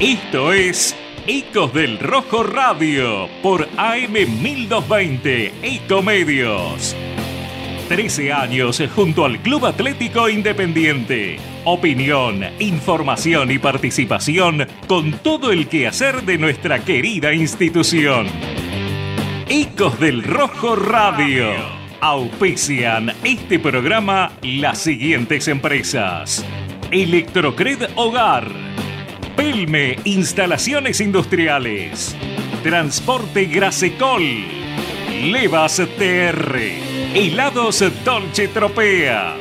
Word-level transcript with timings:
Esto 0.00 0.52
es 0.52 0.94
Ecos 1.26 1.72
del 1.72 1.98
Rojo 1.98 2.42
Radio 2.42 3.26
por 3.42 3.66
AM 3.78 4.12
1220 4.12 5.50
Ecomedios. 5.62 6.94
13 7.88 8.34
años 8.34 8.82
junto 8.94 9.24
al 9.24 9.38
Club 9.40 9.64
Atlético 9.64 10.28
Independiente. 10.28 11.38
Opinión, 11.64 12.44
información 12.58 13.50
y 13.50 13.58
participación 13.58 14.66
con 14.86 15.12
todo 15.20 15.52
el 15.52 15.68
quehacer 15.68 16.20
de 16.24 16.36
nuestra 16.36 16.84
querida 16.84 17.32
institución. 17.32 18.26
Ecos 19.48 19.98
del 19.98 20.22
Rojo 20.22 20.76
Radio. 20.76 21.83
Auspician 22.06 23.14
este 23.24 23.58
programa 23.58 24.32
las 24.42 24.76
siguientes 24.76 25.48
empresas. 25.48 26.44
Electrocred 26.90 27.88
Hogar. 27.94 28.46
Pelme 29.34 29.96
Instalaciones 30.04 31.00
Industriales. 31.00 32.14
Transporte 32.62 33.46
Grasecol. 33.46 34.22
Levas 35.22 35.80
TR. 35.96 36.58
Helados 37.14 37.82
Dolce 38.04 38.48
Tropea. 38.48 39.36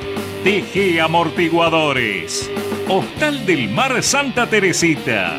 TG 0.46 1.02
Amortiguadores. 1.02 2.50
Hostal 2.88 3.46
del 3.46 3.68
Mar 3.72 4.02
Santa 4.02 4.48
Teresita. 4.48 5.34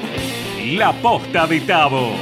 La 0.73 0.93
Posta 0.93 1.47
de 1.47 1.63
Tabo. 1.63 2.17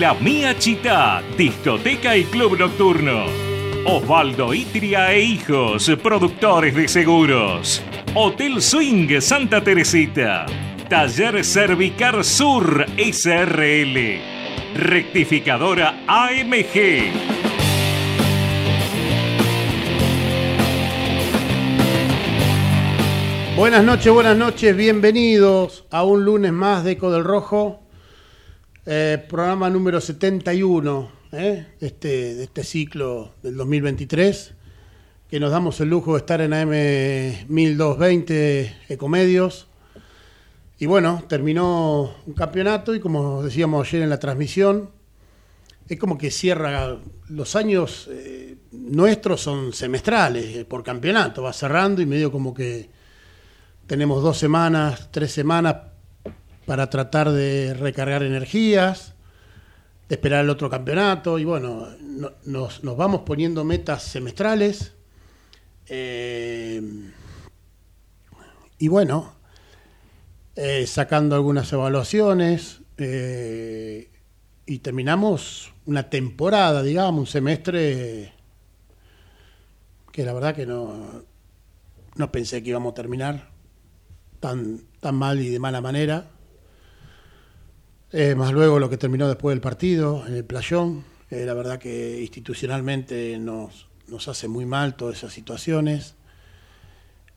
La 0.00 0.14
Mía 0.14 0.58
Chita, 0.58 1.22
discoteca 1.38 2.16
y 2.16 2.24
club 2.24 2.58
nocturno. 2.58 3.43
Osvaldo 3.86 4.54
Itria 4.54 5.12
e 5.12 5.20
Hijos, 5.20 5.90
productores 6.02 6.74
de 6.74 6.88
seguros. 6.88 7.82
Hotel 8.14 8.62
Swing 8.62 9.20
Santa 9.20 9.62
Teresita. 9.62 10.46
Taller 10.88 11.44
Cervicar 11.44 12.24
Sur 12.24 12.86
SRL. 12.96 14.20
Rectificadora 14.74 16.02
AMG. 16.06 17.12
Buenas 23.54 23.84
noches, 23.84 24.10
buenas 24.10 24.36
noches, 24.36 24.74
bienvenidos 24.74 25.84
a 25.90 26.04
un 26.04 26.24
lunes 26.24 26.52
más 26.52 26.84
de 26.84 26.92
Eco 26.92 27.12
del 27.12 27.22
Rojo, 27.22 27.82
eh, 28.86 29.22
programa 29.28 29.68
número 29.68 30.00
71 30.00 31.13
eh, 31.36 31.66
este, 31.80 32.34
de 32.34 32.44
este 32.44 32.64
ciclo 32.64 33.34
del 33.42 33.56
2023, 33.56 34.54
que 35.28 35.40
nos 35.40 35.50
damos 35.50 35.80
el 35.80 35.90
lujo 35.90 36.12
de 36.12 36.18
estar 36.18 36.40
en 36.40 36.52
AM 36.52 36.70
1220 37.48 38.74
Ecomedios. 38.88 39.68
Y 40.78 40.86
bueno, 40.86 41.24
terminó 41.28 42.14
un 42.26 42.34
campeonato 42.34 42.94
y 42.94 43.00
como 43.00 43.42
decíamos 43.42 43.86
ayer 43.88 44.02
en 44.02 44.10
la 44.10 44.18
transmisión, 44.18 44.90
es 45.88 45.98
como 45.98 46.16
que 46.16 46.30
cierra 46.30 46.98
los 47.28 47.56
años 47.56 48.08
eh, 48.10 48.56
nuestros 48.72 49.40
son 49.40 49.72
semestrales 49.72 50.56
eh, 50.56 50.64
por 50.64 50.82
campeonato, 50.82 51.42
va 51.42 51.52
cerrando 51.52 52.02
y 52.02 52.06
medio 52.06 52.32
como 52.32 52.54
que 52.54 52.90
tenemos 53.86 54.22
dos 54.22 54.38
semanas, 54.38 55.10
tres 55.10 55.32
semanas 55.32 55.76
para 56.66 56.88
tratar 56.88 57.30
de 57.30 57.74
recargar 57.74 58.22
energías, 58.22 59.13
de 60.08 60.14
esperar 60.16 60.44
el 60.44 60.50
otro 60.50 60.68
campeonato 60.70 61.38
y 61.38 61.44
bueno, 61.44 61.88
no- 62.00 62.32
nos, 62.44 62.84
nos 62.84 62.96
vamos 62.96 63.22
poniendo 63.22 63.64
metas 63.64 64.02
semestrales. 64.02 64.92
eh, 65.88 66.82
y 68.78 68.88
bueno, 68.88 69.34
eh, 70.56 70.86
sacando 70.86 71.34
algunas 71.36 71.72
evaluaciones 71.72 72.80
eh, 72.98 74.10
y 74.66 74.78
terminamos 74.78 75.72
una 75.86 76.10
temporada, 76.10 76.82
digamos, 76.82 77.20
un 77.20 77.26
semestre 77.26 78.32
que 80.12 80.24
la 80.24 80.32
verdad 80.32 80.54
que 80.54 80.66
no, 80.66 81.24
no 82.16 82.32
pensé 82.32 82.62
que 82.62 82.70
íbamos 82.70 82.92
a 82.92 82.94
terminar 82.94 83.50
tan, 84.40 84.80
tan 85.00 85.14
mal 85.16 85.40
y 85.40 85.48
de 85.48 85.58
mala 85.58 85.80
manera. 85.80 86.30
Eh, 88.16 88.36
más 88.36 88.52
luego 88.52 88.78
lo 88.78 88.88
que 88.88 88.96
terminó 88.96 89.26
después 89.26 89.54
del 89.54 89.60
partido, 89.60 90.24
en 90.28 90.36
el 90.36 90.44
playón. 90.44 91.02
Eh, 91.30 91.44
la 91.44 91.52
verdad 91.52 91.80
que 91.80 92.20
institucionalmente 92.20 93.36
nos, 93.40 93.88
nos 94.06 94.28
hace 94.28 94.46
muy 94.46 94.66
mal 94.66 94.94
todas 94.94 95.16
esas 95.16 95.32
situaciones. 95.32 96.14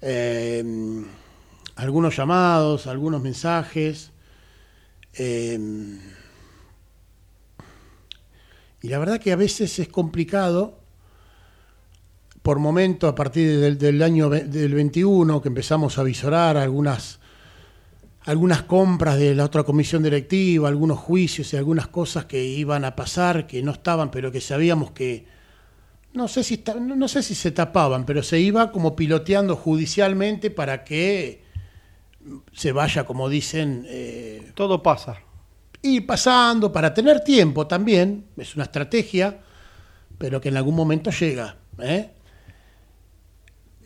Eh, 0.02 0.64
algunos 1.78 2.16
llamados, 2.16 2.86
algunos 2.86 3.24
mensajes. 3.24 4.12
y 5.20 5.98
la 8.84 9.00
verdad 9.00 9.20
que 9.20 9.32
a 9.32 9.36
veces 9.36 9.80
es 9.80 9.88
complicado 9.88 10.78
por 12.44 12.60
momento, 12.60 13.08
a 13.08 13.16
partir 13.16 13.60
del, 13.60 13.80
del 13.80 14.04
año 14.04 14.30
del 14.30 14.76
21, 14.76 15.42
que 15.42 15.48
empezamos 15.48 15.98
a 15.98 16.04
visorar 16.04 16.56
algunas, 16.56 17.20
algunas 18.28 18.64
compras 18.64 19.18
de 19.18 19.34
la 19.34 19.46
otra 19.46 19.64
comisión 19.64 20.04
directiva, 20.04 20.68
algunos 20.68 21.00
juicios 21.00 21.54
y 21.54 21.58
algunas 21.58 21.88
cosas 21.88 22.26
que 22.26 22.44
iban 22.44 22.84
a 22.84 22.94
pasar, 22.94 23.48
que 23.48 23.64
no 23.64 23.72
estaban, 23.72 24.12
pero 24.12 24.34
que 24.34 24.42
sabíamos 24.42 24.92
que, 24.92 25.26
no 26.12 26.28
sé 26.28 26.44
si, 26.44 26.62
no 26.78 27.08
sé 27.08 27.24
si 27.24 27.36
se 27.36 27.52
tapaban, 27.52 28.06
pero 28.06 28.22
se 28.22 28.38
iba 28.42 28.74
como 28.74 28.98
piloteando 28.98 29.56
judicialmente 29.56 30.52
para 30.52 30.84
que 30.84 31.42
se 32.52 32.74
vaya, 32.74 33.06
como 33.06 33.30
dicen, 33.30 33.86
eh, 33.88 34.52
Todo 34.56 34.84
pasa. 34.84 35.20
ir 35.82 36.06
pasando 36.06 36.70
para 36.70 36.94
tener 36.94 37.22
tiempo 37.22 37.66
también, 37.66 38.26
es 38.36 38.56
una 38.56 38.66
estrategia, 38.66 39.40
pero 40.18 40.42
que 40.42 40.50
en 40.50 40.58
algún 40.58 40.76
momento 40.76 41.12
llega. 41.12 41.56
¿eh? 41.80 42.10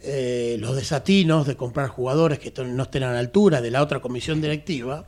Eh, 0.04 0.58
los 0.60 0.76
desatinos 0.76 1.46
de 1.46 1.56
comprar 1.56 1.88
jugadores 1.88 2.40
que 2.40 2.52
no 2.64 2.84
estén 2.84 3.04
a 3.04 3.14
la 3.14 3.20
altura 3.20 3.62
de 3.62 3.70
la 3.70 3.84
otra 3.84 4.00
comisión 4.00 4.42
directiva, 4.42 5.08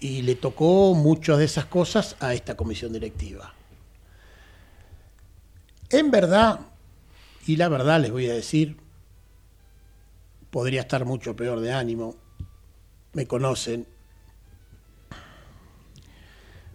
y 0.00 0.22
le 0.22 0.34
tocó 0.34 0.94
muchas 0.94 1.38
de 1.38 1.44
esas 1.46 1.64
cosas 1.66 2.16
a 2.20 2.34
esta 2.34 2.56
comisión 2.56 2.92
directiva. 2.92 3.54
En 5.88 6.10
verdad, 6.10 6.60
y 7.46 7.56
la 7.56 7.68
verdad 7.68 8.00
les 8.00 8.10
voy 8.10 8.28
a 8.28 8.34
decir, 8.34 8.76
podría 10.50 10.82
estar 10.82 11.04
mucho 11.04 11.34
peor 11.34 11.60
de 11.60 11.72
ánimo, 11.72 12.16
me 13.14 13.26
conocen, 13.26 13.86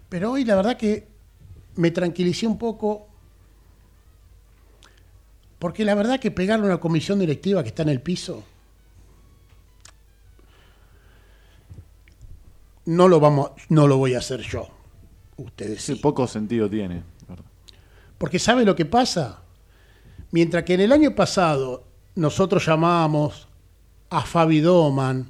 pero 0.10 0.32
hoy 0.32 0.46
la 0.46 0.56
verdad 0.56 0.78
que 0.78 1.08
me 1.76 1.92
tranquilicé 1.92 2.48
un 2.48 2.58
poco 2.58 3.10
porque 5.60 5.86
la 5.86 5.96
verdad 5.96 6.20
que 6.20 6.32
pegarle 6.32 6.66
a 6.66 6.70
una 6.70 6.80
comisión 6.80 7.20
directiva 7.20 7.64
que 7.64 7.70
está 7.70 7.84
en 7.84 7.90
el 7.90 8.02
piso 8.02 8.44
no 12.86 13.08
lo 13.08 13.20
vamos 13.20 13.52
no 13.70 13.88
lo 13.88 13.98
voy 13.98 14.16
a 14.16 14.20
hacer 14.20 14.42
yo. 14.42 14.68
Ustedes 15.38 15.84
Sí, 15.84 15.96
sí. 15.96 16.00
poco 16.02 16.26
sentido 16.28 16.70
tiene. 16.70 17.04
Porque 18.18 18.40
¿sabe 18.40 18.66
lo 18.66 18.76
que 18.76 18.86
pasa? 18.86 19.42
Mientras 20.32 20.64
que 20.64 20.74
en 20.74 20.82
el 20.82 20.92
año 20.92 21.14
pasado 21.16 21.84
nosotros 22.16 22.66
llamábamos 22.66 23.48
a 24.10 24.22
Fabi 24.22 24.60
Doman, 24.62 25.28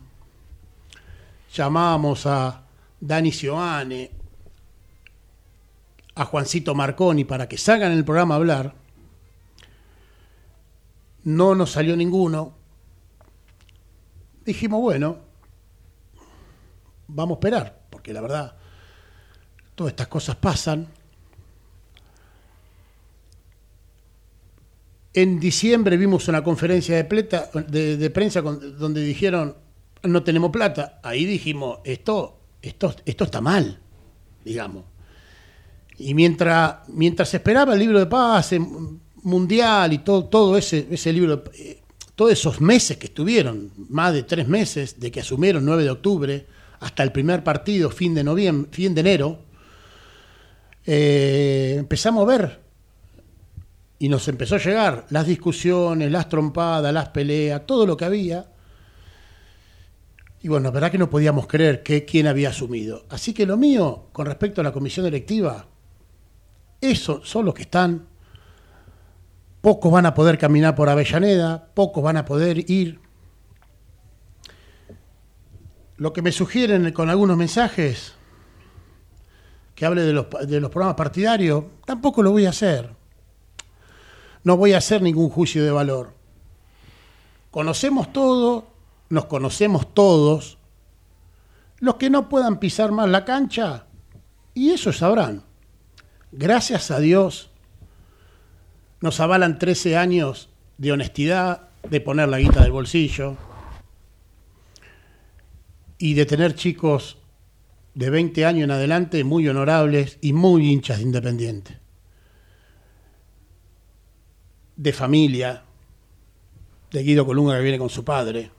llamábamos 1.54 2.26
a 2.26 2.64
Dani 3.00 3.32
Sioane, 3.32 4.12
a 6.16 6.26
Juancito 6.26 6.74
Marconi 6.74 7.26
para 7.26 7.48
que 7.50 7.58
salgan 7.58 7.92
en 7.92 7.98
el 7.98 8.06
programa 8.06 8.36
a 8.36 8.38
hablar, 8.38 8.76
no 11.28 11.56
nos 11.56 11.72
salió 11.72 11.98
ninguno. 11.98 12.54
Dijimos, 14.46 14.80
bueno, 14.80 15.18
vamos 17.08 17.36
a 17.36 17.40
esperar, 17.40 17.82
porque 17.90 18.14
la 18.14 18.22
verdad, 18.22 18.56
todas 19.76 19.92
estas 19.92 20.08
cosas 20.08 20.38
pasan. 20.38 20.88
En 25.14 25.38
diciembre 25.38 25.98
vimos 25.98 26.30
una 26.30 26.42
conferencia 26.42 26.96
de, 26.96 28.10
prensa 28.10 28.42
donde 28.42 29.02
dijeron 29.02 29.54
no 30.04 30.24
tenemos 30.24 30.50
plata. 30.50 31.02
Ahí 31.04 31.26
dijimos 31.26 31.80
esto, 31.84 32.40
esto, 32.62 32.96
esto 33.04 33.26
está 33.26 33.42
mal, 33.42 33.82
digamos. 34.46 34.86
Y 35.98 36.14
mientras, 36.14 36.88
mientras 36.88 37.34
esperaba 37.34 37.74
el 37.74 37.80
libro 37.80 38.00
de 38.00 38.06
paz 38.06 38.54
mundial 39.28 39.94
y 39.94 40.00
todo, 40.00 40.26
todo 40.26 40.58
ese, 40.58 40.88
ese 40.90 41.12
libro, 41.12 41.44
eh, 41.54 41.82
todos 42.16 42.32
esos 42.32 42.62
meses 42.62 42.98
que 42.98 43.08
estuvieron, 43.08 43.72
más 43.90 44.14
de 44.14 44.24
tres 44.24 44.48
meses, 44.48 45.00
de 45.00 45.12
que 45.12 45.20
asumieron 45.20 45.66
9 45.66 45.84
de 45.84 45.90
octubre 45.90 46.48
hasta 46.80 47.04
el 47.04 47.12
primer 47.12 47.44
partido, 47.44 47.90
fin 47.90 48.16
de 48.16 48.24
noviembre, 48.24 48.70
fin 48.72 48.96
de 48.96 49.02
enero, 49.02 49.40
eh, 50.86 51.76
empezamos 51.78 52.24
a 52.24 52.38
ver 52.38 52.60
y 54.00 54.08
nos 54.10 54.28
empezó 54.28 54.56
a 54.56 54.60
llegar 54.60 55.06
las 55.10 55.28
discusiones, 55.28 56.12
las 56.12 56.30
trompadas, 56.30 56.94
las 56.94 57.10
peleas, 57.10 57.66
todo 57.66 57.86
lo 57.86 57.98
que 57.98 58.06
había. 58.06 58.46
Y 60.42 60.48
bueno, 60.48 60.66
la 60.66 60.72
verdad 60.72 60.92
que 60.92 61.00
no 61.00 61.10
podíamos 61.10 61.48
creer 61.48 61.84
que 61.84 62.06
quién 62.06 62.28
había 62.28 62.50
asumido. 62.50 63.06
Así 63.10 63.34
que 63.34 63.46
lo 63.46 63.58
mío, 63.58 64.08
con 64.14 64.28
respecto 64.28 64.62
a 64.62 64.64
la 64.64 64.72
comisión 64.72 65.06
electiva, 65.06 65.68
esos 66.80 67.28
son 67.28 67.46
los 67.46 67.54
que 67.54 67.64
están. 67.64 68.08
Pocos 69.68 69.92
van 69.92 70.06
a 70.06 70.14
poder 70.14 70.38
caminar 70.38 70.76
por 70.76 70.88
Avellaneda, 70.88 71.74
pocos 71.74 72.02
van 72.02 72.16
a 72.16 72.24
poder 72.24 72.72
ir. 72.72 73.02
Lo 75.98 76.14
que 76.14 76.22
me 76.22 76.32
sugieren 76.32 76.90
con 76.94 77.10
algunos 77.10 77.36
mensajes, 77.36 78.14
que 79.76 79.86
hable 79.86 80.04
de 80.04 80.14
los, 80.14 80.28
de 80.48 80.62
los 80.62 80.72
programas 80.72 80.96
partidarios, 80.96 81.66
tampoco 81.84 82.24
lo 82.24 82.32
voy 82.32 82.46
a 82.46 82.52
hacer 82.52 82.96
no 84.48 84.56
voy 84.56 84.72
a 84.72 84.78
hacer 84.78 85.02
ningún 85.02 85.30
juicio 85.30 85.66
de 85.66 85.72
valor. 85.72 86.14
Conocemos 87.52 88.14
todo, 88.14 88.70
nos 89.10 89.26
conocemos 89.26 89.94
todos. 89.94 90.58
Los 91.80 91.96
que 91.96 92.10
no 92.10 92.30
puedan 92.30 92.58
pisar 92.58 92.94
más 92.94 93.10
la 93.10 93.26
cancha, 93.26 93.88
y 94.54 94.70
eso 94.70 94.94
sabrán. 94.94 95.44
Gracias 96.32 96.90
a 96.92 97.02
Dios, 97.02 97.50
nos 99.02 99.20
avalan 99.20 99.60
13 99.60 99.98
años 99.98 100.50
de 100.78 100.92
honestidad, 100.92 101.70
de 101.90 102.02
poner 102.02 102.30
la 102.30 102.40
guita 102.40 102.62
del 102.62 102.72
bolsillo 102.72 103.36
y 105.98 106.14
de 106.14 106.26
tener 106.26 106.56
chicos 106.56 107.18
de 107.96 108.10
20 108.10 108.46
años 108.46 108.64
en 108.66 108.72
adelante 108.72 109.24
muy 109.24 109.48
honorables 109.48 110.18
y 110.22 110.34
muy 110.34 110.70
hinchas 110.70 110.98
de 110.98 111.04
Independiente 111.04 111.88
de 114.78 114.94
familia, 114.94 115.64
de 116.92 117.04
Guido 117.04 117.26
Colunga 117.26 117.58
que 117.58 117.64
viene 117.64 117.80
con 117.80 117.90
su 117.90 118.06
padre, 118.06 118.52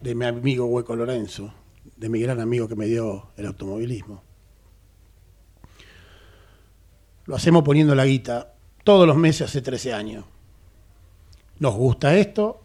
de 0.00 0.14
mi 0.14 0.24
amigo 0.24 0.64
Hueco 0.66 0.96
Lorenzo, 0.96 1.52
de 1.96 2.08
mi 2.08 2.20
gran 2.20 2.40
amigo 2.40 2.66
que 2.66 2.74
me 2.74 2.86
dio 2.86 3.28
el 3.36 3.46
automovilismo. 3.46 4.22
Lo 7.26 7.36
hacemos 7.36 7.62
poniendo 7.62 7.94
la 7.94 8.06
guita 8.06 8.54
todos 8.84 9.06
los 9.06 9.16
meses 9.16 9.48
hace 9.48 9.62
13 9.62 9.92
años. 9.92 10.24
Nos 11.58 11.74
gusta 11.74 12.16
esto, 12.16 12.60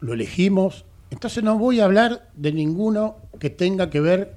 lo 0.00 0.14
elegimos, 0.14 0.84
entonces 1.10 1.42
no 1.44 1.58
voy 1.58 1.80
a 1.80 1.84
hablar 1.84 2.30
de 2.34 2.52
ninguno 2.52 3.16
que 3.38 3.50
tenga 3.50 3.90
que 3.90 4.00
ver 4.00 4.36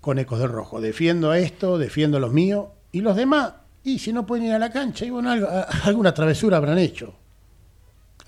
con 0.00 0.18
Ecos 0.18 0.38
del 0.38 0.50
Rojo. 0.50 0.80
Defiendo 0.80 1.34
esto, 1.34 1.78
defiendo 1.78 2.20
los 2.20 2.32
míos 2.32 2.68
y 2.92 3.00
los 3.00 3.16
demás 3.16 3.52
y 3.84 3.98
si 3.98 4.12
no 4.12 4.26
pueden 4.26 4.46
ir 4.46 4.52
a 4.52 4.58
la 4.58 4.70
cancha, 4.70 5.04
y 5.04 5.10
bueno, 5.10 5.32
alguna 5.84 6.12
travesura 6.12 6.56
habrán 6.56 6.78
hecho. 6.78 7.14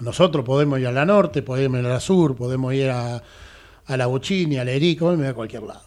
Nosotros 0.00 0.44
podemos 0.44 0.78
ir 0.78 0.86
a 0.86 0.92
la 0.92 1.04
norte, 1.04 1.42
podemos 1.42 1.80
ir 1.80 1.86
a 1.86 1.90
la 1.90 2.00
sur, 2.00 2.34
podemos 2.34 2.72
ir 2.72 2.90
a, 2.90 3.22
la 3.86 4.06
Bochini, 4.06 4.56
a 4.56 4.64
la 4.64 4.70
Erico, 4.70 5.10
a 5.10 5.34
cualquier 5.34 5.64
lado. 5.64 5.82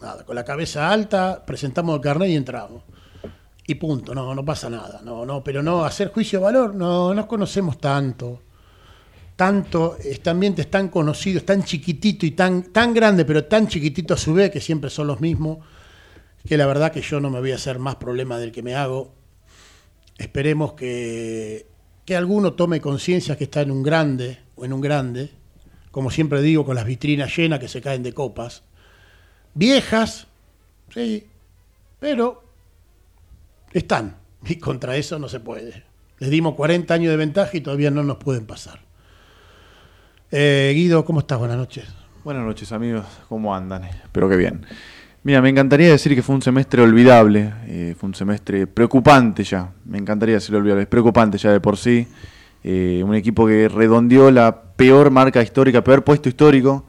Nada, 0.00 0.24
con 0.24 0.36
la 0.36 0.44
cabeza 0.44 0.90
alta, 0.90 1.44
presentamos 1.44 1.96
el 1.96 2.00
carnet 2.02 2.30
y 2.30 2.36
entramos. 2.36 2.82
Y 3.66 3.74
punto, 3.74 4.14
no, 4.14 4.34
no 4.34 4.44
pasa 4.44 4.70
nada. 4.70 5.00
No, 5.02 5.26
no, 5.26 5.42
pero 5.42 5.62
no, 5.62 5.84
hacer 5.84 6.12
juicio 6.12 6.38
de 6.38 6.44
valor, 6.44 6.74
no 6.74 7.12
nos 7.12 7.26
conocemos 7.26 7.78
tanto. 7.78 8.42
Tanto, 9.34 9.96
este 10.02 10.30
ambiente 10.30 10.62
es 10.62 10.70
tan 10.70 10.88
conocido, 10.88 11.38
es 11.38 11.46
tan 11.46 11.62
chiquitito 11.64 12.24
y 12.24 12.30
tan, 12.30 12.72
tan 12.72 12.94
grande, 12.94 13.24
pero 13.24 13.44
tan 13.44 13.68
chiquitito 13.68 14.14
a 14.14 14.16
su 14.16 14.32
vez, 14.32 14.50
que 14.50 14.60
siempre 14.60 14.88
son 14.88 15.08
los 15.08 15.20
mismos 15.20 15.58
que 16.46 16.56
la 16.56 16.66
verdad 16.66 16.92
que 16.92 17.02
yo 17.02 17.20
no 17.20 17.28
me 17.28 17.40
voy 17.40 17.52
a 17.52 17.56
hacer 17.56 17.78
más 17.78 17.96
problema 17.96 18.38
del 18.38 18.52
que 18.52 18.62
me 18.62 18.74
hago. 18.74 19.12
Esperemos 20.16 20.72
que, 20.72 21.66
que 22.04 22.16
alguno 22.16 22.54
tome 22.54 22.80
conciencia 22.80 23.36
que 23.36 23.44
está 23.44 23.60
en 23.60 23.70
un 23.70 23.82
grande 23.82 24.38
o 24.54 24.64
en 24.64 24.72
un 24.72 24.80
grande, 24.80 25.30
como 25.90 26.10
siempre 26.10 26.40
digo, 26.40 26.64
con 26.64 26.76
las 26.76 26.86
vitrinas 26.86 27.36
llenas 27.36 27.58
que 27.58 27.68
se 27.68 27.82
caen 27.82 28.02
de 28.02 28.12
copas. 28.12 28.62
Viejas, 29.54 30.26
sí, 30.94 31.26
pero 31.98 32.44
están. 33.72 34.16
Y 34.46 34.56
contra 34.56 34.96
eso 34.96 35.18
no 35.18 35.28
se 35.28 35.40
puede. 35.40 35.84
Les 36.18 36.30
dimos 36.30 36.54
40 36.54 36.94
años 36.94 37.10
de 37.10 37.16
ventaja 37.16 37.56
y 37.56 37.60
todavía 37.60 37.90
no 37.90 38.02
nos 38.02 38.16
pueden 38.16 38.46
pasar. 38.46 38.80
Eh, 40.30 40.72
Guido, 40.74 41.04
¿cómo 41.04 41.20
estás? 41.20 41.38
Buenas 41.38 41.56
noches. 41.56 41.84
Buenas 42.24 42.44
noches, 42.44 42.72
amigos. 42.72 43.04
¿Cómo 43.28 43.54
andan? 43.54 43.84
Espero 43.84 44.28
que 44.28 44.36
bien. 44.36 44.66
Mira, 45.22 45.42
me 45.42 45.48
encantaría 45.48 45.90
decir 45.90 46.14
que 46.14 46.22
fue 46.22 46.36
un 46.36 46.42
semestre 46.42 46.82
olvidable, 46.82 47.52
eh, 47.66 47.94
fue 47.98 48.08
un 48.08 48.14
semestre 48.14 48.68
preocupante 48.68 49.42
ya, 49.42 49.72
me 49.84 49.98
encantaría 49.98 50.36
decirlo 50.36 50.58
olvidable, 50.58 50.82
es 50.82 50.88
preocupante 50.88 51.36
ya 51.36 51.50
de 51.50 51.58
por 51.58 51.76
sí. 51.76 52.06
Eh, 52.62 53.02
un 53.04 53.14
equipo 53.14 53.46
que 53.46 53.68
redondeó 53.68 54.30
la 54.30 54.62
peor 54.76 55.10
marca 55.10 55.42
histórica, 55.42 55.82
peor 55.82 56.04
puesto 56.04 56.28
histórico 56.28 56.86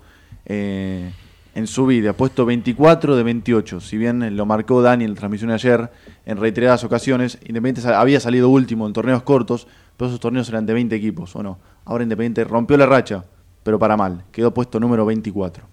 en 1.58 1.66
su 1.66 1.88
vida, 1.88 2.14
puesto 2.14 2.46
24 2.46 3.16
de 3.16 3.24
28. 3.24 3.82
Si 3.82 3.98
bien 3.98 4.38
lo 4.38 4.46
marcó 4.46 4.84
Dani 4.84 5.06
en 5.06 5.16
la 5.16 5.16
transmisión 5.16 5.48
de 5.48 5.56
ayer, 5.56 5.90
en 6.28 6.38
reiteradas 6.38 6.84
ocasiones, 6.84 7.40
Independiente 7.48 7.92
había 7.96 8.20
salido 8.20 8.50
último 8.50 8.86
en 8.86 8.94
torneos 8.94 9.24
cortos, 9.24 9.68
pero 9.98 10.08
esos 10.08 10.20
torneos 10.20 10.48
eran 10.50 10.68
de 10.68 10.74
20 10.76 10.96
equipos, 10.96 11.36
¿o 11.36 11.42
no? 11.42 11.58
Ahora 11.84 12.04
Independiente 12.04 12.44
rompió 12.44 12.78
la 12.78 12.86
racha, 12.86 13.26
pero 13.64 13.80
para 13.80 13.98
mal, 13.98 14.24
quedó 14.32 14.54
puesto 14.54 14.80
número 14.80 15.04
24. 15.08 15.64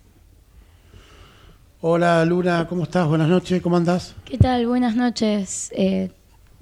Hola 1.82 2.25
Luna, 2.25 2.66
¿cómo 2.66 2.84
estás? 2.84 3.06
Buenas 3.06 3.28
noches, 3.28 3.60
¿cómo 3.60 3.76
andás? 3.76 4.16
¿Qué 4.25 4.38
tal? 4.38 4.66
Buenas 4.66 4.96
noches. 4.96 5.70
Eh, 5.76 6.10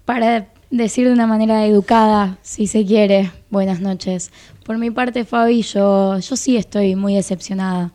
para 0.05 0.49
decir 0.73 1.07
de 1.07 1.13
una 1.13 1.29
manera 1.29 1.65
educada, 1.65 2.39
si 2.43 2.67
se 2.67 2.85
quiere, 2.85 3.31
buenas 3.51 3.81
noches. 3.81 4.33
Por 4.65 4.79
mi 4.79 4.91
parte, 4.91 5.25
Fabi, 5.25 5.63
yo, 5.63 6.19
yo 6.19 6.35
sí 6.35 6.57
estoy 6.57 6.97
muy 6.97 7.15
decepcionada. 7.15 7.93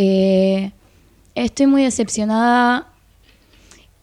Eh, 0.00 0.70
estoy 1.34 1.66
muy 1.66 1.82
decepcionada 1.82 2.86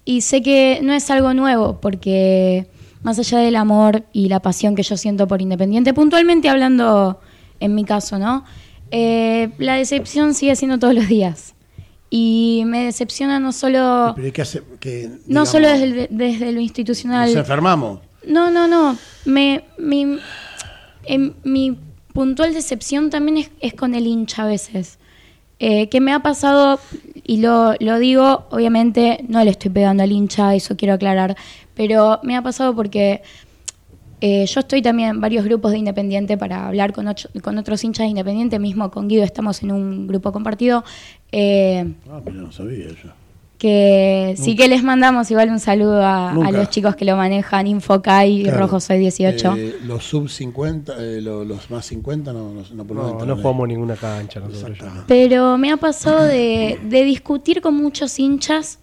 y 0.03 0.21
sé 0.21 0.41
que 0.41 0.81
no 0.83 0.91
es 0.91 1.09
algo 1.09 1.33
nuevo, 1.33 1.79
porque 1.79 2.67
más 3.01 3.17
allá 3.17 3.37
del 3.39 3.55
amor 3.55 4.03
y 4.11 4.27
la 4.27 4.41
pasión 4.41 4.75
que 4.75 4.83
yo 4.83 4.97
siento 4.97 5.25
por 5.25 5.41
Independiente, 5.41 5.93
puntualmente 5.93 6.49
hablando 6.49 7.21
en 7.61 7.75
mi 7.75 7.85
caso, 7.85 8.19
¿no? 8.19 8.43
Eh, 8.91 9.51
la 9.57 9.75
decepción 9.75 10.33
sigue 10.33 10.57
siendo 10.57 10.79
todos 10.79 10.93
los 10.93 11.07
días. 11.07 11.55
Y 12.09 12.63
me 12.65 12.83
decepciona 12.83 13.39
no 13.39 13.53
solo. 13.53 14.15
no 15.27 15.45
solo 15.45 15.69
desde, 15.69 16.51
lo 16.51 16.59
institucional. 16.59 17.29
¿Nos 17.29 17.37
enfermamos? 17.37 18.01
No, 18.27 18.51
no, 18.51 18.67
no. 18.67 18.97
Me, 19.23 19.63
mi, 19.77 20.17
mi 21.43 21.79
puntual 22.13 22.53
decepción 22.53 23.09
también 23.09 23.37
es, 23.37 23.51
es, 23.61 23.73
con 23.73 23.95
el 23.95 24.07
hincha 24.07 24.43
a 24.43 24.47
veces. 24.47 24.99
Eh, 25.59 25.87
que 25.89 26.01
me 26.01 26.11
ha 26.11 26.19
pasado, 26.19 26.79
y 27.23 27.37
lo, 27.37 27.75
lo 27.79 27.97
digo, 27.97 28.45
obviamente 28.49 29.23
no 29.29 29.43
le 29.43 29.51
estoy 29.51 29.71
pegando 29.71 30.03
al 30.03 30.11
hincha, 30.11 30.53
eso 30.53 30.75
quiero 30.75 30.95
aclarar, 30.95 31.37
pero 31.73 32.19
me 32.23 32.35
ha 32.35 32.41
pasado 32.41 32.75
porque 32.75 33.21
eh, 34.21 34.45
yo 34.45 34.59
estoy 34.59 34.81
también 34.81 35.09
en 35.09 35.21
varios 35.21 35.45
grupos 35.45 35.71
de 35.71 35.77
Independiente 35.77 36.37
para 36.37 36.67
hablar 36.67 36.93
con, 36.93 37.07
con 37.41 37.57
otros 37.57 37.83
hinchas 37.83 38.05
de 38.05 38.09
Independiente, 38.09 38.59
mismo 38.59 38.91
con 38.91 39.07
Guido 39.07 39.23
estamos 39.23 39.61
en 39.63 39.71
un 39.71 40.07
grupo 40.07 40.31
compartido. 40.31 40.83
Eh, 41.31 41.93
ah, 42.09 42.21
pero 42.23 42.37
no 42.37 42.51
sabía 42.51 42.87
yo. 42.87 43.24
Que 43.65 44.35
sí 44.37 44.55
que 44.55 44.67
les 44.67 44.83
mandamos 44.83 45.31
igual 45.31 45.49
un 45.49 45.59
saludo 45.59 45.99
a, 46.05 46.31
los 46.51 46.69
chicos 46.69 46.95
que 46.95 47.03
lo 47.03 47.15
manejan, 47.15 47.65
Infocay 47.65 48.41
y 48.41 48.51
Rojo 48.51 48.79
Soy 48.79 48.99
18. 48.99 49.55
Eh, 49.55 49.75
los 49.87 50.03
sub 50.03 50.29
50, 50.29 50.95
los, 51.21 51.71
más 51.71 51.83
50 51.87 52.31
no, 52.31 52.51
no, 52.53 52.83
no, 52.83 53.25
no 53.25 53.35
jugamos 53.35 53.67
ninguna 53.67 53.95
cancha. 53.95 54.39
Pero 55.07 55.57
me 55.57 55.71
ha 55.71 55.77
pasado 55.77 56.25
de, 56.25 56.79
de 56.83 57.03
discutir 57.05 57.59
con 57.61 57.73
muchos 57.73 58.19
hinchas 58.19 58.77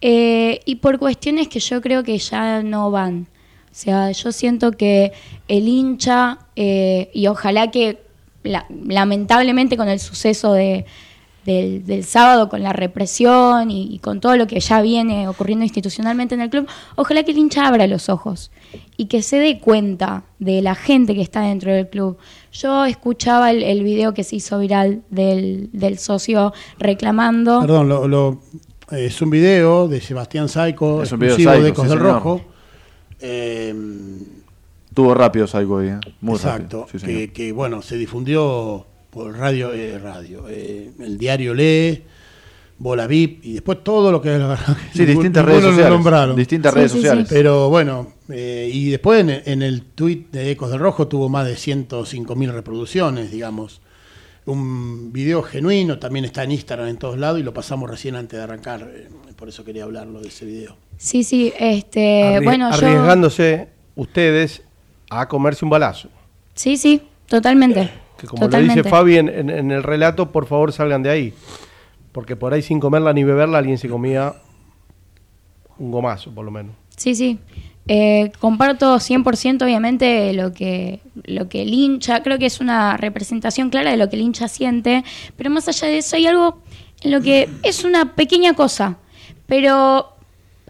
y 0.00 0.78
por 0.82 0.98
cuestiones 0.98 1.46
que 1.46 1.60
yo 1.60 1.80
creo 1.80 2.02
que 2.02 2.18
ya 2.18 2.64
no 2.64 2.90
van. 2.90 3.28
O 3.70 3.74
sea, 3.80 4.10
yo 4.10 4.32
siento 4.32 4.72
que 4.72 5.12
el 5.46 5.68
hincha, 5.68 6.40
eh, 6.56 7.08
y 7.14 7.28
ojalá 7.28 7.70
que 7.70 8.02
lamentablemente 8.42 9.76
con 9.76 9.88
el 9.88 10.00
suceso 10.00 10.54
de, 10.54 10.86
del, 11.48 12.04
sábado, 12.04 12.48
con 12.48 12.62
la 12.62 12.72
represión 12.72 13.70
y, 13.70 13.98
con 14.00 14.20
todo 14.20 14.36
lo 14.36 14.46
que 14.46 14.60
ya 14.60 14.82
viene 14.82 15.28
ocurriendo 15.28 15.64
institucionalmente 15.64 16.34
en 16.34 16.42
el 16.42 16.50
club, 16.50 16.68
ojalá 16.96 17.22
que 17.22 17.30
el 17.30 17.38
hincha 17.38 17.66
abra 17.66 17.86
los 17.86 18.08
ojos 18.08 18.50
y 18.96 19.06
que 19.06 19.22
se 19.22 19.38
dé 19.38 19.58
cuenta 19.58 20.24
de 20.38 20.60
la 20.60 20.74
gente 20.74 21.14
que 21.14 21.22
está 21.22 21.40
dentro 21.40 21.72
del 21.72 21.88
club. 21.88 22.18
Yo 22.52 22.84
escuchaba 22.84 23.50
el, 23.50 23.82
video 23.82 24.12
que 24.12 24.24
se 24.24 24.36
hizo 24.36 24.58
viral 24.58 25.02
del, 25.10 25.98
socio 25.98 26.52
reclamando. 26.78 27.60
Perdón, 27.60 27.88
lo, 27.88 28.40
es 28.90 29.20
un 29.22 29.30
video 29.30 29.88
de 29.88 30.00
Sebastián 30.00 30.48
Saico, 30.48 31.00
exclusivo 31.00 31.52
de 31.52 31.68
Ecos 31.68 31.88
del 31.88 31.98
Rojo 31.98 32.40
eh, 33.20 33.74
Tuvo 34.94 35.14
rápido 35.14 35.46
Saico 35.46 35.78
ahí, 35.78 35.88
¿eh? 35.88 36.00
muy 36.20 36.36
exacto, 36.36 36.86
que, 37.32 37.52
bueno, 37.52 37.82
se 37.82 37.96
difundió 37.96 38.86
por 39.10 39.36
radio, 39.36 39.72
eh, 39.72 39.98
radio 39.98 40.46
eh, 40.48 40.90
el 41.00 41.16
diario 41.18 41.54
Lee, 41.54 42.02
Bola 42.78 43.06
VIP 43.06 43.44
y 43.44 43.52
después 43.54 43.82
todo 43.82 44.12
lo 44.12 44.22
que... 44.22 44.30
Sí, 44.94 45.04
distintas 45.04 45.44
redes 45.44 45.62
sociales. 45.64 45.90
nombraron. 45.90 46.36
Distintas 46.36 46.72
Sí, 46.72 46.76
redes 46.78 46.92
sí, 46.92 46.98
sí. 46.98 47.02
sociales. 47.02 47.26
Pero 47.30 47.68
bueno, 47.70 48.12
eh, 48.28 48.70
y 48.72 48.90
después 48.90 49.20
en, 49.20 49.30
en 49.44 49.62
el 49.62 49.82
tweet 49.82 50.26
de 50.30 50.50
Ecos 50.50 50.70
del 50.70 50.78
Rojo 50.80 51.08
tuvo 51.08 51.28
más 51.28 51.46
de 51.46 51.56
105 51.56 52.36
mil 52.36 52.52
reproducciones, 52.52 53.30
digamos. 53.32 53.80
Un 54.46 55.12
video 55.12 55.42
genuino, 55.42 55.98
también 55.98 56.24
está 56.24 56.44
en 56.44 56.52
Instagram 56.52 56.88
en 56.88 56.96
todos 56.96 57.18
lados 57.18 57.38
y 57.40 57.42
lo 57.42 57.52
pasamos 57.52 57.90
recién 57.90 58.14
antes 58.14 58.38
de 58.38 58.44
arrancar. 58.44 58.88
eh, 58.94 59.08
por 59.36 59.48
eso 59.48 59.64
quería 59.64 59.84
hablarlo 59.84 60.20
de 60.20 60.28
ese 60.28 60.44
video. 60.46 60.76
Sí, 60.96 61.22
sí, 61.22 61.52
este, 61.58 62.40
bueno, 62.42 62.70
yo... 62.70 62.76
arriesgándose 62.76 63.68
ustedes 63.94 64.62
a 65.10 65.28
comerse 65.28 65.64
un 65.64 65.70
balazo. 65.70 66.08
Sí, 66.54 66.76
sí, 66.76 67.02
totalmente. 67.26 67.90
Que 68.18 68.26
como 68.26 68.42
totalmente. 68.42 68.76
lo 68.76 68.82
dice 68.82 68.90
Fabi 68.90 69.16
en, 69.16 69.28
en- 69.28 69.48
en 69.50 69.70
el 69.70 69.82
relato, 69.82 70.30
por 70.32 70.46
favor 70.46 70.72
salgan 70.72 71.02
de 71.02 71.10
ahí. 71.10 71.34
Porque 72.12 72.36
por 72.36 72.52
ahí 72.52 72.62
sin 72.62 72.80
comerla 72.80 73.12
ni 73.12 73.22
beberla 73.24 73.58
alguien 73.58 73.78
se 73.78 73.88
comía 73.88 74.34
un 75.78 75.90
gomazo, 75.90 76.34
por 76.34 76.44
lo 76.44 76.50
menos. 76.50 76.74
Sí, 76.96 77.14
sí. 77.14 77.38
Eh, 77.86 78.32
comparto 78.40 78.96
100% 78.96 79.62
obviamente 79.62 80.32
lo 80.34 80.52
que, 80.52 81.00
lo 81.24 81.48
que 81.48 81.62
el 81.62 81.72
hincha, 81.72 82.22
creo 82.22 82.38
que 82.38 82.46
es 82.46 82.60
una 82.60 82.96
representación 82.98 83.70
clara 83.70 83.90
de 83.92 83.96
lo 83.96 84.10
que 84.10 84.16
el 84.16 84.22
hincha 84.22 84.46
siente, 84.48 85.04
pero 85.36 85.48
más 85.48 85.68
allá 85.68 85.88
de 85.88 85.98
eso 85.98 86.16
hay 86.16 86.26
algo 86.26 86.60
en 87.02 87.12
lo 87.12 87.22
que 87.22 87.48
es 87.62 87.84
una 87.84 88.14
pequeña 88.14 88.52
cosa, 88.52 88.98
pero 89.46 90.12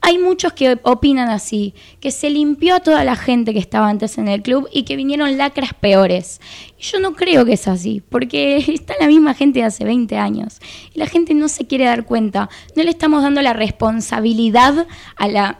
hay 0.02 0.18
muchos 0.18 0.52
que 0.52 0.78
opinan 0.82 1.28
así, 1.28 1.74
que 2.00 2.10
se 2.10 2.30
limpió 2.30 2.76
a 2.76 2.80
toda 2.80 3.04
la 3.04 3.16
gente 3.16 3.52
que 3.52 3.58
estaba 3.58 3.88
antes 3.88 4.18
en 4.18 4.28
el 4.28 4.42
club 4.42 4.68
y 4.72 4.84
que 4.84 4.96
vinieron 4.96 5.36
lacras 5.38 5.74
peores. 5.74 6.40
Y 6.78 6.82
yo 6.82 7.00
no 7.00 7.14
creo 7.14 7.44
que 7.44 7.54
es 7.54 7.68
así, 7.68 8.02
porque 8.08 8.56
está 8.68 8.94
la 9.00 9.06
misma 9.06 9.34
gente 9.34 9.60
de 9.60 9.66
hace 9.66 9.84
20 9.84 10.16
años 10.16 10.60
y 10.94 10.98
la 10.98 11.06
gente 11.06 11.34
no 11.34 11.48
se 11.48 11.66
quiere 11.66 11.84
dar 11.84 12.04
cuenta, 12.04 12.48
no 12.76 12.82
le 12.82 12.90
estamos 12.90 13.22
dando 13.22 13.42
la 13.42 13.52
responsabilidad 13.52 14.86
a 15.16 15.28
la 15.28 15.58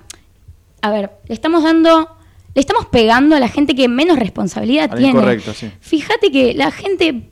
a 0.80 0.90
ver, 0.90 1.10
le 1.26 1.34
estamos 1.34 1.62
dando, 1.62 2.08
le 2.54 2.60
estamos 2.60 2.86
pegando 2.86 3.36
a 3.36 3.40
la 3.40 3.48
gente 3.48 3.74
que 3.74 3.88
menos 3.88 4.18
responsabilidad 4.18 4.90
tiene. 4.94 5.10
incorrecta, 5.10 5.54
sí. 5.54 5.70
Fíjate 5.80 6.30
que 6.30 6.54
la 6.54 6.70
gente, 6.70 7.30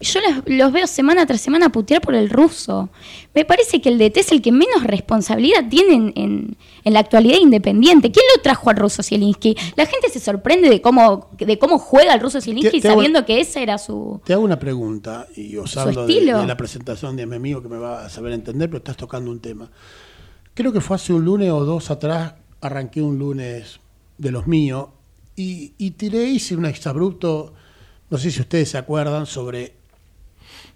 yo 0.00 0.20
los, 0.20 0.42
los 0.46 0.72
veo 0.72 0.86
semana 0.86 1.24
tras 1.26 1.40
semana 1.40 1.70
putear 1.70 2.00
por 2.02 2.14
el 2.14 2.28
ruso. 2.28 2.90
Me 3.34 3.44
parece 3.44 3.80
que 3.80 3.88
el 3.88 3.98
DT 3.98 4.18
es 4.20 4.32
el 4.32 4.42
que 4.42 4.52
menos 4.52 4.84
responsabilidad 4.84 5.68
tiene 5.70 5.94
en, 5.94 6.12
en- 6.16 6.56
en 6.84 6.92
la 6.92 7.00
actualidad 7.00 7.38
independiente. 7.38 8.12
¿Quién 8.12 8.24
lo 8.36 8.42
trajo 8.42 8.70
al 8.70 8.76
ruso 8.76 9.02
Zielinski? 9.02 9.56
La 9.74 9.86
gente 9.86 10.08
se 10.08 10.20
sorprende 10.20 10.68
de 10.68 10.80
cómo, 10.80 11.30
de 11.38 11.58
cómo 11.58 11.78
juega 11.78 12.14
el 12.14 12.20
ruso 12.20 12.40
Zielinski 12.40 12.76
Te- 12.76 12.80
te 12.82 12.88
hago- 12.88 12.96
sabiendo 12.98 13.24
que 13.26 13.40
ese 13.40 13.62
era 13.62 13.78
su... 13.78 14.20
Te 14.24 14.32
hago 14.34 14.42
una 14.44 14.58
pregunta 14.58 15.26
y 15.34 15.54
de, 15.54 15.60
estilo. 15.62 16.40
de 16.40 16.46
la 16.46 16.56
presentación 16.56 17.16
de 17.16 17.26
mi 17.26 17.36
amigo 17.36 17.62
que 17.62 17.68
me 17.68 17.78
va 17.78 18.04
a 18.04 18.08
saber 18.10 18.32
entender, 18.34 18.68
pero 18.68 18.78
estás 18.78 18.96
tocando 18.96 19.30
un 19.30 19.40
tema. 19.40 19.70
Creo 20.54 20.72
que 20.72 20.80
fue 20.80 20.96
hace 20.96 21.12
un 21.12 21.24
lunes 21.24 21.50
o 21.50 21.64
dos 21.64 21.90
atrás, 21.90 22.34
arranqué 22.60 23.02
un 23.02 23.18
lunes 23.18 23.80
de 24.18 24.30
los 24.30 24.46
míos 24.46 24.88
y, 25.34 25.72
y 25.78 25.90
tiré, 25.92 26.24
hice 26.24 26.54
un 26.56 26.66
exabrupto, 26.66 27.52
no 28.08 28.16
sé 28.18 28.30
si 28.30 28.40
ustedes 28.40 28.70
se 28.70 28.78
acuerdan, 28.78 29.26
sobre, 29.26 29.74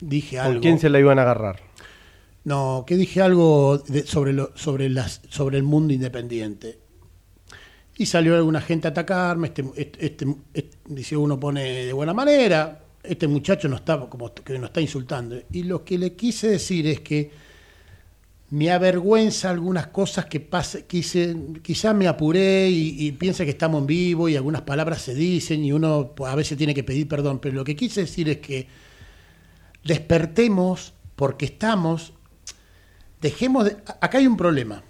dije 0.00 0.36
¿Por 0.36 0.46
algo. 0.46 0.60
quién 0.60 0.78
se 0.78 0.88
la 0.90 0.98
iban 1.00 1.18
a 1.18 1.22
agarrar? 1.22 1.60
No, 2.44 2.84
que 2.86 2.96
dije 2.96 3.20
algo 3.20 3.78
de- 3.78 4.06
sobre, 4.06 4.32
lo, 4.32 4.50
sobre, 4.56 4.88
las, 4.88 5.20
sobre 5.28 5.58
el 5.58 5.62
mundo 5.62 5.92
independiente. 5.92 6.78
Y 7.98 8.06
salió 8.06 8.34
alguna 8.34 8.62
gente 8.62 8.88
a 8.88 8.92
atacarme, 8.92 9.48
este, 9.48 9.64
este, 9.76 10.06
este- 10.06 10.34
este- 10.54 10.76
dice 10.86 11.16
uno 11.16 11.38
pone 11.38 11.84
de 11.84 11.92
buena 11.92 12.14
manera, 12.14 12.82
este 13.02 13.28
muchacho 13.28 13.68
no 13.68 13.76
está 13.76 14.00
como 14.08 14.32
que 14.32 14.58
nos 14.58 14.70
está 14.70 14.80
insultando. 14.80 15.36
Y 15.52 15.64
lo 15.64 15.84
que 15.84 15.98
le 15.98 16.14
quise 16.14 16.48
decir 16.48 16.86
es 16.86 17.00
que 17.00 17.30
me 18.50 18.70
avergüenza 18.72 19.50
algunas 19.50 19.88
cosas 19.88 20.24
que 20.26 20.40
pase, 20.40 20.84
quise, 20.86 21.36
quizás 21.62 21.94
me 21.94 22.08
apuré 22.08 22.68
y, 22.70 23.06
y 23.06 23.12
piensa 23.12 23.44
que 23.44 23.50
estamos 23.50 23.82
en 23.82 23.86
vivo 23.86 24.28
y 24.28 24.34
algunas 24.34 24.62
palabras 24.62 25.02
se 25.02 25.14
dicen 25.14 25.62
y 25.64 25.70
uno 25.72 26.14
a 26.26 26.34
veces 26.34 26.58
tiene 26.58 26.74
que 26.74 26.82
pedir 26.82 27.06
perdón, 27.06 27.38
pero 27.38 27.54
lo 27.54 27.64
que 27.64 27.76
quise 27.76 28.00
decir 28.00 28.28
es 28.28 28.38
que 28.38 28.66
despertemos 29.84 30.94
porque 31.16 31.46
estamos, 31.46 32.12
dejemos 33.20 33.64
de... 33.64 33.76
Acá 34.00 34.18
hay 34.18 34.26
un 34.26 34.36
problema. 34.36 34.82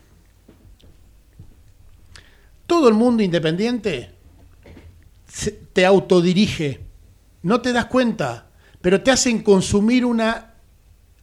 Todo 2.66 2.88
el 2.88 2.94
mundo 2.94 3.22
independiente 3.22 4.10
te 5.72 5.86
autodirige, 5.86 6.80
no 7.42 7.60
te 7.60 7.72
das 7.72 7.86
cuenta, 7.86 8.50
pero 8.80 9.02
te 9.02 9.10
hacen 9.10 9.42
consumir 9.42 10.04
una, 10.04 10.54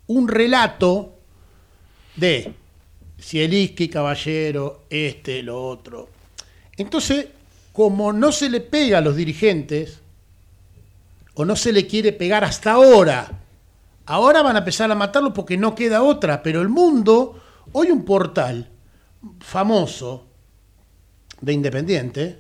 un 0.08 0.28
relato 0.28 1.20
de 2.16 2.54
Zielinski, 3.20 3.90
Caballero, 3.90 4.86
este, 4.90 5.42
lo 5.44 5.66
otro. 5.66 6.10
Entonces, 6.76 7.28
como 7.74 8.12
no 8.14 8.32
se 8.32 8.50
le 8.50 8.62
pega 8.62 9.00
a 9.00 9.02
los 9.02 9.16
dirigentes, 9.16 10.00
o 11.34 11.46
no 11.46 11.56
se 11.56 11.72
le 11.72 11.86
quiere 11.86 12.14
pegar 12.14 12.44
hasta 12.44 12.72
ahora, 12.72 13.32
ahora 14.08 14.42
van 14.42 14.56
a 14.56 14.60
empezar 14.60 14.92
a 14.92 14.96
matarlo 14.96 15.34
porque 15.34 15.58
no 15.58 15.76
queda 15.76 16.02
otra, 16.02 16.42
pero 16.42 16.62
el 16.62 16.70
mundo, 16.70 17.40
hoy 17.74 17.92
un 17.92 18.04
portal 18.04 18.70
famoso 19.40 20.26
de 21.42 21.54
Independiente, 21.54 22.40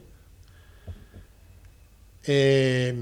eh, 2.25 2.95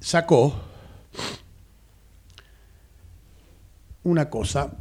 sacó 0.00 0.54
una 4.04 4.28
cosa 4.30 4.72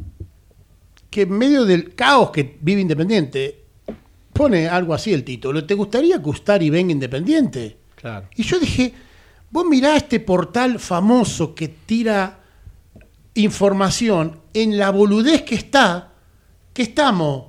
que 1.10 1.22
en 1.24 1.32
medio 1.32 1.66
del 1.66 1.96
caos 1.96 2.32
que 2.32 2.58
vive 2.62 2.82
Independiente 2.82 3.66
pone 4.32 4.70
algo 4.70 4.94
así 4.94 5.14
el 5.14 5.24
título. 5.24 5.66
¿Te 5.66 5.74
gustaría 5.74 6.22
que 6.22 6.30
Ustari 6.30 6.70
venga 6.70 6.92
Independiente? 6.92 7.78
Claro. 7.96 8.30
Y 8.36 8.44
yo 8.44 8.60
dije, 8.60 8.94
vos 9.50 9.66
mirá 9.66 9.96
este 9.96 10.20
portal 10.20 10.80
famoso 10.80 11.56
que 11.56 11.68
tira 11.68 12.40
información 13.34 14.40
en 14.54 14.78
la 14.78 14.90
boludez 14.90 15.44
que 15.44 15.56
está, 15.56 16.14
que 16.74 16.84
estamos 16.84 17.46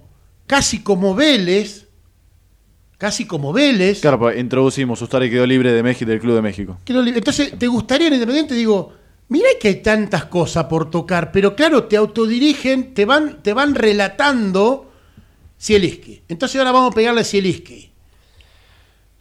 casi 0.46 0.82
como 0.82 1.14
Vélez, 1.14 1.88
casi 2.98 3.26
como 3.26 3.52
Vélez. 3.52 4.00
Claro, 4.00 4.18
pues 4.18 4.38
introducimos, 4.38 5.00
Ustari 5.00 5.30
quedó 5.30 5.46
libre 5.46 5.72
de 5.72 5.82
México, 5.82 6.10
del 6.10 6.20
Club 6.20 6.34
de 6.34 6.42
México. 6.42 6.78
Entonces, 6.86 7.58
¿te 7.58 7.66
gustaría 7.66 8.08
en 8.08 8.14
Independiente? 8.14 8.54
Digo, 8.54 8.92
mirá 9.28 9.48
que 9.60 9.68
hay 9.68 9.82
tantas 9.82 10.26
cosas 10.26 10.64
por 10.64 10.90
tocar, 10.90 11.32
pero 11.32 11.54
claro, 11.54 11.84
te 11.84 11.96
autodirigen, 11.96 12.94
te 12.94 13.04
van, 13.04 13.42
te 13.42 13.52
van 13.52 13.74
relatando 13.74 14.90
Zielinski. 15.60 16.22
Entonces 16.28 16.58
ahora 16.58 16.72
vamos 16.72 16.92
a 16.92 16.94
pegarle 16.94 17.22
a 17.22 17.24
Zielinski. 17.24 17.90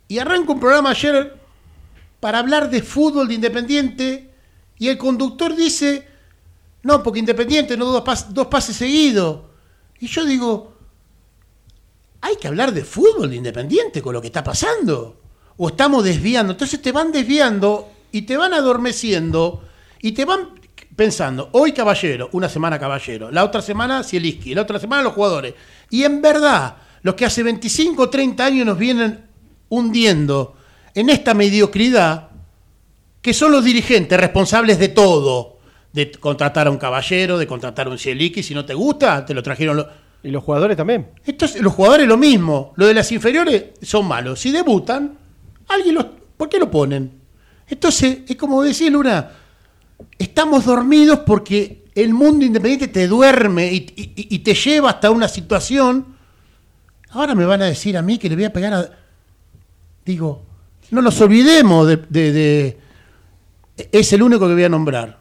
Y 0.09 0.19
arranco 0.19 0.53
un 0.53 0.59
programa 0.59 0.91
ayer 0.91 1.35
para 2.19 2.39
hablar 2.39 2.69
de 2.69 2.81
fútbol 2.81 3.27
de 3.27 3.35
Independiente 3.35 4.31
y 4.79 4.87
el 4.87 4.97
conductor 4.97 5.55
dice, 5.55 6.07
no, 6.83 7.03
porque 7.03 7.19
Independiente 7.19 7.77
no 7.77 7.85
dos, 7.85 8.33
dos 8.33 8.47
pases 8.47 8.75
seguidos. 8.75 9.41
Y 9.99 10.07
yo 10.07 10.25
digo, 10.25 10.73
hay 12.21 12.35
que 12.35 12.47
hablar 12.47 12.73
de 12.73 12.83
fútbol 12.83 13.29
de 13.29 13.35
Independiente 13.37 14.01
con 14.01 14.13
lo 14.13 14.21
que 14.21 14.27
está 14.27 14.43
pasando. 14.43 15.21
O 15.57 15.69
estamos 15.69 16.03
desviando. 16.03 16.53
Entonces 16.53 16.81
te 16.81 16.91
van 16.91 17.11
desviando 17.11 17.89
y 18.11 18.23
te 18.23 18.37
van 18.37 18.53
adormeciendo 18.53 19.63
y 20.01 20.11
te 20.11 20.25
van 20.25 20.57
pensando, 20.95 21.49
hoy 21.51 21.73
Caballero, 21.73 22.29
una 22.33 22.49
semana 22.49 22.79
Caballero, 22.79 23.29
la 23.29 23.43
otra 23.43 23.61
semana 23.61 24.03
Zielinski, 24.03 24.55
la 24.55 24.63
otra 24.63 24.79
semana 24.79 25.03
los 25.03 25.13
jugadores. 25.13 25.53
Y 25.91 26.03
en 26.03 26.21
verdad, 26.21 26.77
los 27.03 27.13
que 27.15 27.25
hace 27.25 27.43
25 27.43 28.01
o 28.01 28.09
30 28.09 28.45
años 28.45 28.65
nos 28.65 28.77
vienen 28.77 29.25
hundiendo 29.69 30.56
en 30.99 31.09
esta 31.09 31.33
mediocridad, 31.33 32.29
que 33.21 33.33
son 33.33 33.51
los 33.51 33.63
dirigentes 33.63 34.19
responsables 34.19 34.79
de 34.79 34.89
todo, 34.89 35.57
de 35.93 36.11
contratar 36.11 36.67
a 36.67 36.71
un 36.71 36.77
caballero, 36.77 37.37
de 37.37 37.47
contratar 37.47 37.87
a 37.87 37.89
un 37.89 37.97
Zielinski, 37.97 38.43
si 38.43 38.53
no 38.53 38.65
te 38.65 38.73
gusta, 38.73 39.25
te 39.25 39.33
lo 39.33 39.41
trajeron 39.43 39.77
los... 39.77 39.87
Y 40.23 40.29
los 40.31 40.43
jugadores 40.43 40.75
también. 40.75 41.11
Estos, 41.23 41.55
los 41.61 41.71
jugadores 41.73 42.07
lo 42.07 42.17
mismo. 42.17 42.73
Lo 42.75 42.87
de 42.87 42.93
las 42.95 43.11
inferiores 43.11 43.65
son 43.83 44.07
malos. 44.07 44.39
Si 44.39 44.51
debutan, 44.51 45.15
alguien 45.67 45.93
los. 45.95 46.05
¿Por 46.35 46.49
qué 46.49 46.57
lo 46.57 46.69
ponen? 46.71 47.11
Entonces, 47.67 48.19
es 48.27 48.35
como 48.35 48.63
decía 48.63 48.89
Luna, 48.89 49.29
estamos 50.17 50.65
dormidos 50.65 51.19
porque 51.19 51.85
el 51.93 52.13
mundo 52.15 52.43
independiente 52.43 52.87
te 52.87 53.07
duerme 53.07 53.71
y, 53.71 53.77
y- 53.95 54.35
y 54.35 54.39
te 54.39 54.55
lleva 54.55 54.89
hasta 54.89 55.11
una 55.11 55.27
situación. 55.27 56.17
Ahora 57.11 57.35
me 57.35 57.45
van 57.45 57.61
a 57.61 57.65
decir 57.65 57.95
a 57.95 58.01
mí 58.01 58.17
que 58.17 58.27
le 58.27 58.35
voy 58.35 58.45
a 58.45 58.51
pegar 58.53 58.73
a. 58.73 58.89
Digo, 60.03 60.43
no 60.91 61.01
nos 61.01 61.19
olvidemos 61.21 61.87
de. 61.87 61.97
de- 62.09 62.31
de- 62.33 62.77
es 63.91 64.11
el 64.13 64.23
único 64.23 64.47
que 64.47 64.53
voy 64.53 64.63
a 64.63 64.69
nombrar. 64.69 65.19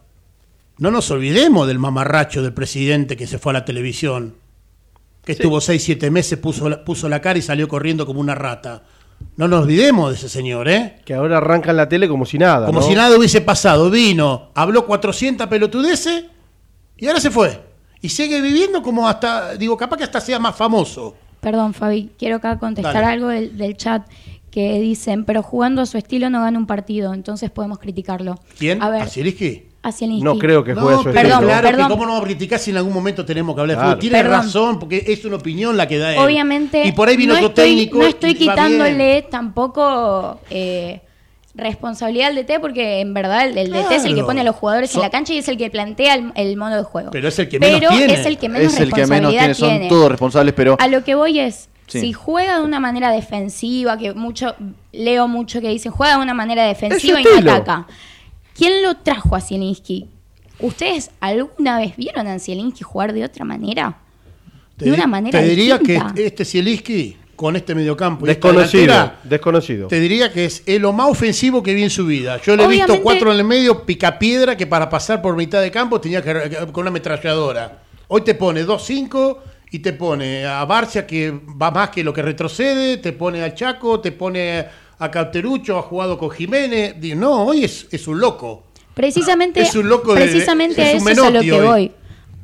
No 0.79 0.91
nos 0.91 1.11
olvidemos 1.11 1.67
del 1.67 1.79
mamarracho 1.79 2.43
del 2.43 2.53
presidente 2.53 3.17
que 3.17 3.27
se 3.27 3.39
fue 3.39 3.51
a 3.51 3.55
la 3.55 3.65
televisión 3.65 4.37
que 5.25 5.35
Sí. 5.35 5.41
estuvo 5.43 5.61
seis, 5.61 5.83
siete 5.83 6.11
meses, 6.11 6.39
puso 6.39 6.69
la, 6.69 6.85
puso 6.85 7.09
la 7.09 7.21
cara 7.21 7.39
y 7.39 7.43
salió 7.43 7.67
corriendo 7.69 8.07
como 8.07 8.21
una 8.21 8.35
rata. 8.35 8.85
No 9.37 9.49
nos 9.49 9.63
olvidemos 9.65 10.11
de 10.11 10.17
ese 10.17 10.29
señor, 10.29 10.69
¿eh? 10.69 11.01
Que 11.05 11.15
ahora 11.15 11.39
arrancan 11.39 11.77
la 11.77 11.89
tele 11.89 12.07
como 12.09 12.25
si 12.27 12.39
nada. 12.39 12.67
Como 12.67 12.81
¿no? 12.81 12.87
si 12.87 12.95
nada 12.95 13.17
hubiese 13.17 13.41
pasado. 13.41 13.91
Vino, 13.91 14.51
habló 14.55 14.87
400 14.87 15.47
pelotudeces 15.49 16.25
Y 16.99 17.07
ahora 17.09 17.21
se 17.21 17.31
fue. 17.31 17.61
Y 18.01 18.09
sigue 18.09 18.41
viviendo 18.41 18.83
como 18.83 19.09
hasta, 19.09 19.55
digo, 19.57 19.77
capaz 19.77 19.97
que 19.99 20.05
hasta 20.05 20.21
sea 20.21 20.39
más 20.39 20.55
famoso. 20.57 21.17
Perdón, 21.41 21.75
Fabi, 21.75 22.11
quiero 22.19 22.37
acá 22.37 22.59
contestar 22.59 22.95
Dale. 22.95 23.07
algo 23.07 23.29
del, 23.29 23.57
del 23.59 23.77
chat 23.77 24.03
que 24.57 24.81
dicen, 24.81 25.27
pero 25.27 25.43
jugando 25.43 25.83
a 25.83 25.87
su 25.87 25.99
estilo 25.99 26.31
no 26.31 26.41
gana 26.41 26.59
un 26.59 26.67
partido, 26.67 27.13
entonces 27.13 27.51
podemos 27.51 27.79
criticarlo. 27.79 28.39
¿Quién? 28.59 28.81
A 28.83 28.89
ver, 28.89 29.03
¿A 29.03 29.07
Zielinski? 29.07 29.65
a 29.83 29.93
Zielinski. 29.93 30.25
No 30.25 30.39
creo 30.39 30.65
que 30.65 30.73
juegue 30.73 30.95
a 30.95 30.97
su 30.97 31.05
pero 31.05 31.15
perdón, 31.15 31.33
estilo. 31.33 31.49
claro 31.51 31.69
perdón. 31.69 31.87
que 31.89 31.93
cómo 31.93 32.07
no 32.07 32.13
vamos 32.13 32.23
a 32.25 32.27
criticar 32.29 32.59
si 32.59 32.71
en 32.71 32.79
algún 32.79 32.95
momento 32.95 33.23
tenemos 33.27 33.55
que 33.55 33.61
hablar 33.61 33.77
de 33.77 33.81
Claro. 33.83 33.91
fútbol. 33.91 34.01
Tiene 34.01 34.17
Perdón. 34.17 34.33
razón, 34.41 34.79
porque 34.79 35.05
es 35.07 35.23
una 35.27 35.37
opinión 35.37 35.77
la 35.77 35.87
que 35.87 35.99
da 35.99 36.15
él. 36.15 36.19
Obviamente, 36.21 36.87
Y 36.87 36.93
por 36.93 37.07
ahí 37.09 37.19
vino 37.19 37.35
no 37.35 37.39
otro 37.41 37.49
estoy, 37.51 37.65
técnico. 37.69 37.99
no 37.99 38.07
estoy 38.07 38.35
quitándole 38.35 39.27
tampoco 39.31 40.41
eh, 40.49 41.03
responsabilidad 41.55 42.29
al 42.29 42.37
DT 42.37 42.59
porque 42.61 43.01
en 43.01 43.13
verdad 43.15 43.47
el, 43.47 43.59
el 43.59 43.71
DT 43.71 43.93
es 43.93 44.05
el 44.07 44.15
que 44.15 44.25
pone 44.25 44.41
a 44.41 44.45
los 44.45 44.57
jugadores 44.57 44.91
So- 44.91 44.99
en 44.99 45.03
la 45.03 45.11
cancha 45.11 45.35
y 45.35 45.39
es 45.39 45.49
el 45.49 45.57
que 45.59 45.71
plantea 45.71 46.15
el, 46.15 46.33
el 46.35 46.57
modo 46.57 46.77
de 46.77 46.83
juego. 46.83 47.11
Pero 47.11 47.29
es 47.29 47.39
el 47.39 47.49
que 47.51 47.59
menos 47.61 47.79
Pero 47.81 47.91
tiene. 47.93 48.15
es 48.15 48.25
el 48.27 48.39
que 48.39 48.49
menos 48.49 48.73
es 48.73 48.81
el 48.81 48.93
que 48.93 49.07
menos 49.07 49.33
responsabilidad 49.33 49.41
tiene, 49.43 49.55
son 49.55 49.69
tiene. 49.69 49.89
todos 49.91 50.09
responsables, 50.11 50.55
pero 50.55 50.77
A 50.81 50.89
lo 50.89 51.05
que 51.05 51.15
voy 51.15 51.41
es, 51.41 51.69
Sí. 51.87 52.01
si 52.01 52.13
juega 52.13 52.59
de 52.59 52.65
una 52.65 52.81
manera 52.81 53.11
defensiva, 53.11 53.97
que 53.97 54.13
mucho 54.13 54.55
leo 54.93 55.29
mucho 55.29 55.61
que 55.61 55.69
dicen, 55.69 55.93
juega 55.93 56.17
de 56.17 56.23
una 56.23 56.35
manera 56.35 56.65
defensiva 56.65 57.21
y 57.21 57.25
no 57.25 57.51
ataca. 57.53 57.87
¿Quién 58.57 58.83
lo 58.83 58.97
trajo 58.97 59.37
a 59.37 59.41
Zielinski? 59.41 60.09
¿Ustedes 60.61 61.11
alguna 61.21 61.79
vez 61.79 61.97
vieron 61.97 62.27
a 62.27 62.39
Zielinski 62.39 62.83
jugar 62.83 63.13
de 63.13 63.25
otra 63.25 63.45
manera? 63.45 63.99
Te 64.77 64.87
de 64.87 64.93
una 64.93 65.07
manera 65.07 65.39
Te 65.39 65.47
diría 65.47 65.79
distinta. 65.79 66.13
que 66.15 66.27
este 66.27 66.45
Zielinski, 66.45 67.17
con 67.37 67.55
este 67.55 67.75
mediocampo 67.75 68.27
y 68.27 68.31
esta 68.31 68.49
Desconocido, 68.49 69.13
desconocido. 69.25 69.89
Te 69.89 70.01
diría 70.01 70.33
que 70.33 70.47
es 70.47 70.63
el 70.67 70.83
lo 70.83 70.93
más 70.93 71.11
ofensivo 71.11 71.63
que 71.63 71.75
vi 71.75 71.83
en 71.83 71.91
su 71.91 72.07
vida. 72.07 72.41
Yo 72.43 72.57
le 72.57 72.65
he 72.65 72.69
visto 72.69 73.03
cuatro 73.03 73.31
en 73.33 73.39
el 73.39 73.45
medio, 73.45 73.85
picapiedra, 73.85 74.57
que 74.57 74.67
para 74.67 74.89
pasar 74.89 75.21
por 75.21 75.37
mitad 75.37 75.61
de 75.61 75.71
campo 75.71 76.01
tenía 76.01 76.23
que 76.23 76.57
con 76.73 76.83
una 76.83 76.89
ametralladora. 76.89 77.83
Hoy 78.09 78.23
te 78.23 78.35
pone 78.35 78.65
2-5 78.65 79.37
y 79.77 79.81
te 79.81 79.93
pone 79.93 80.47
a 80.47 80.65
Barcia 80.65 81.07
que 81.07 81.31
va 81.31 81.71
más 81.71 81.91
que 81.91 82.03
lo 82.03 82.13
que 82.15 82.23
retrocede, 82.23 82.97
te 82.97 83.13
pone 83.13 83.43
al 83.43 83.55
Chaco, 83.55 84.01
te 84.01 84.11
pone 84.11 84.65
a 84.99 85.11
Cauterucho, 85.11 85.79
ha 85.79 85.83
jugado 85.83 86.17
con 86.17 86.31
Jiménez. 86.31 86.95
Digo, 86.99 87.21
No, 87.21 87.45
hoy 87.45 87.65
es, 87.65 87.87
es 87.91 88.09
un 88.09 88.19
loco. 88.19 88.65
Precisamente, 88.95 89.61
Es 89.61 89.75
un 89.77 89.89
loco 89.89 90.15
de- 90.15 90.23
precisamente 90.23 90.81
es 90.83 90.95
a 91.01 91.05
un 91.05 91.09
eso 91.11 91.23
es 91.23 91.29
a 91.29 91.31
lo 91.31 91.41
que 91.43 91.53
hoy. 91.53 91.67
voy. 91.67 91.93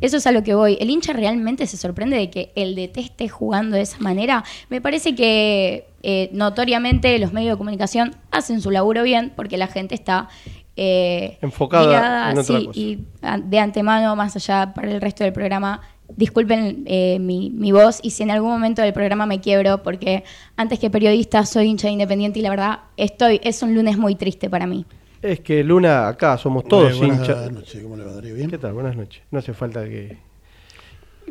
Eso 0.03 0.17
es 0.19 0.27
a 0.27 0.33
lo 0.33 0.43
que 0.43 0.55
voy. 0.55 0.77
El 0.81 0.91
hincha 0.91 1.12
realmente 1.15 1.67
se 1.67 1.77
sorprende 1.79 2.17
de 2.19 2.29
que 2.29 2.53
el 2.57 2.75
DT 2.75 2.99
esté 3.01 3.29
jugando 3.29 3.77
de 3.77 3.83
esa 3.83 3.99
manera. 4.01 4.45
Me 4.69 4.81
parece 4.83 5.15
que 5.15 5.87
eh, 6.03 6.29
notoriamente 6.33 7.19
los 7.19 7.33
medios 7.33 7.55
de 7.55 7.57
comunicación 7.59 8.15
hacen 8.31 8.61
su 8.61 8.71
laburo 8.71 9.05
bien 9.05 9.33
porque 9.35 9.57
la 9.57 9.69
gente 9.69 9.95
está 9.95 10.29
eh, 10.77 11.39
Enfocada 11.41 11.87
mirada, 11.87 12.31
en 12.33 12.39
otra 12.39 12.59
sí, 12.59 12.67
cosa. 12.67 12.79
y 12.81 12.99
a- 13.23 13.39
de 13.39 13.59
antemano, 13.59 14.15
más 14.17 14.35
allá 14.37 14.75
para 14.75 14.91
el 14.91 15.01
resto 15.01 15.25
del 15.25 15.33
programa. 15.33 15.81
Disculpen 16.16 16.85
eh, 16.87 17.19
mi, 17.19 17.50
mi 17.50 17.73
voz 17.73 18.00
y 18.02 18.11
si 18.11 18.23
en 18.23 18.31
algún 18.31 18.50
momento 18.50 18.83
del 18.83 18.92
programa 18.92 19.26
me 19.26 19.40
quiebro 19.40 19.83
porque 19.83 20.25
antes 20.57 20.78
que 20.78 20.90
periodista 20.90 21.45
soy 21.47 21.66
hincha 21.66 21.88
de 21.88 21.92
independiente 21.95 22.38
y 22.38 22.42
la 22.42 22.50
verdad 22.50 22.78
estoy 22.97 23.40
es 23.42 23.62
un 23.62 23.75
lunes 23.75 23.97
muy 23.99 24.14
triste 24.14 24.49
para 24.50 24.66
mí. 24.66 24.85
Es 25.23 25.40
que 25.40 25.62
Luna, 25.62 26.09
acá 26.09 26.37
somos 26.37 26.64
todos 26.64 26.92
Eh, 26.92 26.97
buenas 26.99 27.19
hinchas. 27.21 27.52
noches, 27.52 27.83
¿cómo 27.83 27.97
le 27.97 28.04
va, 28.04 28.12
Darío? 28.12 28.35
¿Bien? 28.35 28.50
¿Qué 28.50 28.59
tal? 28.59 28.73
Buenas 28.73 28.97
noches. 28.97 29.23
No 29.31 29.38
hace 29.38 29.52
falta 29.54 29.85
que 29.85 30.16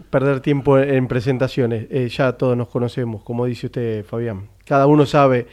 perder 0.10 0.40
tiempo 0.40 0.80
en 0.80 1.08
presentaciones. 1.08 1.88
Eh, 1.92 2.08
ya 2.10 2.34
todos 2.34 2.56
nos 2.56 2.70
conocemos, 2.70 3.24
como 3.24 3.46
dice 3.46 3.68
usted, 3.68 4.06
Fabián. 4.06 4.48
Cada 4.66 4.88
uno 4.88 5.06
sabe 5.06 5.48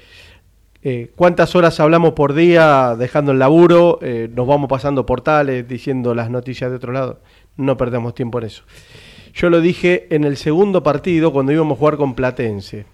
eh, 0.82 1.11
cuántas 1.16 1.56
horas 1.56 1.80
hablamos 1.80 2.12
por 2.12 2.35
día 2.35 2.94
dejando 2.97 3.32
el 3.32 3.40
laburo, 3.40 3.99
eh, 4.00 4.30
nos 4.32 4.47
vamos 4.47 4.68
pasando 4.68 5.04
portales, 5.04 5.66
diciendo 5.66 6.14
las 6.14 6.30
noticias 6.30 6.70
de 6.70 6.76
otro 6.76 6.92
lado. 6.92 7.20
No 7.56 7.76
perdemos 7.76 8.14
tiempo 8.14 8.38
en 8.38 8.44
eso. 8.47 8.62
Yo 9.38 9.50
lo 9.50 9.61
dije 9.61 10.09
en 10.11 10.25
el 10.25 10.37
segundo 10.37 10.83
partido 10.83 11.33
cuando 11.33 11.52
íbamos 11.52 11.76
a 11.76 11.78
jugar 11.78 11.97
con 11.97 12.14
Platense. 12.16 12.87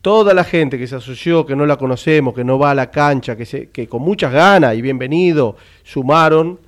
Toda 0.00 0.32
la 0.32 0.42
gente 0.42 0.78
que 0.78 0.86
se 0.86 0.96
asoció, 0.96 1.44
que 1.44 1.54
no 1.54 1.66
la 1.66 1.76
conocemos, 1.76 2.32
que 2.32 2.42
no 2.42 2.58
va 2.58 2.70
a 2.70 2.74
la 2.74 2.90
cancha, 2.90 3.36
que, 3.36 3.44
se, 3.44 3.68
que 3.68 3.86
con 3.86 4.00
muchas 4.00 4.32
ganas 4.32 4.74
y 4.76 4.80
bienvenido 4.80 5.56
sumaron, 5.82 6.58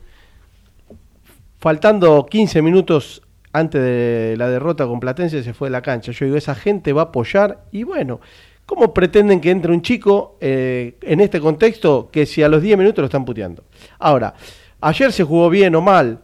faltando 1.59 2.27
15 2.27 2.61
minutos 2.61 3.23
antes 3.55 3.81
de 3.81 4.35
la 4.37 4.51
derrota 4.51 4.87
con 4.87 5.01
Platense 5.01 5.43
se 5.43 5.55
fue 5.55 5.69
de 5.69 5.73
la 5.73 5.81
cancha. 5.81 6.13
Yo 6.13 6.27
digo, 6.27 6.37
esa 6.37 6.55
gente 6.55 6.93
va 6.93 7.01
a 7.01 7.05
apoyar 7.07 7.65
y 7.73 7.85
bueno, 7.85 8.21
¿cómo 8.67 8.93
pretenden 8.93 9.41
que 9.41 9.51
entre 9.51 9.73
un 9.73 9.81
chico 9.81 10.37
eh, 10.43 10.99
en 11.01 11.21
este 11.21 11.41
contexto 11.41 12.11
que 12.13 12.27
si 12.27 12.43
a 12.43 12.51
los 12.51 12.61
10 12.61 12.77
minutos 12.77 13.01
lo 13.01 13.07
están 13.07 13.25
puteando? 13.25 13.65
Ahora, 13.99 14.35
ayer 14.83 15.11
se 15.11 15.25
jugó 15.25 15.49
bien 15.49 15.75
o 15.75 15.81
mal. 15.81 16.21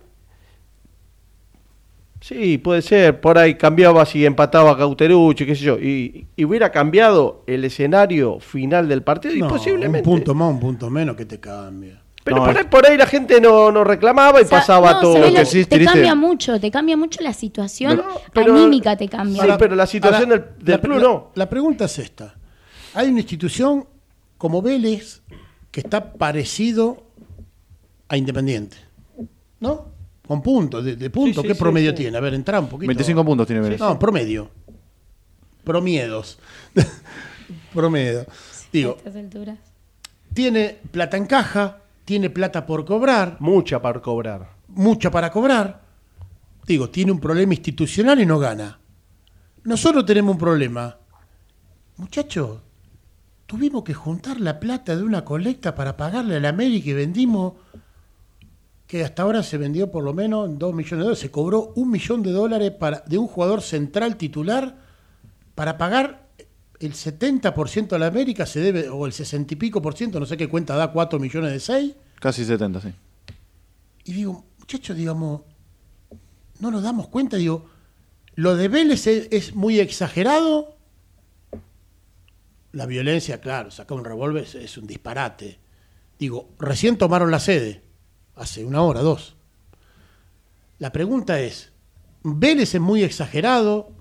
Sí, 2.25 2.57
puede 2.59 2.83
ser, 2.83 3.21
por 3.21 3.37
ahí 3.37 3.57
cambiaba 3.57 4.07
si 4.07 4.25
empataba 4.25 4.79
Cauterucho, 4.79 5.45
qué 5.45 5.57
sé 5.57 5.65
yo, 5.65 5.77
y, 5.77 6.29
y 6.37 6.45
hubiera 6.45 6.71
cambiado 6.71 7.43
el 7.49 7.65
escenario 7.65 8.39
final 8.39 8.89
del 8.89 9.03
partido 9.03 9.35
y 9.35 9.41
No, 9.41 9.49
posiblemente. 9.49 10.09
Un 10.09 10.15
punto 10.19 10.33
más, 10.33 10.51
un 10.51 10.61
punto 10.61 10.89
menos 10.89 11.17
que 11.17 11.25
te 11.25 11.41
cambia. 11.41 12.01
Pero 12.23 12.37
No, 12.37 12.45
por, 12.45 12.57
ahí, 12.57 12.65
por 12.71 12.87
ahí 12.87 12.97
la 12.97 13.07
gente 13.07 13.41
no, 13.41 13.73
no 13.73 13.83
reclamaba 13.83 14.41
y 14.41 14.45
O 14.45 14.47
sea, 14.47 14.61
pasaba 14.61 14.93
no, 14.93 15.01
todo. 15.01 15.15
¿sabés 15.15 15.33
Lo 15.33 15.39
que 15.41 15.47
sí 15.47 15.65
te 15.65 15.77
triste- 15.77 15.93
cambia 15.95 16.15
mucho, 16.15 16.61
te 16.61 16.71
cambia 16.71 16.97
mucho 16.97 17.21
la 17.23 17.33
situación 17.33 18.01
pero- 18.33 18.55
anímica, 18.55 18.97
te 18.97 19.09
cambia. 19.09 19.43
Sí, 19.43 19.49
pero 19.59 19.75
la 19.75 19.87
situación 19.89 20.29
del- 20.29 20.45
del 20.61 20.77
la- 20.77 20.81
club 20.81 20.97
la- 20.99 21.03
no. 21.03 21.31
La 21.35 21.51
pregunta 21.51 21.87
es 21.87 21.99
esta. 21.99 22.37
Hay 22.95 23.09
una 23.09 23.19
institución 23.19 23.85
como 24.39 24.63
Vélez 24.63 25.23
que 25.73 25.81
está 25.81 26.13
parecido 26.13 27.03
a 28.09 28.17
Independiente. 28.17 28.77
¿No? 29.59 29.87
Con 30.27 30.41
puntos, 30.43 30.85
de, 30.85 30.97
de 30.97 31.11
puntos. 31.11 31.43
sí, 31.43 31.49
¿Qué 31.49 31.55
sí, 31.55 31.61
promedio 31.61 31.91
sí. 31.91 31.97
tiene? 31.97 32.17
A 32.17 32.21
ver, 32.21 32.35
entra 32.35 32.61
un 32.61 32.69
poquito. 32.69 32.89
25 32.89 33.25
puntos 33.25 33.47
tiene 33.47 33.61
Vélez. 33.63 33.81
No, 33.81 33.99
promedio. 33.99 34.51
Promiedos. 35.65 36.39
promedio. 37.75 38.27
Digo, 38.73 38.93
A 38.93 38.97
estas 38.99 39.17
alturas. 39.17 39.59
tiene 40.33 40.79
plata 40.91 41.17
en 41.17 41.27
caja, 41.27 41.79
tiene 42.05 42.31
plata 42.31 42.67
por 42.67 42.85
cobrar, 42.85 43.37
Mucha 43.41 43.81
para 43.83 44.01
cobrar. 44.01 44.49
mucha 44.69 45.11
para 45.11 45.31
cobrar. 45.31 45.83
Digo, 46.67 46.89
tiene 46.91 47.13
un 47.13 47.21
problema 47.21 47.55
institucional 47.55 48.21
y 48.21 48.27
no 48.27 48.39
gana. 48.39 48.79
Nosotros 49.65 50.07
tenemos 50.07 50.33
un 50.35 50.39
problema. 50.39 50.97
Muchachos, 51.97 52.61
tuvimos 53.47 53.85
que 53.85 53.95
juntar 53.95 54.41
la 54.41 54.59
plata 54.59 54.97
de 54.97 55.03
una 55.03 55.25
colecta 55.25 55.75
para 55.75 55.97
pagarle 55.97 56.37
a 56.37 56.41
la 56.41 56.49
América 56.49 56.91
y 56.91 56.95
vendimos, 56.95 57.55
que 58.93 59.03
hasta 59.03 59.23
ahora 59.23 59.43
se 59.43 59.57
vendió 59.57 59.91
por 59.91 60.05
lo 60.05 60.13
menos 60.13 60.47
en 60.47 60.59
2 60.59 60.75
millones 60.75 60.91
de 60.91 60.99
dólares. 60.99 61.19
Se 61.19 61.31
cobró 61.31 61.73
un 61.77 61.91
millón 61.91 62.23
de 62.23 62.31
dólares 62.31 62.73
para, 62.73 63.03
de 63.07 63.17
un 63.17 63.27
jugador 63.27 63.63
central 63.63 64.19
titular 64.19 64.77
para 65.55 65.79
pagar 65.79 66.29
el 66.79 66.93
70% 66.93 67.95
a 67.95 67.99
la 67.99 68.09
América, 68.09 68.45
se 68.45 68.61
debe, 68.61 68.91
o 68.91 69.07
el 69.07 69.15
60 69.15 69.55
y 69.55 69.57
pico 69.57 69.81
por 69.81 69.95
ciento, 69.95 70.21
no 70.21 70.27
sé 70.27 70.37
qué 70.37 70.47
cuenta 70.47 70.77
da, 70.77 70.93
4 70.93 71.19
millones 71.19 71.53
de 71.53 71.61
6. 71.61 71.95
Casi 72.17 72.45
70, 72.45 72.83
sí. 72.83 72.89
Y 74.05 74.13
digo, 74.13 74.45
muchachos, 74.59 74.95
digamos, 74.95 75.41
no 76.61 76.71
nos 76.71 76.83
damos 76.83 77.09
cuenta, 77.09 77.39
digo, 77.39 77.65
lo 78.35 78.57
de 78.57 78.69
Vélez 78.69 79.07
es, 79.07 79.27
es 79.31 79.55
muy 79.55 79.81
exagerado. 79.81 80.77
La 82.73 82.85
violencia, 82.85 83.41
claro, 83.41 83.71
sacar 83.71 83.97
un 83.97 84.05
revólver 84.05 84.43
es, 84.43 84.55
es 84.55 84.77
un 84.77 84.87
disparate. 84.87 85.61
Digo, 86.19 86.51
recién 86.59 86.99
tomaron 86.99 87.31
la 87.31 87.41
sede, 87.41 87.81
hace 88.43 88.65
una 88.65 88.83
hora, 88.83 89.01
dos. 89.01 89.37
La 90.79 90.91
pregunta 90.91 91.41
es, 91.41 91.73
Vélez 92.25 92.75
es 92.75 92.81
muy 92.81 93.03
exagerado, 93.03 93.93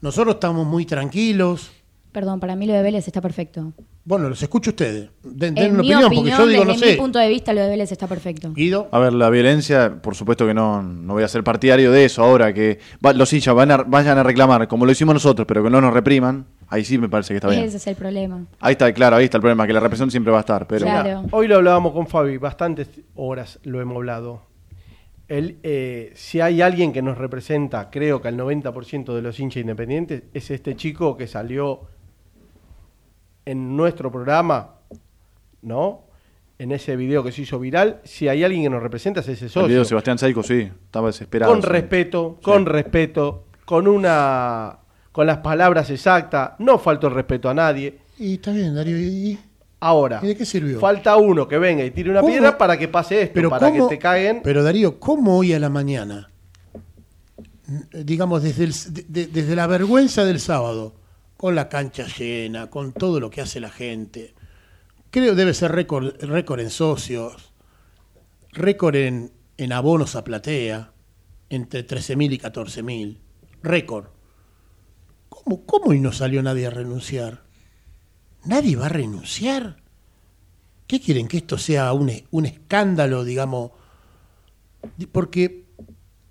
nosotros 0.00 0.34
estamos 0.34 0.66
muy 0.66 0.84
tranquilos. 0.84 1.70
Perdón, 2.12 2.38
para 2.38 2.54
mí 2.54 2.66
lo 2.66 2.74
de 2.74 2.82
Vélez 2.82 3.06
está 3.06 3.20
perfecto. 3.20 3.72
Bueno, 4.08 4.30
los 4.30 4.42
escucho 4.42 4.70
ustedes. 4.70 5.10
Den, 5.22 5.54
den 5.54 5.64
en 5.66 5.72
una 5.74 5.82
mi 5.82 5.88
opinión, 5.92 6.04
opinión, 6.04 6.24
porque 6.24 6.30
yo 6.30 6.46
digo, 6.48 6.64
desde 6.64 6.80
no 6.80 6.86
mi 6.86 6.92
sé. 6.92 6.96
punto 6.98 7.18
de 7.18 7.28
vista, 7.28 7.52
lo 7.52 7.60
de 7.60 7.68
Vélez 7.68 7.92
está 7.92 8.06
perfecto. 8.06 8.52
Guido, 8.54 8.88
A 8.90 8.98
ver, 8.98 9.12
la 9.12 9.28
violencia, 9.28 10.00
por 10.00 10.14
supuesto 10.14 10.46
que 10.46 10.54
no, 10.54 10.82
no 10.82 11.12
voy 11.12 11.24
a 11.24 11.28
ser 11.28 11.44
partidario 11.44 11.92
de 11.92 12.06
eso 12.06 12.24
ahora, 12.24 12.54
que 12.54 12.78
va- 13.04 13.12
los 13.12 13.30
hinchas 13.34 13.54
van 13.54 13.70
a, 13.70 13.76
vayan 13.78 14.16
a 14.16 14.22
reclamar, 14.22 14.66
como 14.66 14.86
lo 14.86 14.92
hicimos 14.92 15.12
nosotros, 15.14 15.46
pero 15.46 15.62
que 15.62 15.68
no 15.68 15.82
nos 15.82 15.92
repriman, 15.92 16.46
ahí 16.68 16.84
sí 16.86 16.96
me 16.96 17.10
parece 17.10 17.34
que 17.34 17.36
está 17.36 17.48
bien. 17.50 17.64
Ese 17.64 17.76
es 17.76 17.86
el 17.86 17.96
problema. 17.96 18.46
Ahí 18.60 18.72
está, 18.72 18.90
claro, 18.94 19.16
ahí 19.16 19.24
está 19.24 19.36
el 19.36 19.42
problema, 19.42 19.66
que 19.66 19.74
la 19.74 19.80
represión 19.80 20.10
siempre 20.10 20.30
va 20.32 20.38
a 20.38 20.40
estar, 20.40 20.66
pero 20.66 20.86
Claro. 20.86 21.24
Hoy 21.30 21.46
lo 21.46 21.56
hablábamos 21.56 21.92
con 21.92 22.06
Fabi, 22.06 22.38
bastantes 22.38 22.88
horas 23.14 23.58
lo 23.64 23.78
hemos 23.80 23.96
hablado. 23.96 24.42
Él, 25.28 25.58
eh, 25.62 26.12
si 26.14 26.40
hay 26.40 26.62
alguien 26.62 26.94
que 26.94 27.02
nos 27.02 27.18
representa, 27.18 27.90
creo 27.90 28.22
que 28.22 28.28
al 28.28 28.38
90% 28.38 29.14
de 29.14 29.20
los 29.20 29.38
hinchas 29.38 29.60
independientes, 29.60 30.22
es 30.32 30.50
este 30.50 30.74
chico 30.76 31.18
que 31.18 31.26
salió 31.26 31.82
en 33.50 33.76
nuestro 33.76 34.12
programa, 34.12 34.74
¿no? 35.62 36.02
En 36.58 36.72
ese 36.72 36.96
video 36.96 37.22
que 37.24 37.32
se 37.32 37.42
hizo 37.42 37.58
viral. 37.58 38.00
Si 38.04 38.28
hay 38.28 38.44
alguien 38.44 38.64
que 38.64 38.70
nos 38.70 38.82
representa, 38.82 39.20
es 39.20 39.28
ese 39.28 39.44
el 39.46 39.50
video 39.50 39.62
de 39.68 39.74
socio. 39.76 39.84
Sebastián 39.84 40.18
Saico, 40.18 40.42
sí, 40.42 40.70
estaba 40.84 41.06
desesperado. 41.06 41.52
Con 41.52 41.62
sí. 41.62 41.68
respeto, 41.68 42.38
con 42.42 42.66
respeto, 42.66 43.44
con 43.64 43.86
una 43.88 44.78
con 45.12 45.26
las 45.26 45.38
palabras 45.38 45.90
exactas, 45.90 46.52
no 46.58 46.78
faltó 46.78 47.08
el 47.08 47.14
respeto 47.14 47.48
a 47.48 47.54
nadie. 47.54 47.98
y 48.18 48.34
está 48.34 48.52
bien, 48.52 48.74
Darío, 48.74 48.98
y- 48.98 49.38
Ahora, 49.80 50.18
¿Y 50.22 50.26
de 50.26 50.36
qué 50.36 50.44
sirvió? 50.44 50.80
falta 50.80 51.16
uno 51.16 51.46
que 51.46 51.56
venga 51.56 51.84
y 51.84 51.92
tire 51.92 52.10
una 52.10 52.20
¿Cómo? 52.20 52.32
piedra 52.32 52.58
para 52.58 52.76
que 52.76 52.88
pase 52.88 53.22
esto, 53.22 53.34
Pero 53.34 53.48
para 53.48 53.68
¿cómo- 53.70 53.88
que 53.88 53.94
te 53.94 53.98
caguen. 54.00 54.40
Pero 54.42 54.64
Darío, 54.64 54.98
¿cómo 54.98 55.38
hoy 55.38 55.52
a 55.52 55.60
la 55.60 55.68
mañana 55.70 56.28
n- 57.68 58.04
digamos, 58.04 58.42
desde, 58.42 58.64
el 58.64 58.70
s- 58.70 58.90
de- 58.90 59.04
de- 59.08 59.26
desde 59.28 59.54
la 59.54 59.66
vergüenza 59.68 60.24
del 60.24 60.40
sábado, 60.40 60.94
con 61.38 61.54
la 61.54 61.68
cancha 61.68 62.04
llena, 62.06 62.68
con 62.68 62.92
todo 62.92 63.20
lo 63.20 63.30
que 63.30 63.40
hace 63.40 63.60
la 63.60 63.70
gente. 63.70 64.34
Creo 65.12 65.36
debe 65.36 65.54
ser 65.54 65.70
récord, 65.72 66.20
récord 66.20 66.58
en 66.60 66.68
socios, 66.70 67.54
récord 68.52 68.96
en, 68.96 69.32
en 69.56 69.72
abonos 69.72 70.16
a 70.16 70.24
platea, 70.24 70.92
entre 71.48 71.86
13.000 71.86 72.32
y 72.32 72.38
14.000. 72.38 73.18
Récord. 73.62 74.08
¿Cómo, 75.28 75.64
¿Cómo 75.64 75.94
y 75.94 76.00
no 76.00 76.10
salió 76.12 76.42
nadie 76.42 76.66
a 76.66 76.70
renunciar? 76.70 77.44
¿Nadie 78.44 78.74
va 78.74 78.86
a 78.86 78.90
renunciar? 78.90 79.82
¿Qué 80.88 81.00
quieren? 81.00 81.28
¿Que 81.28 81.36
esto 81.36 81.56
sea 81.56 81.92
un, 81.92 82.10
un 82.32 82.46
escándalo, 82.46 83.22
digamos? 83.22 83.70
Di- 84.96 85.06
Porque 85.06 85.66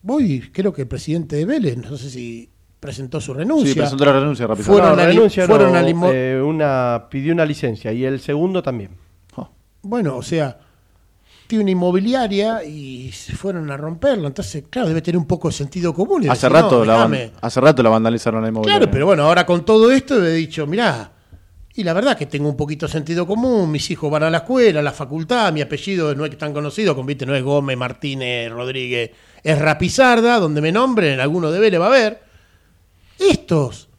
voy, 0.02 0.42
creo 0.52 0.74
que 0.74 0.82
el 0.82 0.88
presidente 0.90 1.38
de 1.38 1.46
Vélez, 1.46 1.78
no 1.78 1.96
sé 1.98 2.10
si 2.10 2.50
presentó 2.88 3.20
su 3.20 3.34
renuncia. 3.34 3.74
Sí, 3.74 3.80
presentó 3.80 4.06
la 4.06 4.14
renuncia 4.14 4.48
rápido. 4.48 4.66
Fueron 4.66 4.96
No, 4.96 5.02
a 5.02 5.06
renuncia, 5.06 5.46
fueron 5.46 5.74
no, 5.74 5.78
a 5.78 5.82
limo- 5.82 6.10
eh, 6.10 6.42
una, 6.42 7.08
pidió 7.10 7.34
una 7.34 7.46
licencia 7.46 7.92
y 7.92 8.06
el 8.06 8.22
segundo 8.22 8.64
también. 8.64 8.92
Oh, 9.36 9.50
Bueno, 9.82 10.16
o 10.16 10.22
sea, 10.24 10.58
tiene 11.48 11.64
una 11.66 11.72
inmobiliaria 11.72 12.64
y 12.64 13.12
se 13.12 13.34
fueron 13.36 13.70
a 13.72 13.76
romperla. 13.76 14.28
Entonces, 14.30 14.64
claro, 14.70 14.88
debe 14.88 15.02
tener 15.02 15.18
un 15.18 15.28
poco 15.28 15.50
de 15.50 15.54
sentido 15.54 15.94
común. 15.94 16.24
y 16.24 16.28
hace, 16.30 16.48
decir, 16.48 16.62
rato 16.64 16.80
no, 16.80 16.86
la, 16.86 16.96
van- 17.06 17.32
hace 17.42 17.60
rato 17.60 17.84
la 17.84 17.90
vandalizaron 17.90 18.42
la 18.42 18.48
inmobiliaria. 18.48 18.80
Claro, 18.80 18.92
pero 18.92 19.06
bueno, 19.06 19.24
ahora 19.24 19.46
con 19.46 19.66
todo 19.66 19.92
esto 19.92 20.26
he 20.26 20.32
dicho, 20.34 20.66
mirá, 20.66 21.12
y 21.76 21.84
la 21.84 21.92
verdad 21.94 22.18
que 22.18 22.26
tengo 22.26 22.48
un 22.50 22.56
poquito 22.56 22.86
de 22.86 22.92
sentido 22.94 23.28
común, 23.28 23.70
mis 23.70 23.92
hijos 23.92 24.10
van 24.10 24.24
a 24.24 24.30
la 24.30 24.38
escuela, 24.40 24.80
a 24.80 24.84
la 24.84 24.94
facultad, 24.94 25.52
mi 25.52 25.60
apellido 25.62 26.16
no 26.16 26.24
es 26.26 26.38
tan 26.38 26.54
conocido, 26.54 26.96
como 26.96 27.06
viste, 27.08 27.26
no 27.26 27.36
es 27.36 27.44
Gómez, 27.44 27.78
Martínez, 27.78 28.50
Rodríguez, 28.50 29.12
es 29.44 29.60
Rapizarda, 29.60 30.40
donde 30.40 30.60
me 30.62 30.72
nombren, 30.72 31.20
alguno 31.20 31.52
de 31.52 31.60
Vélez 31.60 31.80
va 31.80 31.86
a 31.86 31.90
haber. 31.90 32.27
Estos 33.20 33.90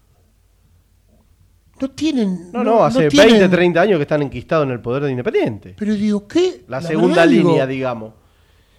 no 1.80 1.90
tienen... 1.90 2.50
No, 2.52 2.64
no, 2.64 2.84
hace 2.84 3.08
tienen- 3.08 3.38
20, 3.38 3.48
30 3.56 3.80
años 3.80 3.98
que 3.98 4.02
están 4.02 4.22
enquistados 4.22 4.66
en 4.66 4.72
el 4.72 4.80
poder 4.80 5.04
de 5.04 5.10
Independiente. 5.12 5.74
Pero 5.78 5.94
digo, 5.94 6.26
¿qué? 6.26 6.64
La, 6.68 6.80
segunda 6.80 7.16
verdad, 7.22 7.28
digo, 7.28 7.48
línea, 7.50 7.66
digamos. 7.66 8.14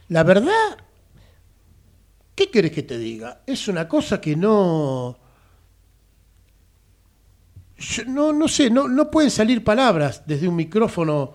La 0.10 0.23
verdad, 0.23 0.78
¿qué 2.36 2.49
querés 2.49 2.71
que 2.71 2.84
te 2.84 2.97
diga? 2.97 3.41
Es 3.45 3.67
una 3.67 3.88
cosa 3.88 4.19
que 4.19 4.36
no. 4.36 5.17
Yo 7.78 8.04
no, 8.06 8.34
no 8.34 8.47
sé, 8.49 8.69
no, 8.69 8.88
no 8.89 9.10
pueden 9.10 9.32
salir 9.32 9.63
palabras 9.63 10.23
desde 10.25 10.47
un 10.47 10.56
micrófono. 10.56 11.34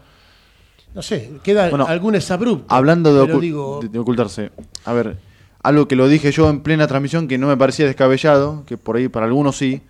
No 0.95 1.01
sé, 1.03 1.33
queda 1.43 1.71
Bueno, 1.71 1.87
algún 1.87 2.14
exabrupto. 2.14 2.73
Hablando 2.75 3.14
de, 3.14 3.33
ocu- 3.33 3.40
digo, 3.40 3.81
de- 3.83 3.88
de 3.88 3.99
ocultarse, 3.99 4.51
a 4.85 4.93
ver, 4.93 5.17
algo 5.64 5.88
que 5.88 5.96
lo 5.96 6.07
dije 6.09 6.31
yo 6.31 6.48
en 6.50 6.61
plena 6.61 6.87
transmisión 6.87 7.27
que 7.27 7.38
no 7.38 7.48
me 7.48 7.57
parecía 7.57 7.87
descabellado, 7.87 8.62
que 8.66 8.77
por 8.79 8.96
ahí 8.96 9.09
para 9.09 9.27
algunos 9.27 9.57
sí, 9.57 9.83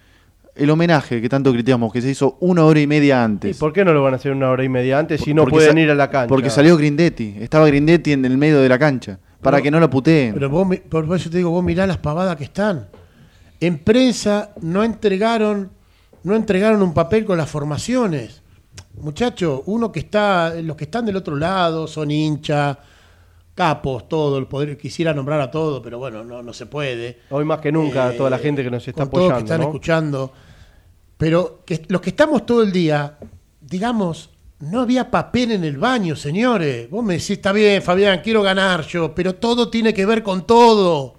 el 0.54 0.70
homenaje 0.70 1.20
que 1.20 1.28
tanto 1.28 1.52
criticamos, 1.52 1.92
que 1.92 2.00
se 2.00 2.10
hizo 2.10 2.36
una 2.40 2.64
hora 2.64 2.80
y 2.80 2.86
media 2.86 3.16
¿Y 3.16 3.24
antes. 3.24 3.58
por 3.58 3.72
qué 3.72 3.84
no 3.84 3.92
lo 3.92 4.02
van 4.02 4.12
a 4.14 4.16
hacer 4.16 4.32
una 4.32 4.48
hora 4.50 4.62
y 4.64 4.68
media 4.68 4.98
antes 5.00 5.20
si 5.20 5.34
no 5.34 5.44
pueden 5.46 5.76
ir 5.78 5.90
a 5.90 5.94
la 5.96 6.08
cancha? 6.08 6.28
Porque 6.28 6.48
salió 6.48 6.76
Grindetti, 6.76 7.34
estaba 7.40 7.66
Grindetti 7.66 8.12
en 8.12 8.24
el 8.24 8.38
medio 8.38 8.60
de 8.60 8.68
la 8.68 8.78
cancha, 8.78 9.18
para 9.42 9.56
Pero- 9.56 9.64
que 9.64 9.70
no 9.72 9.80
lo 9.80 9.90
puteen. 9.90 10.32
Pero 10.34 10.48
vos, 10.48 10.68
por 10.88 11.04
eso 11.16 11.28
te 11.28 11.38
digo, 11.38 11.50
vos 11.50 11.64
mirá 11.64 11.86
las 11.86 11.98
pavadas 11.98 12.36
que 12.36 12.44
están. 12.44 12.86
En 13.60 13.78
prensa 13.78 14.50
no 14.62 14.84
entregaron, 14.84 15.70
no 16.22 16.36
entregaron 16.36 16.82
un 16.82 16.94
papel 16.94 17.24
con 17.24 17.36
las 17.36 17.50
formaciones. 17.50 18.42
Muchachos, 19.00 19.62
uno 19.66 19.90
que 19.90 19.98
está, 20.00 20.54
los 20.62 20.76
que 20.76 20.84
están 20.84 21.04
del 21.04 21.16
otro 21.16 21.34
lado 21.36 21.88
son 21.88 22.10
hinchas, 22.12 22.76
capos, 23.54 24.08
todo, 24.08 24.38
el 24.38 24.46
poder 24.46 24.76
quisiera 24.76 25.14
nombrar 25.14 25.40
a 25.40 25.50
todo, 25.50 25.80
pero 25.80 25.98
bueno, 25.98 26.24
no, 26.24 26.42
no 26.42 26.52
se 26.52 26.66
puede. 26.66 27.20
Hoy 27.30 27.44
más 27.44 27.60
que 27.60 27.70
nunca, 27.72 28.12
Eh, 28.12 28.16
toda 28.16 28.30
la 28.30 28.38
gente 28.38 28.62
que 28.64 28.70
nos 28.70 28.86
está 28.86 29.02
con 29.04 29.10
todos 29.12 29.24
apoyando. 29.32 29.38
que 29.38 29.44
están 29.44 29.60
¿no? 29.60 29.66
escuchando. 29.68 30.32
Pero 31.16 31.62
que 31.64 31.82
los 31.88 32.00
que 32.00 32.10
estamos 32.10 32.44
todo 32.44 32.62
el 32.62 32.72
día, 32.72 33.18
digamos, 33.60 34.30
no 34.60 34.80
había 34.80 35.10
papel 35.10 35.52
en 35.52 35.64
el 35.64 35.78
baño, 35.78 36.16
señores. 36.16 36.90
Vos 36.90 37.04
me 37.04 37.14
decís, 37.14 37.30
está 37.30 37.52
bien, 37.52 37.82
Fabián, 37.82 38.20
quiero 38.22 38.42
ganar 38.42 38.84
yo, 38.86 39.14
pero 39.14 39.34
todo 39.36 39.70
tiene 39.70 39.94
que 39.94 40.06
ver 40.06 40.22
con 40.22 40.46
todo. 40.46 41.14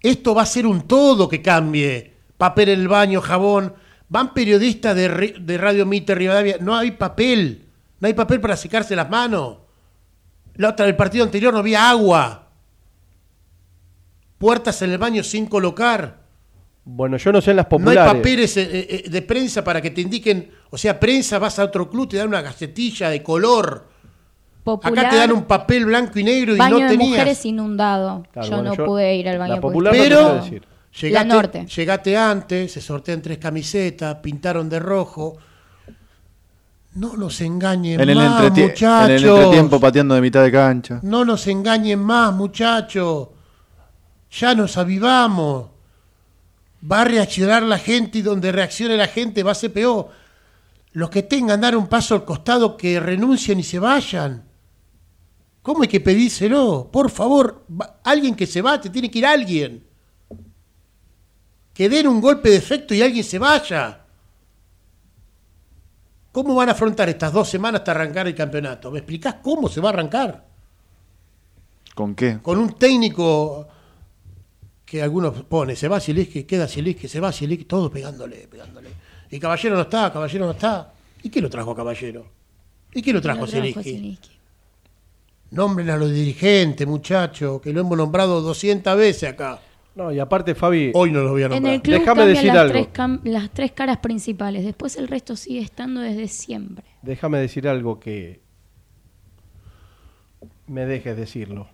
Esto 0.00 0.34
va 0.34 0.42
a 0.42 0.46
ser 0.46 0.66
un 0.66 0.82
todo 0.82 1.28
que 1.28 1.42
cambie. 1.42 2.12
Papel 2.36 2.68
en 2.70 2.80
el 2.80 2.88
baño, 2.88 3.20
jabón. 3.20 3.74
Van 4.08 4.34
periodistas 4.34 4.94
de, 4.94 5.34
de 5.40 5.58
Radio 5.58 5.86
Mitre, 5.86 6.14
Rivadavia. 6.14 6.58
No 6.60 6.76
hay 6.76 6.92
papel. 6.92 7.64
No 8.00 8.06
hay 8.06 8.14
papel 8.14 8.40
para 8.40 8.56
secarse 8.56 8.94
las 8.94 9.08
manos. 9.08 9.56
La 10.56 10.70
otra, 10.70 10.86
el 10.86 10.96
partido 10.96 11.24
anterior 11.24 11.52
no 11.52 11.60
había 11.60 11.88
agua. 11.90 12.48
Puertas 14.38 14.80
en 14.82 14.90
el 14.92 14.98
baño 14.98 15.22
sin 15.22 15.46
colocar. 15.46 16.22
Bueno, 16.84 17.16
yo 17.16 17.32
no 17.32 17.40
sé 17.40 17.52
en 17.52 17.56
las 17.56 17.66
No 17.70 17.76
hay 17.76 17.82
populares. 17.84 18.12
papeles 18.14 18.56
eh, 18.58 18.68
eh, 19.04 19.08
de 19.08 19.22
prensa 19.22 19.64
para 19.64 19.80
que 19.80 19.90
te 19.90 20.02
indiquen, 20.02 20.50
o 20.70 20.76
sea, 20.76 21.00
prensa, 21.00 21.38
vas 21.38 21.58
a 21.58 21.64
otro 21.64 21.88
club, 21.88 22.08
te 22.10 22.18
dan 22.18 22.28
una 22.28 22.42
gacetilla 22.42 23.08
de 23.08 23.22
color. 23.22 23.88
Popular, 24.62 24.98
Acá 25.06 25.10
te 25.10 25.16
dan 25.16 25.32
un 25.32 25.44
papel 25.44 25.86
blanco 25.86 26.18
y 26.18 26.24
negro 26.24 26.54
y 26.54 26.58
baño 26.58 26.78
no 26.78 26.84
de 26.84 26.88
tenías. 26.90 27.10
mujeres 27.10 27.44
inundado. 27.46 28.24
Claro, 28.32 28.48
yo 28.48 28.54
bueno, 28.56 28.70
no 28.70 28.76
yo- 28.76 28.84
pude 28.84 29.14
ir 29.16 29.28
al 29.28 29.38
baño 29.38 29.54
la 29.56 29.60
popular 29.60 29.94
no 29.94 29.98
Pero 30.02 30.34
decir. 30.36 30.62
llegaste, 31.00 31.10
La 31.10 31.24
norte. 31.24 31.66
llegaste 31.66 32.16
antes, 32.16 32.72
se 32.72 32.80
sortean 32.80 33.22
tres 33.22 33.38
camisetas, 33.38 34.16
pintaron 34.16 34.68
de 34.68 34.78
rojo. 34.78 35.36
No 36.94 37.16
nos 37.16 37.40
engañen 37.40 38.00
en, 38.00 38.08
el 38.08 38.16
más, 38.16 38.42
entretie- 38.42 38.62
en 38.62 38.68
muchachos. 38.70 39.10
el 39.10 39.24
entretiempo 39.28 39.80
pateando 39.80 40.14
de 40.14 40.20
mitad 40.20 40.42
de 40.42 40.52
cancha. 40.52 41.00
No 41.02 41.24
nos 41.24 41.46
engañen 41.48 41.98
más, 41.98 42.32
muchachos. 42.32 43.28
Ya 44.30 44.54
nos 44.54 44.76
avivamos. 44.76 45.68
Va 46.90 47.00
a 47.00 47.04
reaccionar 47.04 47.62
la 47.62 47.78
gente 47.78 48.18
y 48.18 48.22
donde 48.22 48.52
reaccione 48.52 48.96
la 48.96 49.08
gente 49.08 49.42
va 49.42 49.52
a 49.52 49.56
ser 49.56 49.72
peor. 49.72 50.08
Los 50.92 51.10
que 51.10 51.22
tengan 51.24 51.60
dar 51.60 51.76
un 51.76 51.88
paso 51.88 52.14
al 52.14 52.24
costado 52.24 52.76
que 52.76 53.00
renuncien 53.00 53.58
y 53.58 53.64
se 53.64 53.78
vayan. 53.80 54.44
¿Cómo 55.62 55.82
hay 55.82 55.88
que 55.88 56.00
pedírselo? 56.00 56.90
Por 56.92 57.10
favor, 57.10 57.64
alguien 58.04 58.34
que 58.36 58.46
se 58.46 58.62
va, 58.62 58.80
te 58.80 58.90
tiene 58.90 59.10
que 59.10 59.18
ir 59.18 59.26
alguien. 59.26 59.84
Que 61.72 61.88
den 61.88 62.06
un 62.06 62.20
golpe 62.20 62.50
de 62.50 62.56
efecto 62.56 62.94
y 62.94 63.02
alguien 63.02 63.24
se 63.24 63.38
vaya. 63.38 64.03
¿Cómo 66.34 66.52
van 66.56 66.68
a 66.68 66.72
afrontar 66.72 67.08
estas 67.08 67.32
dos 67.32 67.48
semanas 67.48 67.82
hasta 67.82 67.92
arrancar 67.92 68.26
el 68.26 68.34
campeonato? 68.34 68.90
¿Me 68.90 68.98
explicás 68.98 69.36
cómo 69.40 69.68
se 69.68 69.80
va 69.80 69.90
a 69.90 69.92
arrancar? 69.92 70.44
¿Con 71.94 72.16
qué? 72.16 72.40
con 72.42 72.58
un 72.58 72.72
técnico 72.72 73.68
que 74.84 75.00
algunos 75.00 75.44
pone, 75.44 75.76
se 75.76 75.86
va 75.86 76.00
Silisky, 76.00 76.42
queda 76.42 76.66
Silisky, 76.66 77.06
se 77.06 77.20
va 77.20 77.30
Silisky, 77.30 77.66
todo 77.66 77.88
pegándole, 77.88 78.48
pegándole. 78.48 78.88
Y 79.30 79.38
Caballero 79.38 79.76
no 79.76 79.82
está, 79.82 80.12
Caballero 80.12 80.46
no 80.46 80.50
está. 80.50 80.92
¿Y 81.22 81.30
qué 81.30 81.40
lo 81.40 81.48
trajo 81.48 81.72
Caballero? 81.72 82.26
¿Y 82.92 83.00
qué 83.00 83.12
lo 83.12 83.22
trajo 83.22 83.46
trajo? 83.46 83.80
Zielinski. 83.80 84.28
Nombren 85.52 85.88
a 85.88 85.96
los 85.96 86.10
dirigentes, 86.10 86.84
muchachos, 86.84 87.60
que 87.60 87.72
lo 87.72 87.82
hemos 87.82 87.96
nombrado 87.96 88.40
200 88.40 88.96
veces 88.96 89.30
acá. 89.30 89.60
No, 89.94 90.10
y 90.12 90.18
aparte, 90.18 90.54
Fabi, 90.54 90.90
Hoy 90.94 91.12
no 91.12 91.22
los 91.22 91.30
voy 91.30 91.42
a 91.44 91.46
En 91.46 91.66
el 91.66 91.80
club 91.80 92.00
Déjame 92.00 92.26
decir 92.26 92.52
las, 92.52 92.56
algo. 92.56 92.72
Tres 92.72 93.32
las 93.32 93.50
tres 93.50 93.72
caras 93.72 93.98
principales. 93.98 94.64
Después 94.64 94.96
el 94.96 95.06
resto 95.06 95.36
sigue 95.36 95.60
estando 95.60 96.00
desde 96.00 96.26
siempre. 96.28 96.84
déjame 97.02 97.38
decir 97.38 97.68
algo 97.68 98.00
que 98.00 98.40
me 100.66 100.86
dejes 100.86 101.16
decirlo. 101.16 101.68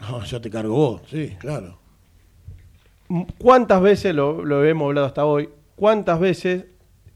No, 0.00 0.22
ya 0.24 0.40
te 0.40 0.50
cargo 0.50 0.74
vos, 0.74 1.02
sí, 1.10 1.34
claro. 1.38 1.78
¿Cuántas 3.38 3.80
veces, 3.80 4.14
lo, 4.14 4.44
lo 4.44 4.64
hemos 4.64 4.86
hablado 4.86 5.06
hasta 5.06 5.24
hoy, 5.24 5.48
cuántas 5.74 6.20
veces 6.20 6.66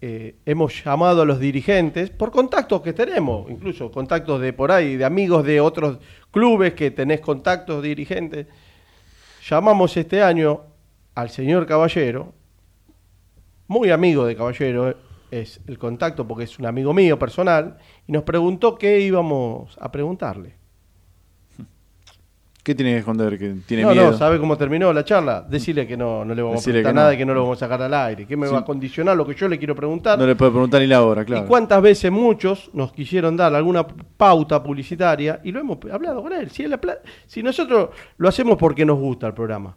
eh, 0.00 0.36
hemos 0.46 0.82
llamado 0.82 1.22
a 1.22 1.24
los 1.26 1.38
dirigentes 1.38 2.10
por 2.10 2.30
contactos 2.30 2.80
que 2.80 2.92
tenemos, 2.92 3.50
incluso 3.50 3.90
contactos 3.90 4.40
de 4.40 4.52
por 4.52 4.72
ahí, 4.72 4.96
de 4.96 5.04
amigos 5.04 5.44
de 5.44 5.60
otros 5.60 5.98
clubes 6.30 6.74
que 6.74 6.90
tenés 6.90 7.20
contactos 7.20 7.82
dirigentes? 7.82 8.46
Llamamos 9.50 9.96
este 9.96 10.22
año 10.22 10.60
al 11.16 11.28
señor 11.28 11.66
Caballero, 11.66 12.34
muy 13.66 13.90
amigo 13.90 14.24
de 14.24 14.36
Caballero, 14.36 14.94
es 15.32 15.60
el 15.66 15.76
contacto 15.76 16.28
porque 16.28 16.44
es 16.44 16.56
un 16.60 16.66
amigo 16.66 16.94
mío 16.94 17.18
personal, 17.18 17.76
y 18.06 18.12
nos 18.12 18.22
preguntó 18.22 18.78
qué 18.78 19.00
íbamos 19.00 19.76
a 19.80 19.90
preguntarle. 19.90 20.59
¿Qué 22.62 22.74
tiene 22.74 22.92
que 22.92 22.98
esconder? 22.98 23.38
Que 23.38 23.54
tiene 23.66 23.84
no, 23.84 23.90
miedo. 23.92 24.10
no, 24.10 24.16
¿sabe 24.18 24.38
cómo 24.38 24.56
terminó 24.58 24.92
la 24.92 25.02
charla? 25.02 25.40
Decirle 25.48 25.86
que 25.86 25.96
no, 25.96 26.26
no 26.26 26.34
le 26.34 26.42
vamos 26.42 26.58
Decirle 26.58 26.80
a 26.80 26.82
preguntar 26.82 26.90
que 26.92 26.94
no. 26.94 27.00
nada 27.00 27.14
y 27.14 27.16
que 27.16 27.24
no 27.24 27.32
lo 27.34 27.42
vamos 27.44 27.56
a 27.56 27.60
sacar 27.60 27.80
al 27.80 27.94
aire. 27.94 28.26
¿Qué 28.26 28.36
me 28.36 28.46
Sí. 28.46 28.52
va 28.52 28.58
a 28.60 28.64
condicionar 28.66 29.16
lo 29.16 29.26
que 29.26 29.34
yo 29.34 29.48
le 29.48 29.56
quiero 29.58 29.74
preguntar? 29.74 30.18
No 30.18 30.26
le 30.26 30.36
puede 30.36 30.50
preguntar 30.50 30.80
ni 30.82 30.86
la 30.86 31.02
hora, 31.02 31.24
claro. 31.24 31.44
¿Y 31.44 31.48
cuántas 31.48 31.80
veces 31.80 32.12
muchos 32.12 32.70
nos 32.74 32.92
quisieron 32.92 33.34
dar 33.36 33.54
alguna 33.54 33.86
pauta 33.86 34.62
publicitaria 34.62 35.40
y 35.42 35.52
lo 35.52 35.60
hemos 35.60 35.78
hablado 35.90 36.22
con 36.22 36.34
él? 36.34 36.50
Si, 36.50 36.62
él 36.62 36.72
apla- 36.74 36.98
si 37.26 37.42
nosotros 37.42 37.90
lo 38.18 38.28
hacemos 38.28 38.58
porque 38.58 38.84
nos 38.84 38.98
gusta 38.98 39.26
el 39.26 39.32
programa, 39.34 39.74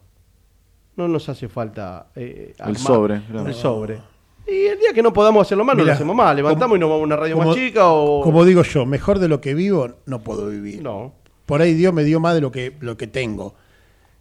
no 0.98 1.08
nos 1.08 1.28
hace 1.30 1.48
falta 1.48 2.08
eh, 2.16 2.54
El 2.66 2.76
sobre, 2.78 3.22
claro. 3.22 3.48
el 3.48 3.54
sobre. 3.54 4.00
Y 4.46 4.66
el 4.66 4.78
día 4.78 4.92
que 4.94 5.02
no 5.02 5.14
podamos 5.14 5.48
hacerlo 5.48 5.64
mal, 5.64 5.78
no 5.78 5.80
lo 5.80 5.86
Mirá, 5.86 5.96
hacemos 5.96 6.16
mal. 6.16 6.36
Levantamos 6.36 6.66
como- 6.66 6.76
y 6.76 6.80
nos 6.80 6.90
vamos 6.90 7.02
a 7.02 7.06
una 7.06 7.16
radio 7.16 7.36
como- 7.38 7.48
más 7.48 7.56
chica 7.56 7.88
o... 7.88 8.22
Como 8.22 8.44
digo 8.44 8.62
yo, 8.64 8.86
mejor 8.86 9.20
de 9.20 9.30
lo 9.30 9.40
que 9.40 9.54
vivo 9.54 9.88
no 10.06 10.20
puedo 10.20 10.50
vivir. 10.50 10.84
No. 10.84 11.14
Por 11.46 11.62
ahí 11.62 11.74
Dios 11.74 11.94
me 11.94 12.04
dio 12.04 12.20
más 12.20 12.36
de 12.36 12.42
lo 12.42 12.52
que, 12.52 12.74
lo 12.80 12.98
que 12.98 13.08
tengo. 13.08 13.56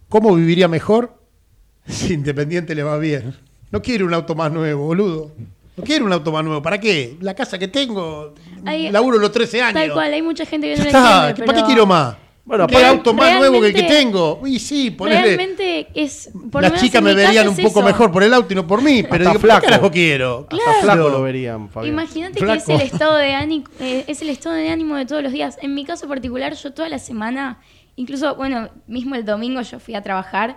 ¿Cómo 0.09 0.35
viviría 0.35 0.69
mejor? 0.69 1.19
si 1.87 2.15
Independiente 2.15 2.75
le 2.75 2.83
va 2.83 2.99
bien. 2.99 3.35
No 3.71 3.81
quiere 3.81 4.05
un 4.05 4.13
auto 4.15 4.35
más 4.35 4.53
nuevo, 4.53 4.85
boludo. 4.85 5.33
No 5.77 5.85
quiero 5.85 6.05
un 6.05 6.13
auto 6.13 6.31
más 6.33 6.45
nuevo. 6.45 6.61
¿Para 6.61 6.79
qué? 6.79 7.17
La 7.21 7.35
casa 7.35 7.59
que 7.59 7.69
tengo, 7.69 8.35
Hay- 8.67 8.91
laburo 8.91 9.19
los 9.19 9.33
13 9.33 9.63
años. 9.63 9.75
Tal 9.75 9.93
cual, 9.93 10.13
hay 10.13 10.21
mucha 10.21 10.45
gente 10.45 10.67
que 10.69 10.77
no 10.77 10.85
entiende, 10.85 11.47
¿para 11.47 11.59
qué 11.59 11.65
quiero 11.65 11.87
más? 11.87 12.17
Bueno, 12.45 12.67
¿Qué 12.67 12.85
auto 12.85 13.15
más 13.15 13.39
nuevo 13.39 13.61
que 13.61 13.69
el 13.69 13.75
que 13.75 13.85
tengo? 13.85 14.41
Uy, 14.43 14.59
sí, 14.59 14.91
ponele. 14.91 15.23
Realmente 15.23 15.89
es. 15.95 16.29
por 16.51 16.63
lo 16.63 16.71
Las 16.71 16.81
chicas 16.81 17.01
me 17.01 17.15
verían 17.15 17.49
un 17.49 17.57
poco 17.57 17.81
eso. 17.81 17.83
mejor 17.83 18.11
por 18.11 18.25
el 18.25 18.35
auto 18.35 18.53
y 18.53 18.57
no 18.57 18.67
por 18.67 18.83
mí, 18.83 19.05
pero 19.05 19.25
Hasta 19.25 19.31
digo, 19.31 19.41
flaco. 19.41 19.61
¿qué 19.61 19.67
carajo 19.67 19.91
quiero? 19.93 20.49
Hasta 20.51 20.75
flaco 20.83 21.09
lo 21.09 21.23
verían, 21.23 21.69
Fabián. 21.69 21.93
Imagínate 21.93 22.41
que 22.41 22.53
es 22.53 22.69
el, 22.69 22.81
estado 22.81 23.17
de 23.17 23.35
ánimo, 23.35 23.67
eh, 23.79 24.05
es 24.09 24.23
el 24.23 24.29
estado 24.29 24.57
de 24.57 24.71
ánimo 24.71 24.97
de 24.97 25.07
todos 25.07 25.23
los 25.23 25.33
días. 25.33 25.57
En 25.63 25.75
mi 25.75 25.85
caso 25.85 26.09
particular, 26.09 26.55
yo 26.55 26.73
toda 26.73 26.89
la 26.89 26.99
semana, 26.99 27.61
incluso, 27.95 28.35
bueno, 28.35 28.71
mismo 28.89 29.15
el 29.15 29.25
domingo 29.25 29.63
yo 29.63 29.79
fui 29.79 29.95
a 29.95 30.03
trabajar, 30.03 30.57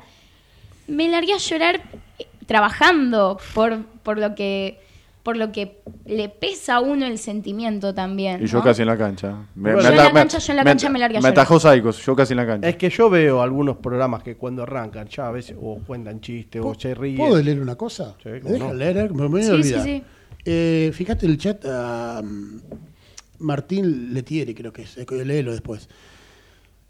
me 0.88 1.08
largué 1.08 1.34
a 1.34 1.38
llorar 1.38 1.84
eh, 2.18 2.26
trabajando 2.48 3.40
por, 3.54 3.86
por 4.02 4.18
lo 4.18 4.34
que 4.34 4.80
por 5.26 5.38
lo 5.38 5.52
que 5.52 5.82
le 6.06 6.30
pesa 6.30 6.76
a 6.76 6.80
uno 6.82 7.06
el 7.08 7.18
sentimiento 7.18 7.96
también. 7.96 8.44
Y 8.44 8.46
yo 8.46 8.60
¿no? 8.60 8.64
casi 8.64 8.84
en 8.84 8.88
la 8.90 8.98
cancha. 8.98 9.48
Me, 9.56 9.74
Bueno, 9.74 9.78
me 9.78 9.84
Yo 9.84 9.90
en 9.90 9.98
la 9.98 10.14
cancha, 10.14 10.38
yo 10.38 10.52
en 10.54 10.58
la 10.58 10.64
cancha 10.64 10.90
me 10.90 11.00
largué 11.00 11.18
a 11.18 11.22
Me 11.22 11.30
atajó 11.30 11.60
Saicos, 11.60 12.06
yo 12.06 12.16
casi 12.16 12.34
en 12.34 12.38
la 12.38 12.46
cancha. 12.46 12.70
Es 12.70 12.76
que 12.78 12.90
yo 12.92 13.10
veo 13.10 13.42
algunos 13.42 13.78
programas 13.78 14.22
que 14.22 14.38
cuando 14.38 14.62
arrancan 14.62 15.08
ya 15.08 15.28
a 15.28 15.32
veces 15.32 15.58
o 15.60 15.80
cuentan 15.80 16.22
chistes 16.22 16.62
o 16.64 16.76
se 16.76 16.94
ríen. 16.94 17.18
¿Puedo 17.18 17.42
leer 17.42 17.60
una 17.60 17.76
cosa? 17.76 18.16
Sí, 18.22 18.30
¿Me 18.30 18.40
dejan 18.52 18.78
leer? 18.78 19.12
Me 19.16 19.28
voy 19.28 19.42
a 19.42 19.46
Sí, 19.46 19.52
olvidar. 19.52 19.82
sí, 19.84 19.90
sí. 19.98 20.04
Eh, 20.46 20.92
fíjate 20.94 21.26
el 21.26 21.40
chat 21.40 21.66
a 21.66 22.22
Martín 23.40 24.14
Letieri, 24.14 24.54
creo 24.54 24.72
que 24.72 24.84
es. 24.84 24.96
eh, 24.98 25.06
Léelo 25.26 25.52
después. 25.54 25.90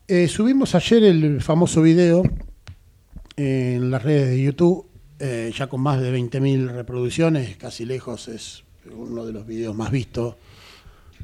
Eh, 0.10 0.28
subimos 0.28 0.76
ayer 0.76 1.04
el 1.06 1.42
famoso 1.42 1.82
video 1.82 2.22
en 3.38 3.90
las 3.92 4.04
redes 4.04 4.28
de 4.30 4.44
YouTube, 4.44 4.88
eh, 5.20 5.52
ya 5.56 5.68
con 5.68 5.82
más 5.82 6.02
de 6.02 6.16
20.000 6.18 6.72
reproducciones, 6.72 7.58
casi 7.58 7.86
lejos 7.86 8.28
es 8.28 8.64
uno 8.92 9.26
de 9.26 9.34
los 9.34 9.46
videos 9.48 9.76
más 9.76 9.92
vistos. 9.92 10.36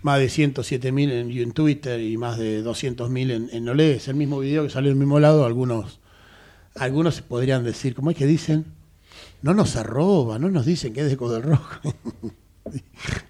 Más 0.01 0.17
de 0.19 0.27
107.000 0.27 1.11
en, 1.11 1.31
en 1.31 1.51
Twitter 1.51 1.99
y 1.99 2.17
más 2.17 2.37
de 2.39 2.63
200.000 2.63 3.31
en, 3.31 3.49
en 3.51 3.69
Olé. 3.69 3.93
Es 3.97 4.07
el 4.07 4.15
mismo 4.15 4.39
video 4.39 4.63
que 4.63 4.69
salió 4.69 4.89
del 4.89 4.97
mismo 4.97 5.19
lado. 5.19 5.45
Algunos, 5.45 5.99
algunos 6.75 7.21
podrían 7.21 7.63
decir, 7.63 7.93
¿cómo 7.93 8.09
es 8.09 8.17
que 8.17 8.25
dicen? 8.25 8.65
No 9.43 9.53
nos 9.53 9.75
arroba, 9.75 10.39
no 10.39 10.49
nos 10.49 10.65
dicen 10.65 10.93
que 10.93 11.01
es 11.01 11.09
de 11.09 11.17
Codel 11.17 11.43
Rojo. 11.43 11.95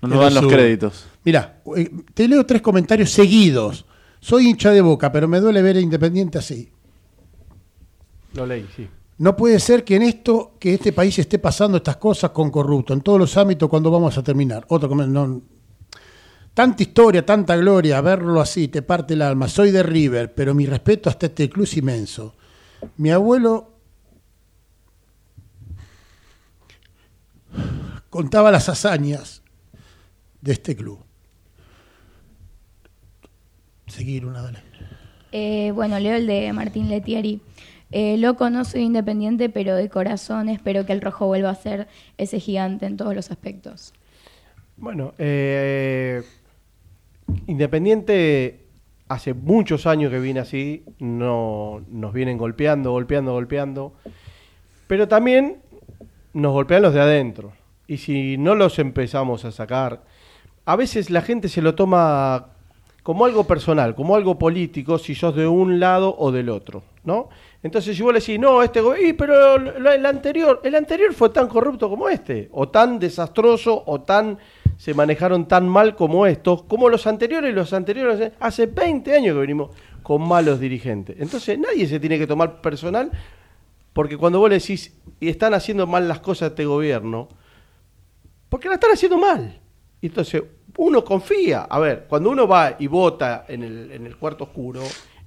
No 0.01 0.09
nos 0.09 0.19
dan 0.19 0.33
los 0.35 0.53
créditos. 0.53 1.07
Mira, 1.23 1.61
eh, 1.77 1.89
te 2.13 2.27
leo 2.27 2.45
tres 2.45 2.61
comentarios 2.61 3.09
seguidos. 3.11 3.85
Soy 4.19 4.49
hincha 4.49 4.71
de 4.71 4.81
boca, 4.81 5.11
pero 5.11 5.27
me 5.27 5.39
duele 5.39 5.61
ver 5.61 5.77
a 5.77 5.79
Independiente 5.79 6.37
así. 6.37 6.69
Lo 8.33 8.45
leí, 8.45 8.67
sí. 8.75 8.87
No 9.21 9.35
puede 9.35 9.59
ser 9.59 9.83
que 9.83 9.97
en 9.97 10.01
esto, 10.01 10.55
que 10.59 10.73
este 10.73 10.93
país 10.93 11.19
esté 11.19 11.37
pasando 11.37 11.77
estas 11.77 11.97
cosas 11.97 12.31
con 12.31 12.49
corrupto, 12.49 12.91
en 12.91 13.01
todos 13.01 13.19
los 13.19 13.37
ámbitos, 13.37 13.69
cuando 13.69 13.91
vamos 13.91 14.17
a 14.17 14.23
terminar. 14.23 14.65
Otro 14.69 14.95
no. 14.95 15.43
tanta 16.55 16.81
historia, 16.81 17.23
tanta 17.23 17.55
gloria, 17.55 18.01
verlo 18.01 18.41
así, 18.41 18.67
te 18.67 18.81
parte 18.81 19.13
el 19.13 19.21
alma. 19.21 19.47
Soy 19.47 19.69
de 19.69 19.83
River, 19.83 20.33
pero 20.33 20.55
mi 20.55 20.65
respeto 20.65 21.07
hasta 21.07 21.27
este 21.27 21.51
club 21.51 21.65
es 21.65 21.77
inmenso. 21.77 22.33
Mi 22.97 23.11
abuelo 23.11 23.75
contaba 28.09 28.49
las 28.49 28.69
hazañas 28.69 29.43
de 30.41 30.53
este 30.53 30.75
club. 30.75 30.97
Seguir 33.85 34.25
una, 34.25 34.41
dale. 34.41 34.63
Eh, 35.31 35.71
bueno, 35.75 35.99
leo 35.99 36.15
el 36.15 36.25
de 36.25 36.51
Martín 36.53 36.89
Letieri. 36.89 37.39
Eh, 37.91 38.17
loco, 38.17 38.49
no 38.49 38.63
soy 38.65 38.83
independiente, 38.83 39.49
pero 39.49 39.75
de 39.75 39.89
corazón 39.89 40.49
espero 40.49 40.85
que 40.85 40.93
el 40.93 41.01
rojo 41.01 41.27
vuelva 41.27 41.49
a 41.49 41.55
ser 41.55 41.87
ese 42.17 42.39
gigante 42.39 42.85
en 42.85 42.97
todos 42.97 43.13
los 43.13 43.31
aspectos. 43.31 43.93
Bueno, 44.77 45.13
eh, 45.17 46.23
Independiente 47.47 48.59
hace 49.07 49.33
muchos 49.33 49.85
años 49.85 50.11
que 50.11 50.19
viene 50.19 50.39
así, 50.39 50.83
no, 50.99 51.81
nos 51.89 52.13
vienen 52.13 52.37
golpeando, 52.37 52.91
golpeando, 52.91 53.33
golpeando, 53.33 53.93
pero 54.87 55.07
también 55.07 55.57
nos 56.33 56.53
golpean 56.53 56.81
los 56.81 56.93
de 56.93 57.01
adentro. 57.01 57.53
Y 57.87 57.97
si 57.97 58.37
no 58.37 58.55
los 58.55 58.79
empezamos 58.79 59.43
a 59.43 59.51
sacar, 59.51 60.03
a 60.65 60.75
veces 60.75 61.09
la 61.09 61.21
gente 61.21 61.49
se 61.49 61.61
lo 61.61 61.75
toma 61.75 62.47
como 63.03 63.25
algo 63.25 63.45
personal, 63.45 63.95
como 63.95 64.15
algo 64.15 64.37
político, 64.37 64.97
si 64.97 65.15
sos 65.15 65.35
de 65.35 65.47
un 65.47 65.79
lado 65.79 66.15
o 66.17 66.31
del 66.31 66.49
otro, 66.49 66.83
¿no? 67.03 67.29
Entonces 67.63 67.95
si 67.95 68.01
vos 68.01 68.11
le 68.13 68.19
decís, 68.19 68.39
no, 68.39 68.63
este 68.63 68.81
gobierno, 68.81 69.15
pero 69.17 69.55
el 69.55 70.05
anterior, 70.05 70.61
el 70.63 70.73
anterior 70.73 71.13
fue 71.13 71.29
tan 71.29 71.47
corrupto 71.47 71.89
como 71.89 72.09
este, 72.09 72.49
o 72.51 72.69
tan 72.69 72.97
desastroso, 72.97 73.83
o 73.85 74.01
tan, 74.01 74.39
se 74.77 74.95
manejaron 74.95 75.47
tan 75.47 75.69
mal 75.69 75.95
como 75.95 76.25
estos, 76.25 76.63
como 76.63 76.89
los 76.89 77.05
anteriores, 77.05 77.53
los 77.53 77.71
anteriores, 77.73 78.31
hace 78.39 78.65
20 78.65 79.15
años 79.15 79.35
que 79.35 79.39
venimos 79.39 79.69
con 80.01 80.27
malos 80.27 80.59
dirigentes. 80.59 81.17
Entonces 81.19 81.59
nadie 81.59 81.85
se 81.87 81.99
tiene 81.99 82.17
que 82.17 82.25
tomar 82.25 82.61
personal, 82.61 83.11
porque 83.93 84.17
cuando 84.17 84.39
vos 84.39 84.49
le 84.49 84.57
decís, 84.57 84.95
y 85.19 85.29
están 85.29 85.53
haciendo 85.53 85.85
mal 85.85 86.07
las 86.07 86.19
cosas 86.19 86.49
de 86.49 86.53
este 86.53 86.65
gobierno, 86.65 87.29
porque 88.49 88.69
la 88.69 88.75
están 88.75 88.91
haciendo 88.91 89.19
mal. 89.19 89.59
Y 90.01 90.07
entonces, 90.07 90.43
uno 90.77 91.03
confía. 91.03 91.61
A 91.69 91.77
ver, 91.77 92.05
cuando 92.09 92.31
uno 92.31 92.47
va 92.47 92.75
y 92.79 92.87
vota 92.87 93.45
en 93.47 93.61
el, 93.61 93.91
en 93.91 94.07
el 94.07 94.17
cuarto 94.17 94.45
oscuro, 94.45 94.81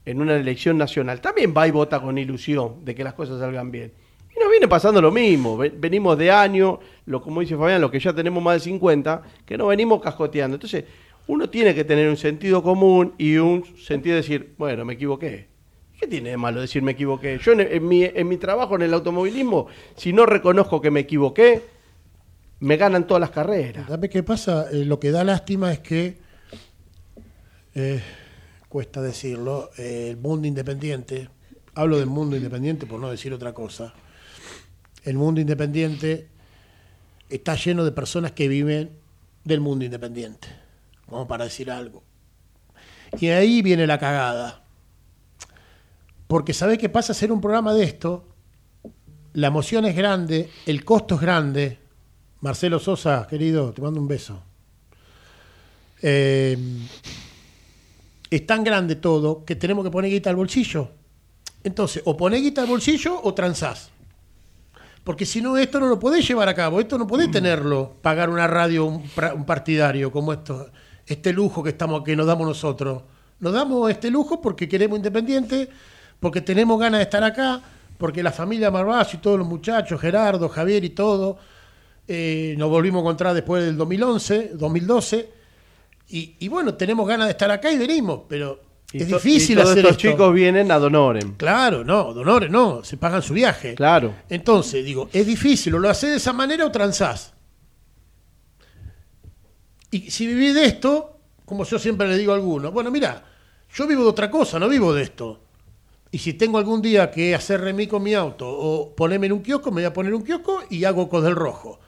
en 0.06 0.20
una 0.20 0.36
elección 0.36 0.76
nacional, 0.78 1.20
también 1.20 1.54
va 1.56 1.66
y 1.66 1.70
vota 1.70 2.00
con 2.00 2.18
ilusión 2.18 2.84
de 2.84 2.94
que 2.94 3.04
las 3.04 3.14
cosas 3.14 3.40
salgan 3.40 3.70
bien. 3.70 3.92
Y 4.36 4.40
nos 4.40 4.50
viene 4.50 4.66
pasando 4.68 5.00
lo 5.00 5.10
mismo. 5.12 5.56
Ve- 5.56 5.72
Venimos 5.76 6.18
de 6.18 6.30
año, 6.30 6.80
lo, 7.06 7.22
como 7.22 7.40
dice 7.40 7.56
Fabián, 7.56 7.80
lo 7.80 7.90
que 7.90 8.00
ya 8.00 8.12
tenemos 8.12 8.42
más 8.42 8.54
de 8.54 8.60
50, 8.60 9.22
que 9.46 9.56
no 9.56 9.68
venimos 9.68 10.02
cascoteando. 10.02 10.56
Entonces, 10.56 10.84
uno 11.26 11.48
tiene 11.48 11.74
que 11.74 11.84
tener 11.84 12.08
un 12.08 12.16
sentido 12.16 12.62
común 12.62 13.14
y 13.16 13.36
un 13.36 13.64
sentido 13.78 14.16
de 14.16 14.22
decir, 14.22 14.54
bueno, 14.58 14.84
me 14.84 14.94
equivoqué. 14.94 15.46
¿Qué 15.98 16.06
tiene 16.08 16.30
de 16.30 16.36
malo 16.36 16.60
decir 16.60 16.82
me 16.82 16.92
equivoqué? 16.92 17.38
Yo 17.38 17.52
en, 17.52 17.60
en 17.60 17.86
mi, 17.88 18.02
en 18.04 18.28
mi 18.28 18.36
trabajo 18.36 18.74
en 18.74 18.82
el 18.82 18.92
automovilismo, 18.92 19.68
si 19.96 20.12
no 20.12 20.26
reconozco 20.26 20.80
que 20.80 20.90
me 20.90 21.00
equivoqué, 21.00 21.62
me 22.60 22.76
ganan 22.76 23.06
todas 23.06 23.20
las 23.20 23.30
carreras. 23.30 23.86
¿Sabes 23.88 24.10
qué 24.10 24.22
pasa? 24.22 24.66
Eh, 24.72 24.84
lo 24.84 24.98
que 24.98 25.12
da 25.12 25.22
lástima 25.24 25.72
es 25.72 25.78
que, 25.78 26.18
eh, 27.74 28.00
cuesta 28.74 29.00
decirlo, 29.00 29.70
el 29.76 30.16
mundo 30.16 30.48
independiente, 30.48 31.28
hablo 31.76 31.96
del 31.96 32.06
mundo 32.06 32.34
independiente 32.34 32.87
por 32.87 32.98
no 32.98 33.08
decir 33.08 33.32
otra 33.32 33.54
cosa, 33.54 33.94
el 35.04 35.16
mundo 35.16 35.40
independiente 35.40 36.26
está 37.28 37.54
lleno 37.54 37.84
de 37.84 37.92
personas 37.92 38.32
que 38.32 38.48
viven 38.48 38.90
del 39.44 39.60
mundo 39.60 39.84
independiente, 39.84 40.48
como 41.06 41.28
para 41.28 41.44
decir 41.44 41.70
algo. 41.70 42.02
Y 43.20 43.28
ahí 43.28 43.62
viene 43.62 43.87
la 43.87 44.00
cagada. 44.00 44.64
Porque 46.26 46.52
¿sabés 46.52 46.78
qué 46.78 46.88
pasa 46.88 47.12
hacer 47.12 47.30
un 47.30 47.40
programa 47.40 47.74
de 47.74 47.84
esto? 47.84 48.26
La 49.34 49.46
emoción 49.46 49.84
es 49.84 49.94
grande, 49.94 50.50
el 50.66 50.84
costo 50.84 51.14
es 51.14 51.20
grande. 51.20 51.78
Marcelo 52.40 52.80
Sosa, 52.80 53.28
querido, 53.30 53.72
te 53.72 53.80
mando 53.80 54.00
un 54.00 54.08
beso. 54.08 54.42
Eh, 56.02 56.58
es 58.30 58.46
tan 58.46 58.64
grande 58.64 58.96
todo 58.96 59.44
que 59.44 59.56
tenemos 59.56 59.84
que 59.84 59.90
poner 59.90 60.10
guita 60.10 60.30
al 60.30 60.37
bolsillo. 60.37 60.90
Entonces, 61.62 62.02
o 62.04 62.16
ponés 62.16 62.42
guita 62.42 62.62
al 62.62 62.68
bolsillo 62.68 63.20
o 63.22 63.32
transás. 63.32 63.90
Porque 65.02 65.26
si 65.26 65.42
no, 65.42 65.56
esto 65.58 65.80
no 65.80 65.87
lo 65.87 65.98
podés 65.98 66.26
llevar 66.26 66.48
a 66.48 66.54
cabo, 66.54 66.80
esto 66.80 66.96
no 66.96 67.06
podés 67.06 67.30
tenerlo, 67.30 67.94
pagar 68.00 68.30
una 68.30 68.46
radio, 68.46 68.87
un, 68.87 69.02
partidario 69.44 70.10
como 70.10 70.32
esto, 70.32 70.70
este 71.06 71.32
lujo 71.32 71.62
que, 71.62 71.70
estamos, 71.70 72.02
que 72.02 72.16
nos 72.16 72.26
damos 72.26 72.46
nosotros. 72.46 73.02
Nos 73.40 73.52
damos 73.52 73.90
este 73.90 74.10
lujo 74.10 74.40
porque 74.40 74.66
queremos 74.66 74.96
independiente, 74.96 75.68
porque 76.20 76.40
tenemos 76.40 76.80
ganas 76.80 77.00
de 77.00 77.04
estar 77.04 77.22
acá, 77.22 77.60
porque 77.98 78.22
la 78.22 78.32
familia 78.32 78.70
Marvacio 78.70 79.18
y 79.18 79.22
todos 79.22 79.38
los 79.38 79.46
muchachos, 79.46 80.00
Gerardo, 80.00 80.48
Javier 80.48 80.84
y 80.84 80.90
todo, 80.90 81.37
eh, 82.08 82.54
nos 82.56 82.70
volvimos 82.70 83.00
a 83.00 83.02
encontrar 83.02 83.34
después 83.34 83.62
del 83.62 83.76
2011, 83.76 84.52
2012, 84.54 85.30
y, 86.16 86.37
y 86.38 86.48
bueno, 86.48 86.74
tenemos 86.74 87.09
ganas 87.09 87.27
de 87.27 87.33
estar 87.33 87.50
acá 87.50 87.72
y 87.72 87.77
venimos, 87.79 88.20
pero 88.29 88.61
Y 88.92 89.03
es 89.03 89.09
difícil 89.09 89.59
y 89.59 89.62
todos 89.62 89.72
hacer 89.72 89.87
estos 89.87 89.96
esto. 89.98 90.11
chicos 90.12 90.33
vienen 90.33 90.70
ad 90.70 90.85
honorem. 90.85 91.35
Claro, 91.37 91.83
no, 91.83 92.14
donores 92.14 92.50
no, 92.50 92.85
se 92.85 92.96
pagan 92.96 93.20
su 93.20 93.35
viaje. 93.35 93.74
Claro. 93.74 94.14
Entonces, 94.29 94.85
digo, 94.85 95.09
es 95.12 95.27
difícil, 95.27 95.74
o 95.74 95.79
lo 95.81 95.90
haces 95.90 96.11
de 96.11 96.16
esa 96.18 96.33
manera 96.33 96.64
o 96.66 96.70
transás. 96.70 97.35
Y 99.90 100.11
si 100.11 100.27
vivís 100.29 100.55
de 100.55 100.66
esto, 100.66 101.18
como 101.44 101.64
yo 101.64 101.79
siempre 101.81 102.07
le 102.07 102.16
digo 102.16 102.33
a 102.33 102.37
algunos, 102.37 102.72
bueno, 102.72 102.92
mira, 102.92 103.24
yo 103.74 103.87
vivo 103.88 104.03
de 104.05 104.11
otra 104.11 104.31
cosa, 104.31 104.61
no 104.61 104.68
vivo 104.68 104.94
de 104.94 105.03
esto. 105.03 105.40
Y 106.12 106.18
si 106.18 106.35
tengo 106.35 106.59
algún 106.59 106.81
día 106.81 107.11
que 107.11 107.35
hacer 107.35 107.61
remí 107.61 107.88
con 107.88 108.05
mi 108.05 108.14
auto 108.14 108.48
o 108.48 108.94
ponerme 108.94 109.27
en 109.27 109.33
un 109.33 109.42
kiosco, 109.42 109.72
me 109.72 109.81
voy 109.83 109.87
a 109.87 109.92
poner 109.92 110.14
un 110.14 110.22
kiosco 110.22 110.62
y 110.70 110.85
hago 110.85 111.03
Ecos 111.03 111.24
del 111.24 111.35
Rojo. 111.35 111.81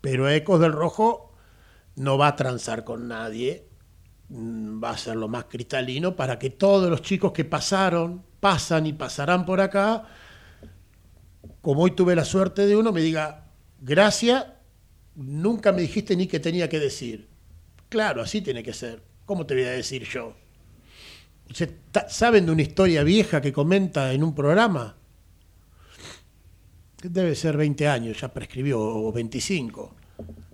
Pero 0.00 0.28
Ecos 0.28 0.58
del 0.58 0.72
Rojo 0.72 1.25
no 1.96 2.18
va 2.18 2.28
a 2.28 2.36
transar 2.36 2.84
con 2.84 3.08
nadie, 3.08 3.66
mm, 4.28 4.82
va 4.82 4.90
a 4.90 4.98
ser 4.98 5.16
lo 5.16 5.28
más 5.28 5.46
cristalino 5.46 6.14
para 6.14 6.38
que 6.38 6.50
todos 6.50 6.88
los 6.90 7.02
chicos 7.02 7.32
que 7.32 7.44
pasaron, 7.44 8.22
pasan 8.40 8.86
y 8.86 8.92
pasarán 8.92 9.44
por 9.44 9.60
acá, 9.60 10.04
como 11.60 11.82
hoy 11.82 11.92
tuve 11.92 12.14
la 12.14 12.24
suerte 12.24 12.66
de 12.66 12.76
uno, 12.76 12.92
me 12.92 13.00
diga, 13.00 13.46
gracias, 13.80 14.46
nunca 15.16 15.72
me 15.72 15.82
dijiste 15.82 16.14
ni 16.16 16.26
que 16.26 16.38
tenía 16.38 16.68
que 16.68 16.78
decir. 16.78 17.28
Claro, 17.88 18.22
así 18.22 18.42
tiene 18.42 18.62
que 18.62 18.72
ser. 18.72 19.02
¿Cómo 19.24 19.46
te 19.46 19.54
voy 19.54 19.64
a 19.64 19.70
decir 19.70 20.04
yo? 20.04 20.34
¿Saben 22.08 22.46
de 22.46 22.52
una 22.52 22.62
historia 22.62 23.02
vieja 23.02 23.40
que 23.40 23.52
comenta 23.52 24.12
en 24.12 24.22
un 24.22 24.34
programa? 24.34 24.96
Debe 27.02 27.34
ser 27.34 27.56
20 27.56 27.88
años, 27.88 28.20
ya 28.20 28.32
prescribió, 28.32 28.80
o 28.80 29.12
25. 29.12 29.94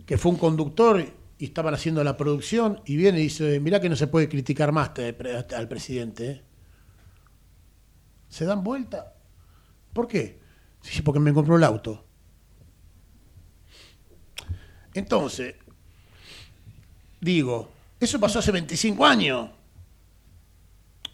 Que 0.06 0.18
fue 0.18 0.32
un 0.32 0.38
conductor 0.38 1.04
y 1.42 1.46
estaban 1.46 1.74
haciendo 1.74 2.04
la 2.04 2.16
producción 2.16 2.80
y 2.86 2.94
viene 2.94 3.18
y 3.18 3.24
dice, 3.24 3.58
mirá 3.58 3.80
que 3.80 3.88
no 3.88 3.96
se 3.96 4.06
puede 4.06 4.28
criticar 4.28 4.70
más 4.70 4.92
al 5.56 5.66
presidente. 5.66 6.30
¿eh? 6.30 6.42
¿Se 8.28 8.44
dan 8.44 8.62
vuelta? 8.62 9.16
¿Por 9.92 10.06
qué? 10.06 10.38
Sí, 10.82 11.02
porque 11.02 11.18
me 11.18 11.32
compró 11.32 11.56
el 11.56 11.64
auto. 11.64 12.06
Entonces, 14.94 15.56
digo, 17.20 17.72
eso 17.98 18.20
pasó 18.20 18.38
hace 18.38 18.52
25 18.52 19.04
años. 19.04 19.50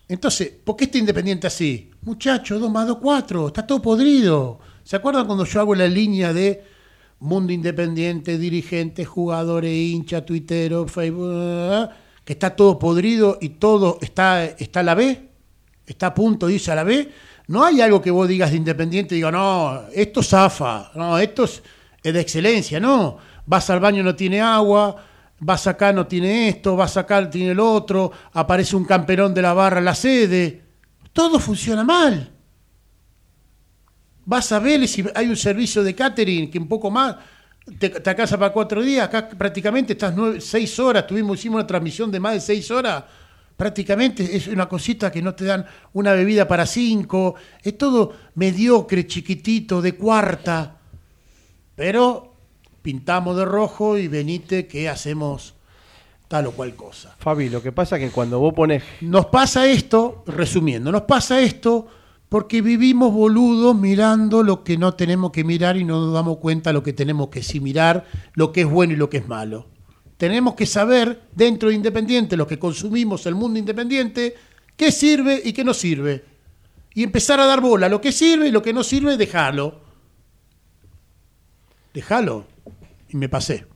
Entonces, 0.09 0.51
¿por 0.63 0.77
qué 0.77 0.85
está 0.85 0.99
independiente 0.99 1.47
así? 1.47 1.91
Muchacho, 2.03 2.59
2 2.59 2.71
más 2.71 2.87
2, 2.87 2.99
4, 2.99 3.47
está 3.47 3.67
todo 3.67 3.81
podrido. 3.81 4.61
¿Se 4.85 4.95
acuerdan 4.95 5.25
cuando 5.25 5.47
yo 5.47 5.59
hago 5.59 5.75
la 5.75 5.89
línea 5.89 6.35
de 6.35 6.63
mundo 7.21 7.53
independiente, 7.53 8.39
dirigentes, 8.39 9.07
jugadores, 9.07 9.73
hincha, 9.73 10.25
tuitero, 10.25 10.87
Facebook, 10.87 11.91
que 12.25 12.33
está 12.35 12.55
todo 12.55 12.79
podrido 12.79 13.39
y 13.41 13.51
todo 13.51 13.99
está, 14.01 14.45
está 14.45 14.81
a 14.81 14.83
la 14.83 14.95
B? 14.95 15.29
¿Está 15.87 16.09
a 16.09 16.15
punto 16.15 16.47
de 16.47 16.55
irse 16.55 16.71
a 16.71 16.75
la 16.75 16.85
B? 16.85 17.11
No 17.49 17.65
hay 17.65 17.81
algo 17.81 18.03
que 18.03 18.11
vos 18.11 18.29
digas 18.29 18.51
de 18.51 18.59
independiente 18.59 19.15
y 19.15 19.19
diga, 19.19 19.31
no, 19.31 19.85
esto 19.95 20.23
zafa, 20.23 20.91
no, 20.95 21.19
esto 21.19 21.45
es 21.45 21.63
de 22.03 22.21
excelencia, 22.21 22.79
no. 22.79 23.17
Vas 23.47 23.71
al 23.71 23.81
baño, 23.81 24.03
no 24.03 24.15
tiene 24.15 24.41
agua, 24.41 24.95
vas 25.41 25.67
acá, 25.67 25.93
no 25.93 26.07
tiene 26.07 26.49
esto, 26.49 26.77
vas 26.77 26.97
acá, 26.99 27.29
tiene 27.31 27.53
el 27.53 27.61
otro, 27.61 28.13
aparece 28.33 28.77
un 28.77 28.85
camperón 28.85 29.33
de 29.33 29.43
la 29.43 29.55
barra 29.55 29.79
en 29.79 29.87
la 29.87 29.95
sede. 29.95 30.63
Todo 31.13 31.39
funciona 31.39 31.85
mal. 31.85 32.38
Vas 34.29 34.53
a 34.53 34.59
ver 34.59 34.87
si 34.87 35.03
hay 35.15 35.27
un 35.27 35.39
servicio 35.39 35.83
de 35.83 35.95
catering 35.95 36.51
que 36.51 36.59
un 36.59 36.69
poco 36.69 36.91
más 36.91 37.17
te, 37.79 37.89
te 37.89 38.15
casa 38.15 38.39
para 38.39 38.53
cuatro 38.53 38.83
días, 38.83 39.09
acá 39.09 39.27
prácticamente 39.27 39.95
estás 39.95 40.15
nueve, 40.15 40.43
seis 40.43 40.79
horas, 40.79 41.07
tuvimos, 41.07 41.39
hicimos 41.39 41.57
una 41.57 41.67
transmisión 41.67 42.11
de 42.11 42.21
más 42.21 42.35
de 42.35 42.41
seis 42.41 42.71
horas, 42.71 43.05
prácticamente 43.57 44.37
es 44.37 44.47
una 44.49 44.69
cosita 44.69 45.11
que 45.11 45.23
no 45.23 45.35
te 45.35 45.47
dan 45.47 45.65
una 45.95 46.13
bebida 46.13 46.47
para 46.47 46.67
cinco, 46.67 47.37
es 47.63 47.79
todo 47.79 48.13
mediocre, 48.35 49.07
chiquitito, 49.07 49.81
de 49.81 49.95
cuarta, 49.95 50.77
pero 51.75 52.35
pintamos 52.83 53.35
de 53.35 53.47
rojo 53.47 53.97
y 53.97 54.09
venite 54.09 54.67
que 54.67 54.91
hacemos 54.91 55.55
tal 56.29 56.49
o 56.49 56.53
cual 56.53 56.75
cosa. 56.75 57.17
Fabi, 57.19 57.49
lo 57.49 57.63
que 57.63 57.73
pasa 57.73 57.97
es 57.97 58.05
que 58.05 58.11
cuando 58.11 58.39
vos 58.41 58.53
pones... 58.53 58.83
Nos 59.01 59.25
pasa 59.25 59.67
esto, 59.67 60.23
resumiendo, 60.27 60.93
nos 60.93 61.05
pasa 61.05 61.41
esto 61.41 61.89
porque 62.29 62.61
vivimos 62.61 63.13
boludos 63.13 63.77
mirando 63.77 64.43
lo 64.43 64.63
que 64.63 64.77
no 64.77 64.95
tenemos 64.95 65.33
que 65.33 65.45
mirar 65.45 65.77
y 65.77 65.85
no 65.85 66.05
nos 66.05 66.13
damos 66.13 66.39
cuenta 66.39 66.73
lo 66.73 66.83
que 66.83 66.93
tenemos 66.93 67.29
que 67.29 67.43
sí 67.43 67.61
mirar, 67.61 68.05
lo 68.35 68.53
que 68.53 68.63
es 68.63 68.71
bueno 68.71 68.93
y 68.93 68.97
lo 68.97 69.09
que 69.09 69.19
es 69.19 69.29
malo. 69.29 69.69
Tenemos 70.19 70.55
que 70.55 70.67
saber, 70.67 71.23
dentro 71.35 71.69
de 71.69 71.77
Independiente, 71.77 72.37
lo 72.37 72.47
que 72.47 72.59
consumimos 72.59 73.25
el 73.27 73.35
mundo 73.35 73.59
independiente, 73.59 74.35
qué 74.77 74.91
sirve 74.91 75.41
y 75.43 75.53
qué 75.53 75.65
no 75.65 75.73
sirve. 75.73 76.25
Y 76.93 77.05
empezar 77.05 77.39
a 77.41 77.47
dar 77.47 77.61
bola 77.61 77.89
lo 77.89 78.01
que 78.01 78.13
sirve 78.13 78.49
y 78.49 78.51
lo 78.51 78.61
que 78.61 78.73
no 78.73 78.83
sirve, 78.83 79.17
déjalo. 79.17 79.81
Déjalo 81.95 82.47
y 83.09 83.17
me 83.17 83.29
pasé. 83.29 83.67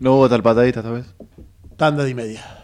¿No 0.00 0.16
hubo 0.16 0.28
tal 0.28 0.42
patadita 0.42 0.80
esta 0.80 0.90
vez? 0.90 1.06
Tanda 1.76 2.04
de 2.04 2.14
media. 2.14 2.63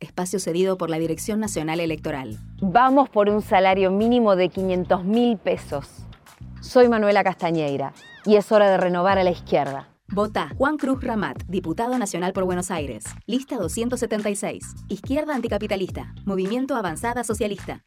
espacio 0.00 0.40
cedido 0.40 0.76
por 0.76 0.90
la 0.90 0.98
Dirección 0.98 1.38
Nacional 1.40 1.78
Electoral. 1.78 2.38
Vamos 2.60 3.08
por 3.08 3.28
un 3.28 3.42
salario 3.42 3.90
mínimo 3.90 4.34
de 4.34 4.48
500 4.48 5.04
mil 5.04 5.38
pesos. 5.38 5.86
Soy 6.60 6.88
Manuela 6.88 7.22
Castañeira 7.22 7.92
y 8.24 8.36
es 8.36 8.50
hora 8.50 8.70
de 8.70 8.78
renovar 8.78 9.18
a 9.18 9.24
la 9.24 9.30
izquierda. 9.30 9.88
Vota 10.08 10.50
Juan 10.58 10.76
Cruz 10.76 11.04
Ramat, 11.04 11.44
diputado 11.46 11.96
nacional 11.96 12.32
por 12.32 12.44
Buenos 12.44 12.70
Aires. 12.70 13.04
Lista 13.26 13.56
276. 13.56 14.64
Izquierda 14.88 15.34
anticapitalista. 15.34 16.12
Movimiento 16.24 16.74
Avanzada 16.74 17.22
Socialista. 17.22 17.84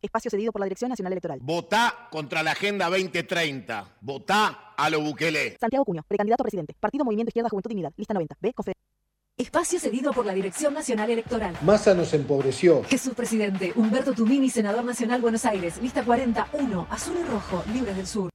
Espacio 0.00 0.30
cedido 0.30 0.52
por 0.52 0.60
la 0.60 0.64
Dirección 0.64 0.88
Nacional 0.88 1.12
Electoral. 1.12 1.40
Votá 1.42 2.08
contra 2.10 2.42
la 2.42 2.52
Agenda 2.52 2.88
2030. 2.88 3.98
Votá 4.00 4.72
a 4.74 4.88
lo 4.88 5.02
Bukele. 5.02 5.58
Santiago 5.60 5.84
Cuño, 5.84 6.02
precandidato 6.08 6.42
a 6.42 6.44
presidente. 6.44 6.74
Partido 6.80 7.04
Movimiento 7.04 7.28
Izquierda 7.28 7.50
Juventud 7.50 7.68
Dignidad. 7.68 7.92
Lista 7.98 8.14
90. 8.14 8.36
B. 8.40 8.54
Confe 8.54 8.72
Espacio 9.40 9.80
cedido 9.80 10.12
por 10.12 10.26
la 10.26 10.34
Dirección 10.34 10.74
Nacional 10.74 11.08
Electoral. 11.08 11.56
Massa 11.62 11.94
nos 11.94 12.12
empobreció. 12.12 12.84
Jesús 12.84 13.14
Presidente, 13.14 13.72
Humberto 13.74 14.12
Tumini, 14.12 14.50
Senador 14.50 14.84
Nacional 14.84 15.22
Buenos 15.22 15.46
Aires, 15.46 15.80
lista 15.80 16.04
41, 16.04 16.86
azul 16.90 17.16
y 17.18 17.24
rojo, 17.24 17.64
libres 17.72 17.96
del 17.96 18.06
sur. 18.06 18.28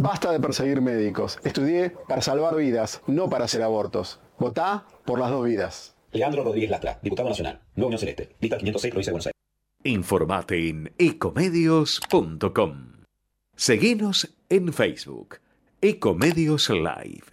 Basta 0.00 0.30
de 0.30 0.38
perseguir 0.38 0.80
médicos. 0.80 1.40
Estudié 1.42 1.90
para 1.90 2.22
salvar 2.22 2.54
vidas, 2.54 3.02
no 3.08 3.28
para 3.28 3.46
hacer 3.46 3.60
abortos. 3.62 4.20
Votá 4.38 4.86
por 5.04 5.18
las 5.18 5.30
dos 5.30 5.44
vidas. 5.44 5.96
Leandro 6.12 6.44
Rodríguez 6.44 6.70
Lastra, 6.70 7.00
diputado 7.02 7.28
nacional, 7.28 7.60
Nueva 7.74 7.88
Unión 7.88 7.98
Celeste, 7.98 8.36
lista 8.40 8.56
506, 8.56 8.92
provincia 8.92 9.10
de 9.10 9.14
Buenos 9.14 9.26
Aires. 9.26 9.36
Informate 9.82 10.68
en 10.68 10.92
ecomedios.com. 10.96 12.92
Seguinos 13.56 14.32
en 14.48 14.72
Facebook, 14.72 15.38
Ecomedios 15.80 16.70
Live. 16.70 17.29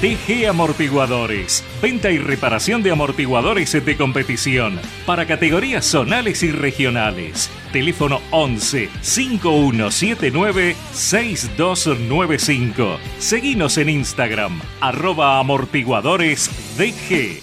TG 0.00 0.46
Amortiguadores. 0.46 1.64
Venta 1.82 2.12
y 2.12 2.18
reparación 2.18 2.84
de 2.84 2.92
amortiguadores 2.92 3.84
de 3.84 3.96
competición 3.96 4.78
para 5.04 5.26
categorías 5.26 5.84
zonales 5.84 6.44
y 6.44 6.52
regionales. 6.52 7.50
Teléfono 7.72 8.20
11 8.30 8.90
5179 9.00 10.76
6295. 10.92 13.00
Seguinos 13.18 13.76
en 13.76 13.88
Instagram, 13.88 14.60
arroba 14.80 15.40
amortiguadores 15.40 16.48
DG. 16.78 17.40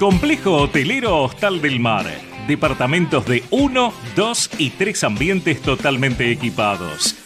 Complejo 0.00 0.56
Hotelero 0.56 1.22
Hostal 1.22 1.62
del 1.62 1.78
Mar. 1.78 2.06
Departamentos 2.48 3.26
de 3.26 3.44
1, 3.50 3.92
2 4.16 4.50
y 4.58 4.70
3 4.70 5.04
ambientes 5.04 5.62
totalmente 5.62 6.32
equipados. 6.32 7.25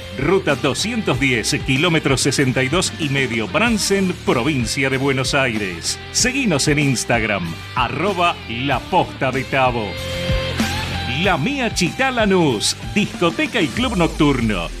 ruta 0.17 0.55
210, 0.55 1.61
kilómetro 1.65 2.17
62 2.17 2.93
y 2.99 3.09
medio 3.09 3.47
Bransen, 3.47 4.13
provincia 4.25 4.89
de 4.89 4.97
Buenos 4.97 5.33
Aires. 5.33 5.99
Seguinos 6.11 6.67
en 6.67 6.79
Instagram, 6.79 7.53
arroba 7.75 8.35
La 8.49 8.79
Posta 8.79 9.31
de 9.31 9.43
Tabo. 9.43 9.87
La 11.23 11.37
Mía 11.37 11.73
Chitalanús, 11.73 12.75
discoteca 12.95 13.61
y 13.61 13.67
club 13.67 13.95
nocturno. 13.95 14.80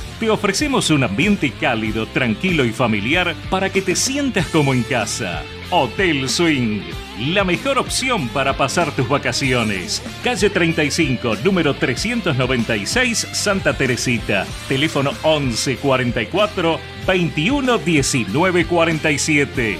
Te 0.21 0.29
ofrecemos 0.29 0.91
un 0.91 1.03
ambiente 1.03 1.49
cálido, 1.49 2.05
tranquilo 2.05 2.63
y 2.63 2.71
familiar 2.71 3.33
para 3.49 3.71
que 3.71 3.81
te 3.81 3.95
sientas 3.95 4.45
como 4.49 4.71
en 4.71 4.83
casa. 4.83 5.41
Hotel 5.71 6.29
Swing, 6.29 6.81
la 7.33 7.43
mejor 7.43 7.79
opción 7.79 8.29
para 8.29 8.55
pasar 8.55 8.91
tus 8.91 9.09
vacaciones. 9.09 10.03
Calle 10.23 10.51
35, 10.51 11.37
número 11.43 11.73
396, 11.73 13.29
Santa 13.31 13.73
Teresita. 13.75 14.45
Teléfono 14.67 15.11
11 15.23 15.77
44 15.77 16.79
21 17.07 17.79
19 17.79 18.65
47. 18.67 19.79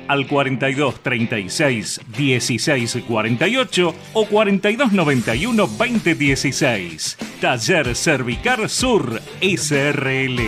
al 0.11 0.27
42 0.27 1.01
36 1.01 2.01
16 2.17 2.97
48 3.07 3.95
o 4.11 4.25
42 4.25 4.91
91 4.91 5.69
20 5.77 6.15
16. 6.15 7.17
Taller 7.39 7.95
Cervicar 7.95 8.67
Sur 8.67 9.21
SRL. 9.41 10.39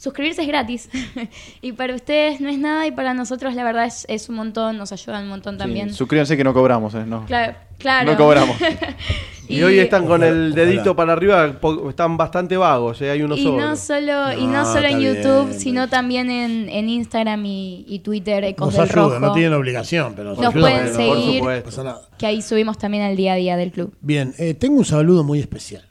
suscribirse 0.00 0.40
es 0.42 0.48
gratis. 0.48 0.88
y 1.62 1.72
para 1.72 1.94
ustedes 1.94 2.40
no 2.40 2.48
es 2.48 2.58
nada 2.58 2.86
y 2.86 2.90
para 2.90 3.12
nosotros 3.12 3.54
la 3.54 3.64
verdad 3.64 3.84
es, 3.84 4.06
es 4.08 4.28
un 4.30 4.36
montón, 4.36 4.78
nos 4.78 4.92
ayudan 4.92 5.24
un 5.24 5.28
montón 5.28 5.58
también. 5.58 5.90
Sí, 5.90 5.96
suscríbanse 5.96 6.36
que 6.36 6.44
no 6.44 6.54
cobramos, 6.54 6.94
¿eh? 6.94 7.04
No. 7.06 7.26
Claro, 7.26 7.54
claro. 7.78 8.10
No 8.10 8.16
cobramos. 8.18 8.56
Y, 9.48 9.64
hoy 9.64 9.80
están 9.80 10.06
con 10.06 10.22
el 10.22 10.52
Ojalá. 10.52 10.64
dedito 10.64 10.94
para 10.94 11.12
arriba, 11.12 11.56
están 11.88 12.16
bastante 12.16 12.56
vagos, 12.56 13.02
¿eh? 13.02 13.10
hay 13.10 13.20
uno 13.20 13.34
Y 13.34 13.42
solo. 13.42 13.58
no 13.58 13.74
solo, 13.74 14.32
y 14.32 14.46
no 14.46 14.62
No, 14.62 14.64
solo 14.64 14.86
en 14.86 15.00
YouTube, 15.00 15.48
bien, 15.48 15.58
sino 15.60 15.88
también 15.88 16.30
en, 16.30 16.68
en 16.68 16.88
Instagram 16.88 17.44
y, 17.46 17.84
y 17.88 17.98
Twitter, 17.98 18.44
Ecos 18.44 18.66
Nos 18.66 18.74
del 18.74 18.82
ayuda, 18.84 19.02
Rojo. 19.16 19.18
no 19.18 19.32
tienen 19.32 19.52
obligación, 19.54 20.12
pero 20.14 20.36
Nos 20.36 20.38
ayuda, 20.38 20.52
pueden 20.52 20.94
bueno, 20.94 20.94
seguir, 20.94 21.24
Por 21.24 21.38
supuesto. 21.38 21.64
Pasa 21.70 21.82
nada. 21.82 22.02
que 22.16 22.26
ahí 22.26 22.42
subimos 22.42 22.78
también 22.78 23.02
al 23.02 23.16
día 23.16 23.32
a 23.32 23.36
día 23.36 23.56
del 23.56 23.72
club. 23.72 23.92
Bien, 24.00 24.32
eh, 24.38 24.54
tengo 24.54 24.78
un 24.78 24.84
saludo 24.84 25.24
muy 25.24 25.40
especial. 25.40 25.82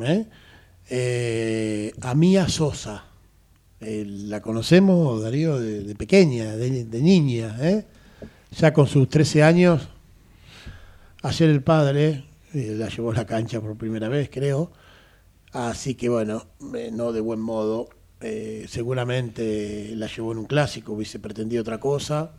¿eh? 0.00 0.26
Eh, 0.94 1.90
a 2.02 2.14
Mía 2.14 2.50
Sosa. 2.50 3.06
Eh, 3.80 4.04
la 4.06 4.42
conocemos, 4.42 5.22
Darío, 5.22 5.58
de, 5.58 5.94
pequeña, 5.94 6.54
de, 6.54 7.00
niña. 7.00 7.56
¿eh? 7.62 7.86
Ya 8.58 8.74
con 8.74 8.86
sus 8.86 9.08
13 9.08 9.42
años, 9.42 9.88
ayer 11.22 11.48
el 11.48 11.62
padre 11.62 12.26
eh, 12.52 12.74
la 12.76 12.90
llevó 12.90 13.12
a 13.12 13.14
la 13.14 13.24
cancha 13.24 13.58
por 13.62 13.74
primera 13.78 14.10
vez, 14.10 14.28
creo. 14.30 14.70
Así 15.52 15.94
que 15.94 16.10
bueno, 16.10 16.44
no 16.60 17.12
de 17.12 17.22
buen 17.22 17.40
modo. 17.40 17.88
seguramente 18.68 19.94
la 19.96 20.08
llevó 20.08 20.32
en 20.32 20.38
un 20.38 20.44
clásico, 20.44 20.92
hubiese 20.92 21.18
pretendido 21.20 21.62
otra 21.62 21.80
cosa. 21.80 22.32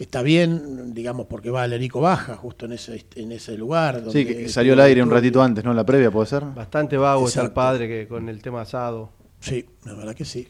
Está 0.00 0.22
bien, 0.22 0.94
digamos, 0.94 1.26
porque 1.26 1.50
va 1.50 1.62
Alerico 1.62 2.00
Baja, 2.00 2.34
justo 2.34 2.64
en 2.64 2.72
ese, 2.72 3.04
en 3.16 3.32
ese 3.32 3.58
lugar. 3.58 4.02
Sí, 4.10 4.24
que 4.24 4.48
salió 4.48 4.72
al 4.72 4.80
aire 4.80 5.02
un 5.02 5.10
ratito 5.10 5.42
antes, 5.42 5.62
¿no? 5.62 5.74
La 5.74 5.84
previa, 5.84 6.10
¿puede 6.10 6.26
ser? 6.26 6.42
Bastante 6.42 6.96
vago 6.96 7.28
está 7.28 7.40
el 7.40 7.48
Exacto. 7.48 7.54
padre 7.54 7.86
que 7.86 8.08
con 8.08 8.26
el 8.30 8.40
tema 8.40 8.62
asado. 8.62 9.10
Sí, 9.40 9.66
la 9.84 9.92
verdad 9.92 10.14
que 10.14 10.24
sí. 10.24 10.48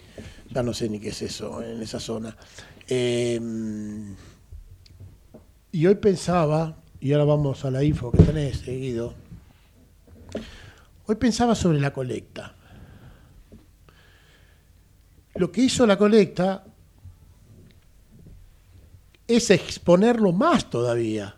Ya 0.51 0.63
no 0.63 0.73
sé 0.73 0.89
ni 0.89 1.01
qué 1.01 1.09
es 1.09 1.21
eso 1.23 1.65
en 1.65 1.83
esa 1.83 1.99
zona. 1.99 2.37
Eh, 2.87 3.41
y 5.73 5.85
hoy 5.85 5.95
pensaba, 5.97 6.77
y 7.01 7.11
ahora 7.13 7.25
vamos 7.25 7.65
a 7.65 7.73
la 7.73 7.83
info 7.83 8.13
que 8.13 8.23
tenés 8.23 8.59
seguido. 8.59 9.15
Hoy 11.07 11.17
pensaba 11.17 11.57
sobre 11.57 11.81
la 11.81 11.93
colecta. 11.93 12.55
Lo 15.35 15.51
que 15.51 15.63
hizo 15.63 15.89
la 15.89 15.99
colecta 15.99 16.63
es 19.31 19.51
exponerlo 19.51 20.33
más 20.33 20.69
todavía. 20.69 21.37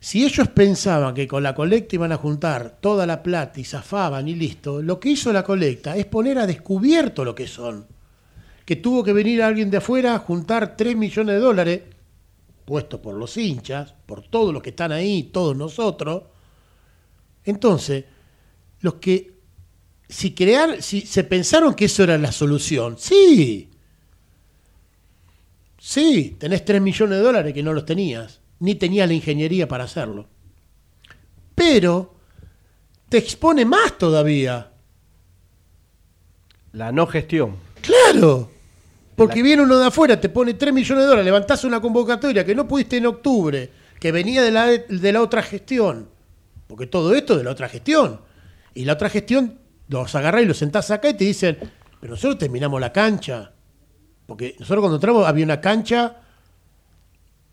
Si 0.00 0.24
ellos 0.24 0.48
pensaban 0.48 1.14
que 1.14 1.26
con 1.26 1.42
la 1.42 1.54
colecta 1.54 1.96
iban 1.96 2.12
a 2.12 2.16
juntar 2.16 2.78
toda 2.80 3.04
la 3.06 3.22
plata 3.22 3.58
y 3.58 3.64
zafaban 3.64 4.28
y 4.28 4.34
listo, 4.34 4.80
lo 4.80 5.00
que 5.00 5.10
hizo 5.10 5.32
la 5.32 5.42
colecta 5.42 5.96
es 5.96 6.06
poner 6.06 6.38
a 6.38 6.46
descubierto 6.46 7.24
lo 7.24 7.34
que 7.34 7.46
son. 7.46 7.86
Que 8.64 8.76
tuvo 8.76 9.02
que 9.02 9.12
venir 9.12 9.42
alguien 9.42 9.70
de 9.70 9.78
afuera 9.78 10.14
a 10.14 10.18
juntar 10.20 10.76
3 10.76 10.96
millones 10.96 11.34
de 11.34 11.40
dólares, 11.40 11.82
puestos 12.64 13.00
por 13.00 13.14
los 13.14 13.36
hinchas, 13.36 13.94
por 14.06 14.22
todos 14.28 14.52
los 14.52 14.62
que 14.62 14.70
están 14.70 14.92
ahí, 14.92 15.24
todos 15.32 15.56
nosotros. 15.56 16.24
Entonces, 17.44 18.04
los 18.80 18.94
que, 18.94 19.38
si 20.08 20.34
crear, 20.34 20.80
si 20.82 21.00
se 21.00 21.24
pensaron 21.24 21.74
que 21.74 21.86
eso 21.86 22.04
era 22.04 22.18
la 22.18 22.30
solución, 22.30 22.96
sí, 22.98 23.70
Sí, 25.78 26.36
tenés 26.38 26.64
3 26.64 26.80
millones 26.82 27.18
de 27.18 27.24
dólares 27.24 27.54
que 27.54 27.62
no 27.62 27.72
los 27.72 27.84
tenías, 27.84 28.40
ni 28.60 28.74
tenías 28.74 29.06
la 29.08 29.14
ingeniería 29.14 29.68
para 29.68 29.84
hacerlo. 29.84 30.26
Pero 31.54 32.14
te 33.08 33.18
expone 33.18 33.64
más 33.64 33.96
todavía. 33.96 34.72
La 36.72 36.92
no 36.92 37.06
gestión. 37.06 37.56
Claro. 37.80 38.50
Porque 39.16 39.38
La- 39.38 39.42
viene 39.44 39.62
uno 39.62 39.78
de 39.78 39.86
afuera, 39.86 40.20
te 40.20 40.28
pone 40.28 40.54
3 40.54 40.72
millones 40.72 41.04
de 41.04 41.08
dólares, 41.08 41.24
levantás 41.24 41.64
una 41.64 41.80
convocatoria 41.80 42.44
que 42.44 42.54
no 42.54 42.68
pudiste 42.68 42.96
en 42.98 43.06
octubre, 43.06 43.70
que 43.98 44.12
venía 44.12 44.42
de 44.42 44.50
la, 44.50 44.66
de 44.66 45.12
la 45.12 45.22
otra 45.22 45.42
gestión. 45.42 46.08
Porque 46.66 46.86
todo 46.86 47.14
esto 47.14 47.32
es 47.34 47.38
de 47.38 47.44
la 47.44 47.50
otra 47.52 47.68
gestión. 47.68 48.20
Y 48.74 48.84
la 48.84 48.92
otra 48.92 49.08
gestión 49.10 49.58
los 49.88 50.14
agarrás 50.14 50.42
y 50.42 50.46
los 50.46 50.58
sentás 50.58 50.90
acá 50.90 51.08
y 51.08 51.14
te 51.14 51.24
dicen, 51.24 51.56
pero 52.00 52.12
nosotros 52.12 52.38
terminamos 52.38 52.80
la 52.80 52.92
cancha. 52.92 53.52
Porque 54.28 54.54
nosotros 54.60 54.82
cuando 54.82 54.96
entramos 54.96 55.26
había 55.26 55.44
una 55.44 55.58
cancha 55.60 56.16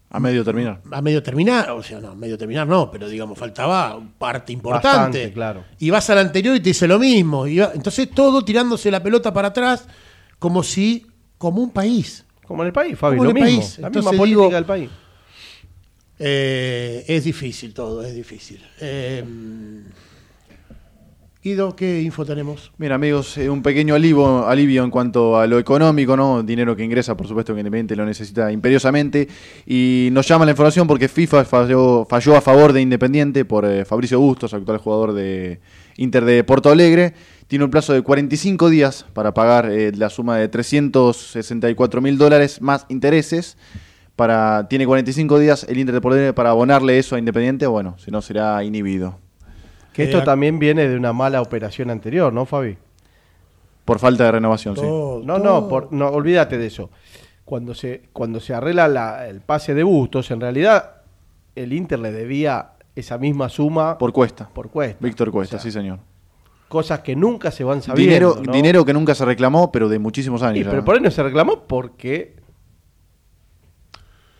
A 0.10 0.20
medio 0.20 0.44
terminar. 0.44 0.82
a 0.92 1.02
medio 1.02 1.24
terminar, 1.24 1.72
o 1.72 1.82
sea, 1.82 2.02
no, 2.02 2.10
a 2.10 2.16
medio 2.16 2.38
terminar 2.38 2.68
no, 2.68 2.92
pero 2.92 3.08
digamos, 3.08 3.40
faltaba 3.40 3.98
parte 4.20 4.52
importante. 4.52 4.88
Bastante, 4.90 5.32
claro. 5.34 5.64
Y 5.80 5.90
vas 5.90 6.10
al 6.10 6.18
anterior 6.20 6.54
y 6.56 6.60
te 6.60 6.70
dice 6.72 6.86
lo 6.88 7.00
mismo. 7.00 7.48
Y 7.48 7.60
va- 7.60 7.72
entonces 7.74 8.12
todo 8.12 8.44
tirándose 8.44 8.92
la 8.92 9.02
pelota 9.02 9.32
para 9.34 9.48
atrás, 9.48 9.88
como 10.38 10.64
si, 10.64 11.08
como 11.38 11.62
un 11.62 11.72
país. 11.72 12.26
Como 12.46 12.62
en 12.64 12.68
el 12.68 12.74
país, 12.74 12.98
Fabi, 13.00 13.18
Como 13.18 13.32
lo 13.32 13.32
en 13.32 13.38
el 13.38 13.44
mismo. 13.46 13.60
país. 13.62 13.80
La 13.80 13.88
Entonces 13.88 14.12
misma 14.12 14.22
política 14.22 14.42
digo- 14.46 14.56
del 14.56 14.66
país. 14.66 14.90
Eh, 16.20 17.04
es 17.08 17.24
difícil 17.24 17.74
todo, 17.74 18.04
es 18.04 18.14
difícil. 18.16 18.62
Eh, 18.80 19.24
Guido, 21.46 21.76
¿qué 21.76 22.02
info 22.02 22.26
tenemos? 22.26 22.72
Mira, 22.80 22.96
amigos, 22.96 23.38
eh, 23.38 23.52
un 23.52 23.62
pequeño 23.62 23.94
alivio, 23.94 24.48
alivio 24.48 24.84
en 24.84 24.90
cuanto 24.90 25.38
a 25.38 25.46
lo 25.46 25.60
económico, 25.60 26.18
¿no? 26.18 26.42
Dinero 26.42 26.76
que 26.76 26.84
ingresa, 26.84 27.16
por 27.16 27.28
supuesto, 27.28 27.54
que 27.54 27.60
Independiente 27.60 27.96
lo 27.96 28.04
necesita 28.04 28.52
imperiosamente. 28.52 29.28
Y 29.68 30.10
nos 30.12 30.28
llama 30.28 30.46
la 30.46 30.54
información 30.54 30.88
porque 30.88 31.08
FIFA 31.08 31.46
falló, 31.46 32.36
a 32.36 32.42
favor 32.42 32.74
de 32.74 32.82
Independiente 32.82 33.46
por 33.46 33.64
eh, 33.64 33.86
Fabricio 33.86 34.20
Bustos, 34.20 34.56
actual 34.56 34.80
jugador 34.80 35.14
de 35.14 35.60
Inter 35.98 36.26
de 36.26 36.44
Porto 36.44 36.72
Alegre. 36.72 37.14
Tiene 37.46 37.64
un 37.64 37.70
plazo 37.70 37.94
de 37.94 38.02
45 38.02 38.72
días 38.72 39.06
para 39.14 39.36
pagar 39.36 39.70
eh, 39.70 39.92
la 39.96 40.10
suma 40.10 40.38
de 40.38 40.48
364 40.48 42.02
mil 42.02 42.18
dólares 42.18 42.60
más 42.60 42.88
intereses. 42.90 43.56
Para, 44.16 44.68
tiene 44.68 44.88
45 44.88 45.38
días 45.38 45.64
el 45.70 45.78
Inter 45.78 45.94
de 45.94 46.02
Porto 46.02 46.16
Alegre 46.16 46.34
para 46.34 46.50
abonarle 46.50 46.98
eso 46.98 47.16
a 47.16 47.20
Independiente, 47.20 47.68
bueno, 47.68 47.98
si 48.00 48.10
no 48.10 48.24
será 48.24 48.64
inhibido. 48.64 49.24
Que 49.96 50.04
Eh, 50.04 50.06
esto 50.08 50.20
ac- 50.22 50.26
también 50.26 50.60
viene 50.60 50.88
de 50.90 50.98
una 50.98 51.14
mala 51.14 51.42
operación 51.42 51.90
anterior, 51.90 52.34
¿no, 52.34 52.46
Fabi? 52.46 52.78
Por 53.86 54.00
falta 54.00 54.26
de 54.26 54.32
renovación, 54.34 54.76
sí. 54.76 54.82
No, 54.82 54.88
todo- 54.88 55.40
no, 55.40 55.68
por- 55.70 55.94
no, 55.94 56.10
olvídate 56.10 56.58
de 56.58 56.66
eso. 56.68 56.90
Cuando 57.46 57.74
se, 57.74 58.10
cuando 58.12 58.40
se 58.40 58.54
arregla 58.54 58.88
la- 58.88 59.28
el 59.28 59.40
pase 59.42 59.74
de 59.74 59.84
Bustos, 59.84 60.32
en 60.32 60.42
realidad 60.42 61.02
el 61.56 61.72
Inter 61.72 62.00
le 62.00 62.12
debía 62.12 62.72
esa 62.96 63.18
misma 63.18 63.48
suma 63.50 63.98
Por 63.98 64.12
Cuesta. 64.12 64.50
por 64.54 64.70
cuesta. 64.70 64.98
Víctor 65.00 65.32
Cuesta, 65.32 65.58
O 65.58 65.60
sea, 65.60 65.64
sí, 65.64 65.72
señor. 65.72 66.00
Cosas 66.68 67.00
que 67.02 67.16
nunca 67.16 67.52
se 67.52 67.64
van 67.64 67.82
sabiendo. 67.82 68.10
Dinero, 68.32 68.42
¿no? 68.44 68.52
dinero 68.52 68.84
que 68.84 68.92
nunca 68.94 69.14
se 69.16 69.24
reclamó, 69.24 69.72
pero 69.72 69.88
de 69.88 70.00
muchísimos 70.00 70.42
años. 70.44 70.60
Y, 70.60 70.64
ya. 70.64 70.72
pero 70.72 70.84
por 70.84 70.96
ahí 70.96 71.02
no 71.02 71.12
se 71.12 71.22
reclamó 71.24 71.62
porque 71.68 72.36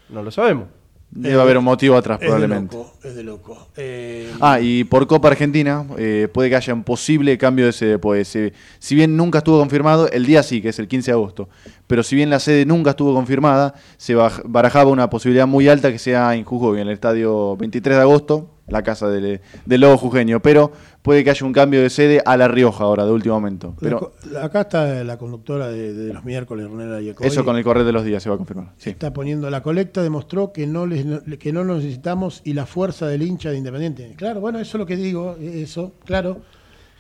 no 0.10 0.24
lo 0.24 0.32
sabemos. 0.32 0.68
Debe 1.12 1.42
haber 1.42 1.58
un 1.58 1.64
motivo 1.64 1.96
atrás, 1.96 2.20
Es 2.20 2.26
probablemente. 2.26 2.76
de 2.76 2.84
loco, 2.84 2.94
es 3.04 3.16
de 3.16 3.24
loco. 3.24 3.68
Eh, 3.78 4.32
Ah, 4.42 4.60
y 4.60 4.84
por 4.84 5.08
Copa 5.08 5.30
Argentina 5.30 5.86
eh, 5.98 6.28
puede 6.34 6.50
que 6.50 6.58
haya 6.58 6.74
un 6.74 6.84
posible 6.84 7.38
cambio 7.38 7.66
de 7.68 7.72
sede. 7.72 8.00
Pues, 8.00 8.36
eh, 8.36 8.52
si 8.80 8.96
bien 8.96 9.16
nunca 9.16 9.38
estuvo 9.38 9.58
confirmado, 9.60 10.10
el 10.10 10.26
día 10.26 10.44
sí, 10.44 10.62
que 10.62 10.70
es 10.70 10.80
el 10.80 10.90
15 10.90 11.12
de 11.12 11.14
agosto, 11.14 11.48
pero 11.88 12.04
si 12.04 12.18
bien 12.18 12.30
la 12.30 12.40
sede 12.40 12.66
nunca 12.66 12.90
estuvo 12.90 13.14
confirmada, 13.14 13.76
se 13.96 14.14
barajaba 14.16 14.92
una 14.92 15.10
posibilidad 15.10 15.48
muy 15.48 15.70
alta 15.70 15.90
que 15.90 16.00
sea 16.00 16.36
en 16.36 16.44
Jujuy, 16.44 16.82
en 16.82 16.88
el 16.88 16.94
estadio 16.94 17.56
23 17.56 17.96
de 17.96 18.02
agosto, 18.02 18.50
la 18.68 18.84
casa 18.84 19.10
del, 19.10 19.42
del 19.66 19.82
Lobo 19.82 19.98
Jujeño. 19.98 20.42
Pero 20.42 20.72
puede 21.02 21.24
que 21.24 21.30
haya 21.30 21.46
un 21.46 21.54
cambio 21.54 21.82
de 21.82 21.90
sede 21.90 22.22
a 22.26 22.36
La 22.38 22.48
Rioja 22.48 22.84
ahora, 22.84 23.06
de 23.06 23.12
último 23.12 23.36
momento. 23.36 23.76
Pero 23.80 24.14
acá 24.42 24.62
está 24.62 25.04
la 25.04 25.18
conductora 25.18 25.68
de, 25.68 25.94
de 25.94 26.14
los 26.14 26.24
miércoles, 26.26 26.68
Ronela 26.70 27.02
Iacobi. 27.02 27.28
eso 27.28 27.46
con 27.46 27.58
el 27.58 27.64
correr 27.64 27.86
de 27.86 27.92
los 27.92 28.04
días 28.04 28.24
se 28.24 28.30
va 28.30 28.36
a 28.36 28.38
confirmar. 28.38 28.72
Sí. 28.78 28.90
Está 28.90 29.14
poniendo 29.14 29.50
la 29.50 29.62
colecta, 29.62 30.02
demostró 30.02 30.52
que 30.52 30.68
no, 30.68 30.86
les, 30.86 31.06
que 31.38 31.54
no 31.54 31.64
lo 31.64 31.76
necesitamos 31.76 32.42
y 32.44 32.54
la 32.54 32.66
fuerza 32.66 33.08
del 33.08 33.22
hincha 33.22 33.52
de 33.52 33.58
Independiente. 33.58 34.14
Claro, 34.18 34.40
bueno, 34.42 34.60
eso 34.60 34.78
es 34.78 34.80
lo 34.80 34.86
que 34.86 34.96
digo, 34.96 35.38
eso, 35.40 35.94
claro. 36.06 36.42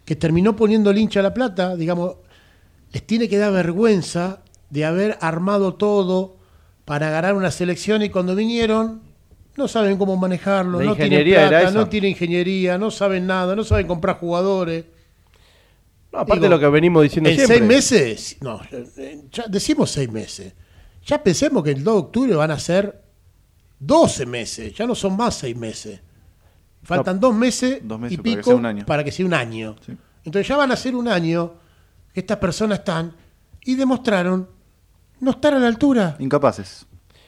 Que 0.05 0.15
terminó 0.15 0.55
poniendo 0.55 0.91
el 0.91 0.97
hincha 0.97 1.21
la 1.21 1.33
plata, 1.33 1.75
digamos, 1.75 2.17
les 2.93 3.05
tiene 3.05 3.27
que 3.27 3.37
dar 3.37 3.51
vergüenza 3.51 4.39
de 4.69 4.85
haber 4.85 5.17
armado 5.21 5.73
todo 5.73 6.35
para 6.85 7.09
ganar 7.09 7.33
una 7.33 7.49
selección 7.49 8.03
y 8.03 8.09
cuando 8.09 8.35
vinieron 8.35 9.01
no 9.55 9.67
saben 9.67 9.97
cómo 9.97 10.17
manejarlo, 10.17 10.79
La 10.79 10.85
no 10.85 10.95
tienen 10.95 11.13
ingeniería 11.13 11.47
era 11.47 11.59
plata, 11.61 11.71
no 11.77 11.87
tienen 11.87 12.11
ingeniería, 12.11 12.77
no 12.77 12.91
saben 12.91 13.25
nada, 13.25 13.55
no 13.55 13.63
saben 13.63 13.87
comprar 13.87 14.17
jugadores. 14.19 14.85
No, 16.11 16.19
aparte 16.19 16.35
Digo, 16.35 16.43
de 16.43 16.49
lo 16.49 16.59
que 16.59 16.67
venimos 16.69 17.03
diciendo 17.03 17.29
en 17.29 17.35
siempre. 17.35 17.57
seis 17.57 17.67
meses, 17.67 18.37
no, 18.41 18.61
eh, 18.71 19.23
ya 19.31 19.45
decimos 19.47 19.91
seis 19.91 20.11
meses. 20.11 20.53
Ya 21.05 21.21
pensemos 21.23 21.63
que 21.63 21.71
el 21.71 21.83
2 21.83 21.93
de 21.93 21.99
octubre 21.99 22.35
van 22.35 22.51
a 22.51 22.59
ser 22.59 23.01
12 23.79 24.25
meses, 24.25 24.73
ya 24.73 24.85
no 24.87 24.95
son 24.95 25.15
más 25.15 25.35
seis 25.35 25.55
meses. 25.55 25.99
Faltan 26.83 27.19
dos 27.19 27.33
meses, 27.33 27.79
Dos 27.83 27.99
meses 27.99 28.13
y 28.13 28.17
para 28.17 28.29
que 28.29 28.35
pico 28.37 28.43
sea 28.49 28.55
un 28.55 28.65
año. 28.65 28.85
para 28.85 29.03
que 29.03 29.11
sea 29.11 29.25
un 29.25 29.33
año. 29.33 29.75
Sí. 29.85 29.93
Entonces 30.23 30.47
ya 30.47 30.55
van 30.57 30.71
a 30.71 30.75
ser 30.75 30.95
un 30.95 31.07
año 31.07 31.53
que 32.13 32.19
estas 32.19 32.37
personas 32.37 32.79
están 32.79 33.13
y 33.63 33.75
demostraron 33.75 34.47
no 35.19 35.31
estar 35.31 35.53
a 35.53 35.59
la 35.59 35.67
altura. 35.67 36.15
Incapaces. 36.19 36.85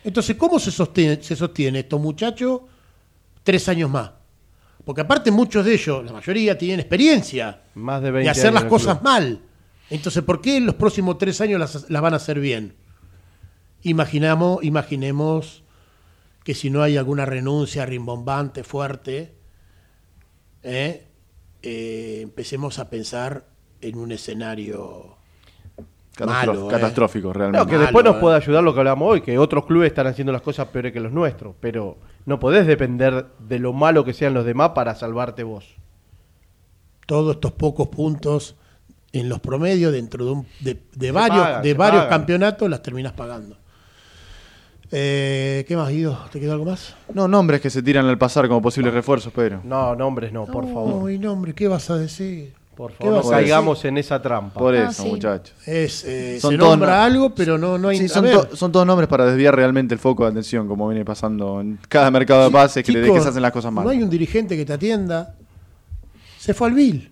Entonces, 0.08 0.38
¿cómo 0.38 0.58
se 0.58 0.72
sostiene, 0.72 1.22
se 1.22 1.36
sostiene 1.36 1.80
estos 1.80 2.00
muchachos 2.00 2.62
tres 3.44 3.68
años 3.68 3.90
más? 3.90 4.10
Porque 4.86 5.02
aparte 5.02 5.32
muchos 5.32 5.66
de 5.66 5.74
ellos, 5.74 6.06
la 6.06 6.14
mayoría, 6.14 6.58
tienen 6.58 6.80
experiencia 6.80 7.64
Más 7.76 8.02
de 8.02 8.12
20 8.12 8.24
de 8.24 8.30
hacer 8.30 8.54
las 8.54 8.64
cosas 8.64 9.04
mal. 9.04 9.42
Entonces, 9.90 10.24
¿por 10.24 10.40
qué 10.40 10.56
en 10.56 10.66
los 10.66 10.76
próximos 10.76 11.18
tres 11.18 11.42
años 11.42 11.60
las, 11.60 11.90
las 11.90 12.02
van 12.02 12.14
a 12.14 12.16
hacer 12.16 12.40
bien? 12.40 12.78
Imaginamos, 13.84 14.64
imaginemos 14.64 15.64
que 16.46 16.56
si 16.56 16.70
no 16.70 16.84
hay 16.84 16.96
alguna 16.96 17.26
renuncia 17.26 17.86
rimbombante, 17.86 18.64
fuerte, 18.64 19.36
¿eh? 20.64 21.06
Eh, 21.62 22.20
empecemos 22.22 22.80
a 22.80 22.90
pensar 22.90 23.50
en 23.82 23.98
un 23.98 24.14
escenario 24.14 25.17
Catastro- 26.18 26.54
malo, 26.54 26.68
¿eh? 26.68 26.72
catastrófico, 26.72 27.32
realmente. 27.34 27.64
No, 27.64 27.70
que 27.70 27.78
después 27.78 28.04
Malo, 28.04 28.10
nos 28.14 28.18
eh. 28.18 28.22
puede 28.22 28.36
ayudar 28.38 28.64
lo 28.64 28.74
que 28.74 28.80
hablamos 28.80 29.10
hoy, 29.12 29.22
que 29.22 29.38
otros 29.38 29.66
clubes 29.66 29.88
están 29.90 30.08
haciendo 30.08 30.32
las 30.34 30.42
cosas 30.42 30.68
peores 30.68 30.92
que 30.92 31.00
los 31.00 31.12
nuestros, 31.12 31.56
pero 31.60 31.98
no 32.26 32.40
podés 32.40 32.66
depender 32.68 33.28
de 33.40 33.60
lo 33.60 33.72
malo 33.74 34.04
que 34.04 34.14
sean 34.14 34.34
los 34.34 34.44
demás 34.46 34.72
para 34.76 34.96
salvarte 34.96 35.44
vos. 35.44 35.76
todos 37.06 37.36
estos 37.36 37.54
pocos 37.54 37.88
puntos 37.88 38.56
en 39.14 39.30
los 39.30 39.40
promedios 39.40 39.94
dentro 39.94 40.26
de, 40.26 40.32
un- 40.32 40.48
de, 40.60 40.82
de 40.94 41.12
varios, 41.12 41.40
pagan, 41.46 41.62
de 41.64 41.74
varios 41.74 42.04
pagan. 42.04 42.20
campeonatos 42.20 42.70
las 42.70 42.82
terminas 42.82 43.14
pagando. 43.14 43.56
Eh, 44.92 45.66
¿Qué 45.68 45.76
más, 45.76 45.90
Guido? 45.90 46.18
¿Te 46.32 46.40
quedó 46.40 46.54
algo 46.54 46.66
más? 46.66 46.96
No, 47.14 47.28
nombres 47.28 47.60
que 47.62 47.70
se 47.70 47.82
tiran 47.84 48.06
al 48.08 48.18
pasar 48.18 48.48
como 48.48 48.62
posibles 48.62 48.94
refuerzos, 48.94 49.34
Pedro. 49.34 49.62
No, 49.64 49.96
nombres 49.96 50.32
no, 50.32 50.46
por 50.46 50.66
favor. 50.66 51.04
Uy, 51.04 51.18
nombre, 51.20 51.54
¿qué 51.54 51.68
vas 51.68 51.90
a 51.90 51.98
decir? 51.98 52.54
Por 52.78 52.92
¿Qué 52.92 53.04
favor, 53.06 53.26
no 53.26 53.30
caigamos 53.32 53.84
en 53.86 53.98
esa 53.98 54.22
trampa. 54.22 54.60
Por 54.60 54.76
Ah, 54.76 54.90
eso, 54.92 55.02
sí. 55.04 55.10
muchachos. 55.10 55.56
Es, 55.66 56.06
eh, 56.06 56.38
Son 56.40 56.52
se 56.52 56.58
todos 56.60 56.70
nombra 56.72 56.98
no- 56.98 57.04
algo, 57.04 57.30
pero 57.34 57.58
no, 57.58 57.78
no 57.80 57.90
hay 57.90 57.98
Sí, 57.98 58.08
son, 58.08 58.24
ver, 58.24 58.46
to- 58.50 58.56
son 58.56 58.72
todos 58.72 58.86
nombres 58.86 59.10
para 59.10 59.26
desviar 59.26 59.56
realmente 59.56 59.96
el 59.96 60.00
foco 60.00 60.24
de 60.26 60.30
atención, 60.30 60.68
como 60.68 60.88
viene 60.88 61.04
pasando 61.04 61.60
en 61.60 61.80
cada 61.90 62.12
mercado 62.12 62.44
de 62.46 62.52
pases, 62.52 62.86
que, 62.86 62.92
le- 62.92 63.02
chicos, 63.02 63.18
que 63.18 63.24
se 63.24 63.30
hacen 63.30 63.42
las 63.42 63.52
cosas 63.52 63.74
mal. 63.74 63.84
No 63.84 63.90
hay 63.90 64.04
un 64.04 64.10
dirigente 64.12 64.56
que 64.56 64.64
te 64.64 64.74
atienda. 64.74 65.36
Se 66.38 66.54
fue 66.54 66.68
al 66.68 66.76
Bill. 66.76 67.12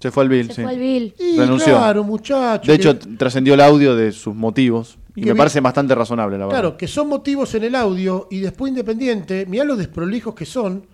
Se 0.00 0.10
fue 0.10 0.24
al 0.24 0.28
Bill, 0.28 0.48
Se 0.48 0.54
sí. 0.56 0.62
fue 0.62 0.70
al 0.72 0.78
Bill. 0.78 1.14
Y 1.18 1.38
Renunció. 1.38 1.76
claro, 1.76 2.02
muchacho. 2.02 2.68
De 2.70 2.76
hecho, 2.76 2.98
que- 2.98 3.06
trascendió 3.16 3.54
el 3.54 3.60
audio 3.60 3.94
de 3.94 4.10
sus 4.12 4.34
motivos 4.34 4.98
y 5.14 5.20
me 5.22 5.32
vi- 5.32 5.38
parece 5.38 5.60
bastante 5.60 5.94
razonable, 5.94 6.36
la 6.36 6.46
verdad. 6.46 6.60
Claro, 6.62 6.76
que 6.76 6.88
son 6.88 7.08
motivos 7.08 7.54
en 7.54 7.62
el 7.64 7.74
audio 7.76 8.26
y 8.30 8.40
después 8.40 8.70
Independiente, 8.70 9.46
mirá 9.46 9.64
los 9.64 9.78
desprolijos 9.78 10.34
que 10.34 10.44
son, 10.44 10.84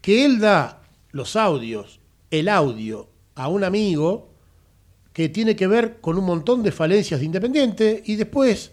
que 0.00 0.24
él 0.24 0.38
da 0.38 0.78
los 1.10 1.34
audios, 1.36 2.00
el 2.30 2.48
audio, 2.48 3.08
a 3.38 3.46
un 3.46 3.62
amigo 3.62 4.28
que 5.12 5.28
tiene 5.28 5.54
que 5.54 5.68
ver 5.68 6.00
con 6.00 6.18
un 6.18 6.24
montón 6.24 6.60
de 6.62 6.72
falencias 6.72 7.20
de 7.20 7.26
Independiente 7.26 8.02
y 8.04 8.16
después 8.16 8.72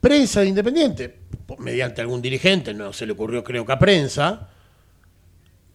prensa 0.00 0.40
de 0.40 0.48
Independiente, 0.48 1.20
mediante 1.58 2.02
algún 2.02 2.20
dirigente, 2.20 2.74
no 2.74 2.92
se 2.92 3.06
le 3.06 3.12
ocurrió 3.12 3.42
creo 3.42 3.64
que 3.64 3.72
a 3.72 3.78
prensa, 3.78 4.50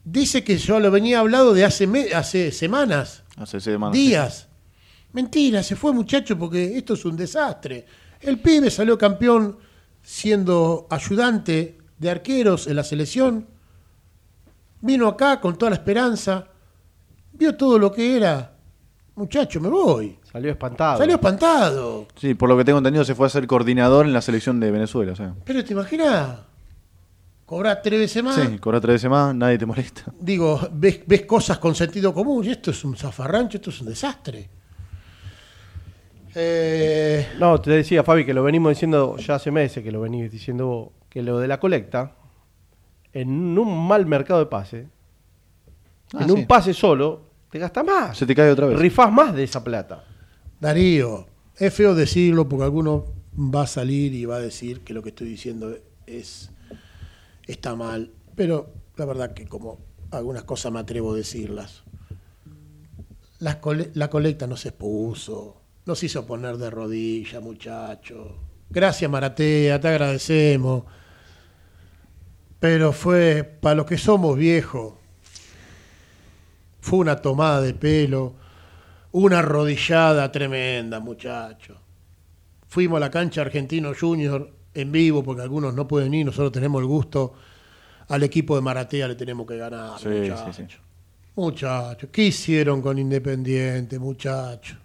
dice 0.03 0.43
que 0.43 0.57
yo 0.57 0.79
lo 0.79 0.91
venía 0.91 1.19
hablado 1.19 1.53
de 1.55 1.65
hace, 1.65 1.87
hace 2.13 2.51
semanas, 2.51 3.23
Hace 3.37 3.59
semanas. 3.59 3.93
días. 3.93 4.47
Mentira, 5.11 5.63
se 5.63 5.75
fue 5.75 5.91
muchacho 5.91 6.37
porque 6.37 6.77
esto 6.77 6.93
es 6.93 7.05
un 7.05 7.17
desastre. 7.17 7.85
El 8.21 8.37
pibe 8.39 8.69
salió 8.69 8.97
campeón 8.99 9.57
siendo 10.03 10.85
ayudante 10.91 11.79
de 11.97 12.09
arqueros 12.11 12.67
en 12.67 12.75
la 12.75 12.83
selección. 12.83 13.47
Vino 14.81 15.07
acá 15.07 15.41
con 15.41 15.57
toda 15.57 15.71
la 15.71 15.77
esperanza. 15.77 16.49
Vio 17.37 17.55
todo 17.55 17.77
lo 17.79 17.91
que 17.91 18.15
era. 18.17 18.51
Muchacho, 19.15 19.61
me 19.61 19.69
voy. 19.69 20.17
Salió 20.31 20.51
espantado. 20.51 20.97
Salió 20.97 21.15
espantado. 21.15 22.07
Sí, 22.15 22.33
por 22.33 22.49
lo 22.49 22.57
que 22.57 22.65
tengo 22.65 22.79
entendido, 22.79 23.05
se 23.05 23.15
fue 23.15 23.27
a 23.27 23.29
ser 23.29 23.47
coordinador 23.47 24.05
en 24.05 24.13
la 24.13 24.21
selección 24.21 24.59
de 24.59 24.71
Venezuela. 24.71 25.13
O 25.13 25.15
sea. 25.15 25.33
Pero 25.45 25.63
te 25.63 25.73
imaginas, 25.73 26.39
cobrar 27.45 27.81
tres 27.81 27.99
veces 27.99 28.23
más. 28.23 28.35
Sí, 28.35 28.57
cobra 28.59 28.81
tres 28.81 28.95
veces 28.95 29.09
más, 29.09 29.33
nadie 29.33 29.57
te 29.57 29.65
molesta. 29.65 30.11
Digo, 30.19 30.59
ves, 30.73 31.01
ves 31.05 31.25
cosas 31.25 31.57
con 31.59 31.73
sentido 31.75 32.13
común 32.13 32.43
y 32.43 32.49
esto 32.49 32.71
es 32.71 32.83
un 32.83 32.95
zafarrancho, 32.97 33.57
esto 33.57 33.69
es 33.69 33.81
un 33.81 33.87
desastre. 33.87 34.49
Eh, 36.35 37.27
No, 37.39 37.61
te 37.61 37.71
decía, 37.71 38.03
Fabi, 38.03 38.25
que 38.25 38.33
lo 38.33 38.43
venimos 38.43 38.71
diciendo 38.71 39.15
ya 39.17 39.35
hace 39.35 39.51
meses, 39.51 39.83
que 39.83 39.91
lo 39.91 40.01
venís 40.01 40.29
diciendo 40.31 40.67
vos, 40.67 40.89
que 41.09 41.21
lo 41.21 41.39
de 41.39 41.47
la 41.47 41.59
colecta, 41.61 42.15
en 43.13 43.57
un 43.57 43.87
mal 43.87 44.05
mercado 44.05 44.41
de 44.41 44.47
pase, 44.47 44.89
Ah, 46.13 46.21
en 46.23 46.27
sí. 46.27 46.31
un 46.33 46.45
pase 46.47 46.73
solo, 46.73 47.29
te 47.51 47.59
gasta 47.59 47.83
más. 47.83 48.17
Se 48.17 48.25
te 48.25 48.35
cae 48.35 48.51
otra 48.51 48.67
vez. 48.67 48.77
Rifás 48.79 49.11
más 49.11 49.33
de 49.35 49.43
esa 49.43 49.63
plata. 49.63 50.03
Darío, 50.59 51.25
es 51.57 51.73
feo 51.73 51.95
decirlo 51.95 52.47
porque 52.47 52.63
alguno 52.65 53.05
va 53.37 53.63
a 53.63 53.67
salir 53.67 54.13
y 54.13 54.25
va 54.25 54.37
a 54.37 54.39
decir 54.41 54.81
que 54.81 54.93
lo 54.93 55.01
que 55.03 55.09
estoy 55.09 55.27
diciendo 55.27 55.75
es 56.07 56.51
está 57.47 57.75
mal, 57.75 58.11
pero 58.35 58.73
la 58.95 59.05
verdad 59.05 59.33
que 59.33 59.45
como 59.45 59.79
algunas 60.11 60.43
cosas 60.43 60.71
me 60.71 60.79
atrevo 60.79 61.13
a 61.13 61.15
decirlas. 61.17 61.83
La, 63.39 63.59
cole- 63.59 63.91
la 63.93 64.09
colecta 64.09 64.47
no 64.47 64.55
se 64.57 64.69
expuso, 64.69 65.61
nos 65.85 66.01
hizo 66.03 66.25
poner 66.25 66.57
de 66.57 66.69
rodillas, 66.69 67.43
muchacho. 67.43 68.37
Gracias 68.69 69.11
Maratea, 69.11 69.79
te 69.79 69.87
agradecemos. 69.87 70.83
Pero 72.59 72.93
fue, 72.93 73.43
para 73.43 73.75
los 73.75 73.85
que 73.85 73.97
somos 73.97 74.37
viejos, 74.37 74.93
fue 76.85 76.99
una 76.99 77.15
tomada 77.15 77.61
de 77.61 77.73
pelo, 77.73 78.33
una 79.11 79.41
rodillada 79.41 80.31
tremenda, 80.31 80.99
muchacho. 80.99 81.75
Fuimos 82.67 82.97
a 82.97 82.99
la 82.99 83.09
cancha 83.09 83.41
Argentino 83.41 83.91
Junior 83.99 84.51
en 84.71 84.91
vivo, 84.91 85.23
porque 85.23 85.41
algunos 85.41 85.73
no 85.73 85.87
pueden 85.87 86.13
ir, 86.13 86.27
nosotros 86.27 86.51
tenemos 86.51 86.79
el 86.81 86.87
gusto. 86.87 87.33
Al 88.09 88.21
equipo 88.21 88.55
de 88.55 88.61
Maratea 88.61 89.07
le 89.07 89.15
tenemos 89.15 89.47
que 89.47 89.57
ganar, 89.57 89.97
Sí, 89.97 90.09
muchacho. 90.09 90.53
sí, 90.53 90.63
sí. 90.69 90.75
Muchachos, 91.35 92.07
¿qué 92.11 92.25
hicieron 92.25 92.83
con 92.83 92.99
Independiente, 92.99 93.97
muchachos? 93.97 94.77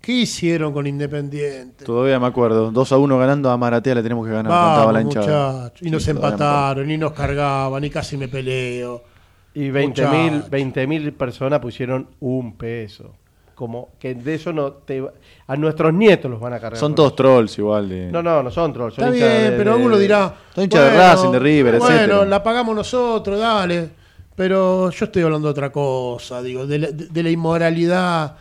¿Qué 0.00 0.12
hicieron 0.12 0.72
con 0.72 0.86
Independiente? 0.86 1.84
Todavía 1.84 2.20
me 2.20 2.28
acuerdo. 2.28 2.70
2 2.70 2.92
a 2.92 2.96
1 2.96 3.18
ganando 3.18 3.50
a 3.50 3.56
Maratea 3.56 3.96
le 3.96 4.04
tenemos 4.04 4.24
que 4.24 4.32
ganar. 4.34 4.52
Vamos, 4.52 4.92
la 4.92 5.00
muchachos. 5.00 5.82
Y 5.82 5.90
nos 5.90 6.06
empataron, 6.06 6.88
y 6.88 6.96
nos 6.96 7.12
cargaban, 7.12 7.82
y 7.82 7.90
casi 7.90 8.16
me 8.16 8.28
peleo. 8.28 9.13
Y 9.54 9.68
20.000 9.70 9.86
Muchacho. 9.88 10.50
20.000 10.50 11.12
personas 11.12 11.60
pusieron 11.60 12.08
un 12.20 12.56
peso. 12.56 13.14
Como 13.54 13.90
que 14.00 14.16
de 14.16 14.34
eso 14.34 14.52
no 14.52 14.72
te 14.72 15.00
a 15.46 15.56
nuestros 15.56 15.94
nietos 15.94 16.28
los 16.28 16.40
van 16.40 16.54
a 16.54 16.60
cargar. 16.60 16.76
Son 16.78 16.92
todos 16.94 17.10
eso. 17.10 17.16
trolls 17.16 17.56
igual. 17.58 17.88
De... 17.88 18.10
No, 18.10 18.20
no, 18.20 18.42
no 18.42 18.50
son 18.50 18.72
trolls. 18.72 18.96
Son 18.96 19.04
Está 19.04 19.14
bien, 19.14 19.52
de- 19.52 19.56
pero 19.56 19.70
de- 19.70 19.76
alguno 19.76 19.96
dirá. 19.96 20.34
Son 20.52 20.64
hinchas 20.64 20.90
de 20.92 20.98
Racing, 20.98 21.30
de 21.30 21.38
River, 21.38 21.78
Bueno, 21.78 21.94
etcétera. 21.94 22.24
la 22.24 22.42
pagamos 22.42 22.74
nosotros, 22.74 23.38
dale. 23.38 23.90
Pero 24.34 24.90
yo 24.90 25.04
estoy 25.04 25.22
hablando 25.22 25.46
de 25.46 25.52
otra 25.52 25.70
cosa, 25.70 26.42
digo, 26.42 26.66
de 26.66 26.78
la, 26.80 26.90
de- 26.90 27.06
de 27.06 27.22
la 27.22 27.30
inmoralidad 27.30 28.36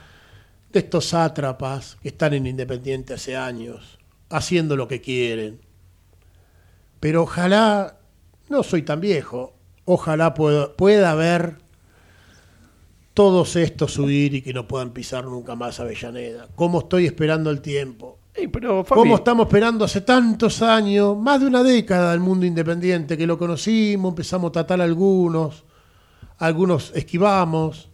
de 0.71 0.79
estos 0.79 1.05
sátrapas 1.09 1.95
que 2.01 2.07
están 2.07 2.33
en 2.33 2.47
Independiente 2.47 3.13
hace 3.13 3.35
años, 3.37 3.99
haciendo 4.31 4.75
lo 4.75 4.87
que 4.87 4.99
quieren. 4.99 5.59
Pero 6.99 7.21
ojalá, 7.21 7.97
no 8.49 8.63
soy 8.63 8.81
tan 8.81 8.99
viejo, 8.99 9.53
ojalá 9.85 10.33
pueda, 10.33 10.73
pueda 10.75 11.13
ver 11.15 11.55
todos 13.13 13.55
estos 13.55 13.93
subir 13.93 14.33
y 14.33 14.41
que 14.41 14.53
no 14.53 14.67
puedan 14.67 14.91
pisar 14.91 15.25
nunca 15.25 15.55
más 15.55 15.79
Avellaneda. 15.79 16.47
¿Cómo 16.55 16.79
estoy 16.79 17.05
esperando 17.05 17.49
el 17.51 17.61
tiempo? 17.61 18.17
Ey, 18.33 18.47
pero, 18.47 18.83
Fabi, 18.83 18.99
¿Cómo 19.01 19.15
estamos 19.15 19.45
esperando 19.45 19.85
hace 19.85 20.01
tantos 20.01 20.63
años, 20.63 21.15
más 21.15 21.39
de 21.39 21.45
una 21.45 21.61
década, 21.61 22.11
el 22.15 22.19
mundo 22.19 22.45
independiente, 22.47 23.15
que 23.15 23.27
lo 23.27 23.37
conocimos, 23.37 24.09
empezamos 24.09 24.49
a 24.49 24.51
tratar 24.53 24.81
a 24.81 24.85
algunos, 24.85 25.63
algunos 26.39 26.91
esquivamos, 26.95 27.89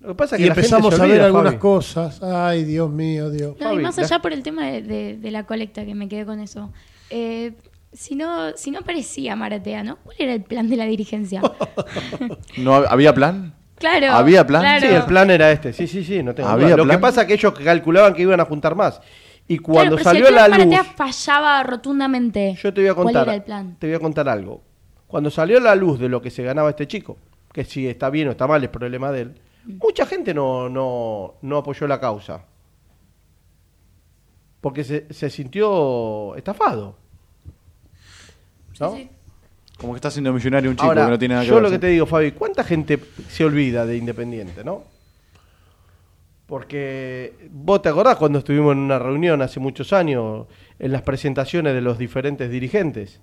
Lo 0.00 0.08
que 0.08 0.14
pasa 0.16 0.36
es 0.36 0.40
y 0.40 0.44
que 0.44 0.48
gente 0.50 0.60
empezamos 0.60 1.00
a 1.00 1.06
ver 1.06 1.22
algunas 1.22 1.52
Fabi. 1.54 1.58
cosas. 1.60 2.22
Ay, 2.22 2.64
Dios 2.64 2.90
mío, 2.90 3.30
Dios. 3.30 3.56
No, 3.58 3.72
y 3.72 3.78
más 3.78 3.98
allá 3.98 4.20
por 4.20 4.34
el 4.34 4.42
tema 4.42 4.66
de, 4.66 4.82
de- 4.82 5.16
de 5.16 5.30
la 5.30 5.46
colecta, 5.46 5.86
que 5.86 5.94
me 5.94 6.06
quedé 6.06 6.26
con 6.26 6.38
eso. 6.40 6.70
Eh, 7.08 7.54
si 7.92 8.14
no, 8.14 8.56
si 8.56 8.70
no 8.70 8.82
parecía 8.82 9.34
Maratea, 9.36 9.82
¿no? 9.82 9.96
¿Cuál 10.04 10.16
era 10.18 10.34
el 10.34 10.42
plan 10.42 10.68
de 10.68 10.76
la 10.76 10.84
dirigencia? 10.84 11.40
¿No 12.58 12.72
hab- 12.78 12.86
había 12.90 13.14
plan? 13.14 13.54
Claro. 13.76 14.12
¿Había 14.12 14.46
plan? 14.46 14.62
claro. 14.62 14.80
Sí, 14.88 14.92
el 14.94 15.04
plan 15.04 15.30
era 15.30 15.52
este. 15.52 15.72
Sí, 15.72 15.86
sí, 15.86 16.04
sí, 16.04 16.22
no 16.22 16.34
tengo 16.34 16.48
¿Había. 16.48 16.76
Lo 16.76 16.84
plan? 16.84 16.96
que 16.96 17.00
pasa 17.00 17.20
es 17.22 17.26
que 17.28 17.34
ellos 17.34 17.52
calculaban 17.52 18.12
que 18.14 18.22
iban 18.22 18.40
a 18.40 18.44
juntar 18.44 18.74
más. 18.74 19.00
Y 19.46 19.58
Claro, 19.58 19.72
cuando 19.72 19.96
pero 19.96 20.10
si 20.10 20.16
el 20.16 20.22
salió 20.24 20.36
plan 20.36 20.50
la 20.50 20.58
luz, 20.58 20.66
Maratea 20.66 20.84
fallaba 20.94 21.62
rotundamente. 21.62 22.58
yo 22.62 22.74
te 22.74 22.80
voy 22.82 22.90
a 22.90 22.94
¿Cuál 22.94 23.04
contar. 23.06 23.22
era 23.28 23.34
el 23.34 23.42
plan? 23.42 23.76
Te 23.78 23.86
voy 23.86 23.96
a 23.96 24.00
contar 24.00 24.28
algo. 24.28 24.62
Cuando 25.06 25.30
salió 25.30 25.58
la 25.60 25.74
luz 25.74 25.98
de 25.98 26.08
lo 26.08 26.20
que 26.20 26.30
se 26.30 26.42
ganaba 26.42 26.68
este 26.70 26.86
chico, 26.86 27.16
que 27.52 27.64
si 27.64 27.86
está 27.88 28.10
bien 28.10 28.28
o 28.28 28.32
está 28.32 28.46
mal 28.46 28.62
es 28.62 28.68
problema 28.68 29.10
de 29.10 29.22
él, 29.22 29.40
mucha 29.80 30.04
gente 30.04 30.34
no, 30.34 30.68
no, 30.68 31.36
no 31.40 31.56
apoyó 31.56 31.86
la 31.86 31.98
causa. 32.00 32.44
Porque 34.60 34.84
se, 34.84 35.06
se 35.14 35.30
sintió 35.30 36.34
estafado. 36.34 36.96
¿No? 38.80 38.94
Sí, 38.94 39.02
sí. 39.02 39.10
Como 39.78 39.92
que 39.92 39.98
está 39.98 40.10
siendo 40.10 40.32
millonario 40.32 40.70
un 40.70 40.76
chico 40.76 40.88
Ahora, 40.88 41.04
que 41.04 41.10
no 41.12 41.18
tiene 41.18 41.34
nada 41.34 41.44
que 41.44 41.50
yo 41.50 41.54
ver. 41.54 41.62
lo 41.62 41.70
que 41.70 41.78
te 41.78 41.86
digo, 41.86 42.04
Fabi, 42.04 42.32
¿cuánta 42.32 42.64
gente 42.64 42.98
se 43.28 43.44
olvida 43.44 43.86
de 43.86 43.96
Independiente, 43.96 44.64
no? 44.64 44.82
Porque 46.46 47.48
vos 47.50 47.82
te 47.82 47.88
acordás 47.88 48.16
cuando 48.16 48.40
estuvimos 48.40 48.72
en 48.72 48.78
una 48.78 48.98
reunión 48.98 49.40
hace 49.42 49.60
muchos 49.60 49.92
años, 49.92 50.46
en 50.78 50.92
las 50.92 51.02
presentaciones 51.02 51.74
de 51.74 51.80
los 51.80 51.98
diferentes 51.98 52.50
dirigentes, 52.50 53.20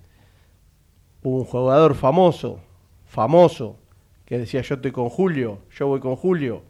hubo 1.22 1.38
un 1.38 1.44
jugador 1.44 1.94
famoso, 1.94 2.60
famoso, 3.04 3.76
que 4.24 4.38
decía 4.38 4.62
yo 4.62 4.76
estoy 4.76 4.92
con 4.92 5.08
Julio, 5.08 5.58
yo 5.76 5.88
voy 5.88 6.00
con 6.00 6.16
Julio, 6.16 6.62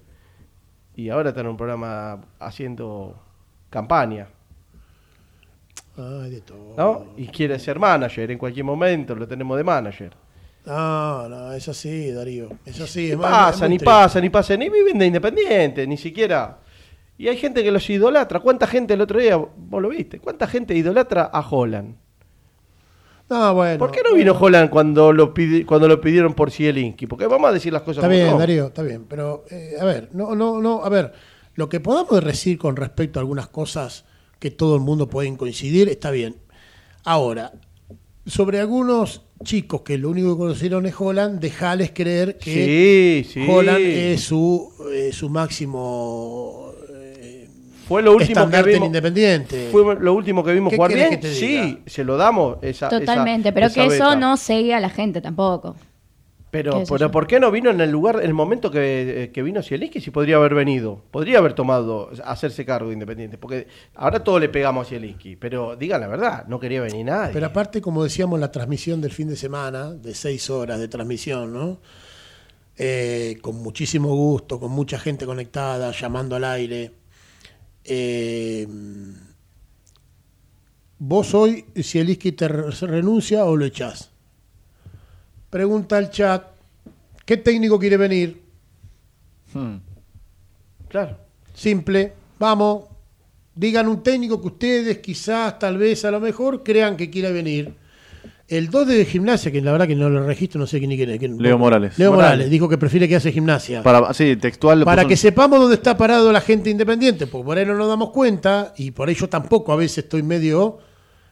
y 0.96 1.10
ahora 1.10 1.28
está 1.28 1.42
en 1.42 1.48
un 1.48 1.56
programa 1.56 2.22
haciendo 2.40 3.22
campaña, 3.70 4.28
Ay, 5.96 6.30
de 6.30 6.40
todo. 6.40 6.74
¿no? 6.76 7.06
Y 7.16 7.26
quiere 7.28 7.58
ser 7.58 7.78
manager 7.78 8.30
en 8.30 8.38
cualquier 8.38 8.64
momento, 8.64 9.14
lo 9.14 9.26
tenemos 9.26 9.56
de 9.56 9.64
manager. 9.64 10.12
No, 10.66 11.28
no, 11.28 11.52
es 11.52 11.68
así, 11.68 12.10
Darío. 12.10 12.48
Es 12.64 12.80
así. 12.80 13.04
Ni 13.04 13.10
es 13.12 13.16
pasa, 13.16 13.68
ni 13.68 13.78
pasa, 13.78 14.20
ni 14.20 14.30
pasa, 14.30 14.56
ni 14.56 14.68
viven 14.68 14.98
de 14.98 15.06
independiente, 15.06 15.86
ni 15.86 15.96
siquiera. 15.96 16.58
Y 17.16 17.28
hay 17.28 17.36
gente 17.36 17.62
que 17.62 17.70
los 17.70 17.88
idolatra. 17.88 18.40
¿Cuánta 18.40 18.66
gente 18.66 18.94
el 18.94 19.00
otro 19.00 19.20
día, 19.20 19.36
vos 19.36 19.80
lo 19.80 19.88
viste? 19.88 20.18
¿Cuánta 20.18 20.46
gente 20.46 20.74
idolatra 20.74 21.30
a 21.32 21.40
Holland? 21.40 21.94
No, 23.28 23.54
bueno. 23.54 23.78
¿Por 23.78 23.90
qué 23.90 24.02
no 24.02 24.14
vino 24.14 24.36
Holland 24.38 24.68
cuando 24.68 25.12
lo, 25.12 25.32
cuando 25.66 25.88
lo 25.88 26.00
pidieron 26.00 26.34
por 26.34 26.50
Zielinski? 26.50 27.06
Porque 27.06 27.26
vamos 27.26 27.50
a 27.50 27.52
decir 27.52 27.72
las 27.72 27.82
cosas 27.82 28.04
Está 28.04 28.08
como 28.08 28.26
bien. 28.26 28.38
Darío, 28.38 28.66
está 28.66 28.82
bien. 28.82 29.04
Pero, 29.08 29.44
eh, 29.50 29.74
a 29.80 29.84
ver, 29.84 30.10
no, 30.12 30.34
no, 30.34 30.60
no, 30.60 30.84
a 30.84 30.88
ver, 30.88 31.12
lo 31.54 31.68
que 31.68 31.80
podamos 31.80 32.24
decir 32.24 32.58
con 32.58 32.76
respecto 32.76 33.18
a 33.18 33.22
algunas 33.22 33.48
cosas 33.48 34.04
que 34.38 34.50
todo 34.50 34.74
el 34.76 34.82
mundo 34.82 35.08
puede 35.08 35.34
coincidir, 35.36 35.88
está 35.88 36.10
bien. 36.10 36.36
Ahora, 37.04 37.52
sobre 38.26 38.60
algunos 38.60 39.22
chicos 39.44 39.82
que 39.82 39.98
lo 39.98 40.10
único 40.10 40.34
que 40.34 40.38
conocieron 40.38 40.86
es 40.86 40.94
Holland, 40.98 41.40
dejales 41.40 41.92
creer 41.94 42.38
que 42.38 43.24
Sí, 43.24 43.32
sí. 43.32 43.46
Holland 43.48 43.78
es 43.84 44.20
su, 44.22 44.72
eh, 44.92 45.10
su 45.12 45.28
máximo 45.28 46.72
Fue 47.86 48.02
lo 48.02 48.12
último 48.12 48.26
que 48.26 48.32
estandarte 48.32 48.70
en 48.70 48.74
vimos. 48.76 48.86
Independiente. 48.88 49.68
Fue 49.70 49.94
lo 50.00 50.14
último 50.14 50.42
que 50.42 50.52
vimos 50.52 50.70
¿Qué 50.70 50.76
jugar 50.76 50.92
bien. 50.92 51.10
que 51.10 51.16
te 51.18 51.32
Sí, 51.32 51.78
se 51.86 52.02
lo 52.02 52.16
damos. 52.16 52.56
Esa, 52.62 52.88
Totalmente, 52.88 53.50
esa- 53.50 53.54
pero 53.54 53.66
esa 53.66 53.74
que 53.74 53.86
eso 53.94 54.16
no 54.16 54.36
sigue 54.36 54.74
a 54.74 54.80
la 54.80 54.90
gente 54.90 55.20
tampoco. 55.20 55.76
Pero, 56.50 56.84
pero. 56.88 57.10
¿por 57.10 57.26
qué 57.26 57.38
no 57.40 57.50
vino 57.50 57.70
en 57.70 57.80
el 57.80 57.90
lugar, 57.90 58.20
el 58.22 58.32
momento 58.32 58.70
que, 58.70 59.24
eh, 59.24 59.30
que 59.32 59.42
vino 59.42 59.62
Zielinski? 59.62 60.00
Si 60.00 60.10
podría 60.10 60.36
haber 60.36 60.54
venido, 60.54 61.02
podría 61.10 61.38
haber 61.38 61.52
tomado, 61.54 62.10
hacerse 62.24 62.64
cargo 62.64 62.88
de 62.88 62.94
Independiente. 62.94 63.36
Porque 63.36 63.66
ahora 63.94 64.22
todo 64.24 64.38
le 64.38 64.48
pegamos 64.48 64.86
a 64.86 64.90
Zielinski, 64.90 65.36
pero 65.36 65.76
digan 65.76 66.00
la 66.00 66.06
verdad, 66.06 66.46
no 66.46 66.58
quería 66.60 66.80
venir 66.80 67.04
nadie. 67.04 67.32
Pero 67.32 67.46
aparte, 67.46 67.82
como 67.82 68.04
decíamos, 68.04 68.38
la 68.40 68.50
transmisión 68.52 69.00
del 69.00 69.10
fin 69.10 69.28
de 69.28 69.36
semana, 69.36 69.90
de 69.92 70.14
seis 70.14 70.48
horas 70.48 70.78
de 70.78 70.88
transmisión, 70.88 71.52
¿no? 71.52 71.80
Eh, 72.78 73.38
con 73.42 73.56
muchísimo 73.56 74.14
gusto, 74.14 74.60
con 74.60 74.70
mucha 74.70 74.98
gente 74.98 75.26
conectada, 75.26 75.90
llamando 75.92 76.36
al 76.36 76.44
aire. 76.44 76.92
Eh, 77.84 78.66
¿Vos 80.98 81.34
hoy, 81.34 81.64
si 81.82 81.98
el 81.98 82.08
Isqui 82.10 82.32
te 82.32 82.48
re- 82.48 82.70
renuncia 82.70 83.44
o 83.44 83.56
lo 83.56 83.64
echás? 83.64 84.10
Pregunta 85.50 85.96
al 85.96 86.10
chat, 86.10 86.42
¿qué 87.24 87.36
técnico 87.36 87.78
quiere 87.78 87.96
venir? 87.96 88.42
Hmm. 89.54 89.76
Claro. 90.88 91.16
Simple, 91.54 92.12
vamos, 92.38 92.84
digan 93.54 93.88
un 93.88 94.02
técnico 94.02 94.40
que 94.40 94.46
ustedes 94.48 94.98
quizás, 94.98 95.58
tal 95.58 95.78
vez, 95.78 96.04
a 96.04 96.10
lo 96.10 96.20
mejor 96.20 96.62
crean 96.62 96.96
que 96.96 97.08
quiera 97.10 97.30
venir. 97.30 97.72
El 98.48 98.70
2 98.70 98.86
de 98.86 99.04
gimnasia, 99.04 99.50
que 99.50 99.60
la 99.60 99.72
verdad 99.72 99.88
que 99.88 99.96
no 99.96 100.08
lo 100.08 100.24
registro, 100.24 100.60
no 100.60 100.68
sé 100.68 100.78
quién 100.78 100.90
ni 100.90 100.96
quién 100.96 101.10
es. 101.10 101.18
quién- 101.18 101.36
Leo 101.42 101.58
Morales. 101.58 101.98
Leo 101.98 102.12
Morales. 102.12 102.30
Morales. 102.36 102.50
dijo 102.50 102.68
que 102.68 102.78
prefiere 102.78 103.08
que 103.08 103.16
hace 103.16 103.32
gimnasia. 103.32 103.82
Para, 103.82 104.14
sí, 104.14 104.36
textual. 104.36 104.84
Para 104.84 105.04
que 105.04 105.16
sepamos 105.16 105.58
dónde 105.58 105.74
está 105.76 105.96
parado 105.96 106.30
la 106.30 106.40
gente 106.40 106.70
independiente, 106.70 107.26
porque 107.26 107.44
por 107.44 107.58
ahí 107.58 107.66
no 107.66 107.74
nos 107.74 107.88
damos 107.88 108.10
cuenta, 108.10 108.72
y 108.76 108.92
por 108.92 109.10
ello 109.10 109.28
tampoco 109.28 109.72
a 109.72 109.76
veces 109.76 109.98
estoy 110.04 110.22
medio. 110.22 110.78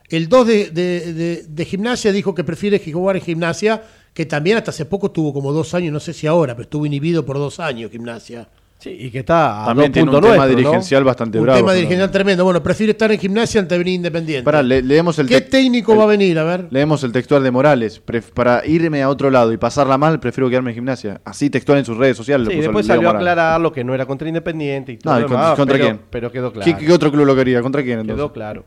El 0.08 0.28
2 0.28 0.46
de, 0.46 0.70
de- 0.70 1.12
de- 1.12 1.44
de 1.48 1.64
gimnasia 1.64 2.10
dijo 2.10 2.34
que 2.34 2.42
prefiere 2.42 2.80
que 2.80 2.92
jugar 2.92 3.14
en 3.16 3.22
gimnasia, 3.22 3.80
que 4.14 4.24
también 4.26 4.56
hasta 4.56 4.70
hace 4.70 4.86
poco 4.86 5.08
estuvo 5.08 5.34
como 5.34 5.52
dos 5.52 5.74
años, 5.74 5.92
no 5.92 6.00
sé 6.00 6.12
si 6.14 6.26
ahora, 6.26 6.54
pero 6.54 6.62
estuvo 6.62 6.86
inhibido 6.86 7.26
por 7.26 7.36
dos 7.36 7.60
años 7.60 7.90
gimnasia. 7.90 8.48
Sí, 8.76 8.90
y 8.90 9.10
que 9.10 9.20
está 9.20 9.62
a 9.62 9.66
También 9.66 9.90
tiene 9.92 10.10
un 10.10 10.16
tema 10.16 10.26
nuestro, 10.36 10.50
¿no? 10.50 10.56
dirigencial 10.56 11.04
bastante 11.04 11.38
Un 11.38 11.44
bravo. 11.44 11.56
tema 11.58 11.68
pero- 11.68 11.76
dirigencial 11.78 12.10
tremendo. 12.10 12.44
Bueno, 12.44 12.62
prefiere 12.62 12.90
estar 12.90 13.10
en 13.10 13.18
gimnasia 13.18 13.60
antes 13.60 13.70
de 13.70 13.78
venir 13.78 13.94
independiente. 13.94 14.44
Pará, 14.44 14.62
le- 14.62 14.82
leemos 14.82 15.18
el 15.20 15.26
¿Qué 15.26 15.40
técnico 15.40 15.92
el- 15.94 16.00
va 16.00 16.02
a 16.02 16.06
venir? 16.08 16.38
A 16.38 16.44
ver. 16.44 16.66
Leemos 16.70 17.02
el 17.02 17.10
textual 17.12 17.42
de 17.42 17.50
Morales. 17.50 18.02
Pref- 18.04 18.30
para 18.34 18.66
irme 18.66 19.02
a 19.02 19.08
otro 19.08 19.30
lado 19.30 19.52
y 19.54 19.56
pasarla 19.56 19.96
mal, 19.96 20.20
prefiero 20.20 20.50
quedarme 20.50 20.72
en 20.72 20.74
gimnasia. 20.74 21.20
Así 21.24 21.48
textual 21.48 21.78
en 21.78 21.86
sus 21.86 21.96
redes 21.96 22.16
sociales. 22.16 22.44
lo 22.44 22.50
Sí, 22.50 22.56
puso 22.58 22.68
después 22.68 22.86
salió 22.86 23.08
a 23.08 23.12
aclarar 23.12 23.58
lo 23.58 23.72
que 23.72 23.84
no 23.84 23.94
era 23.94 24.04
contra 24.04 24.28
Independiente 24.28 24.92
y 24.92 24.98
todo 24.98 25.14
No, 25.14 25.20
lo 25.20 25.26
¿y 25.26 25.28
con- 25.30 25.36
demás, 25.40 25.56
¿Contra 25.56 25.74
pero, 25.78 25.84
quién? 25.86 26.00
Pero 26.10 26.32
quedó 26.32 26.52
claro. 26.52 26.76
¿Qué, 26.78 26.84
qué 26.86 26.92
otro 26.92 27.10
club 27.10 27.24
lo 27.24 27.34
quería? 27.36 27.62
¿Contra 27.62 27.82
quién 27.82 28.00
entonces? 28.00 28.16
Quedó 28.16 28.32
claro. 28.34 28.64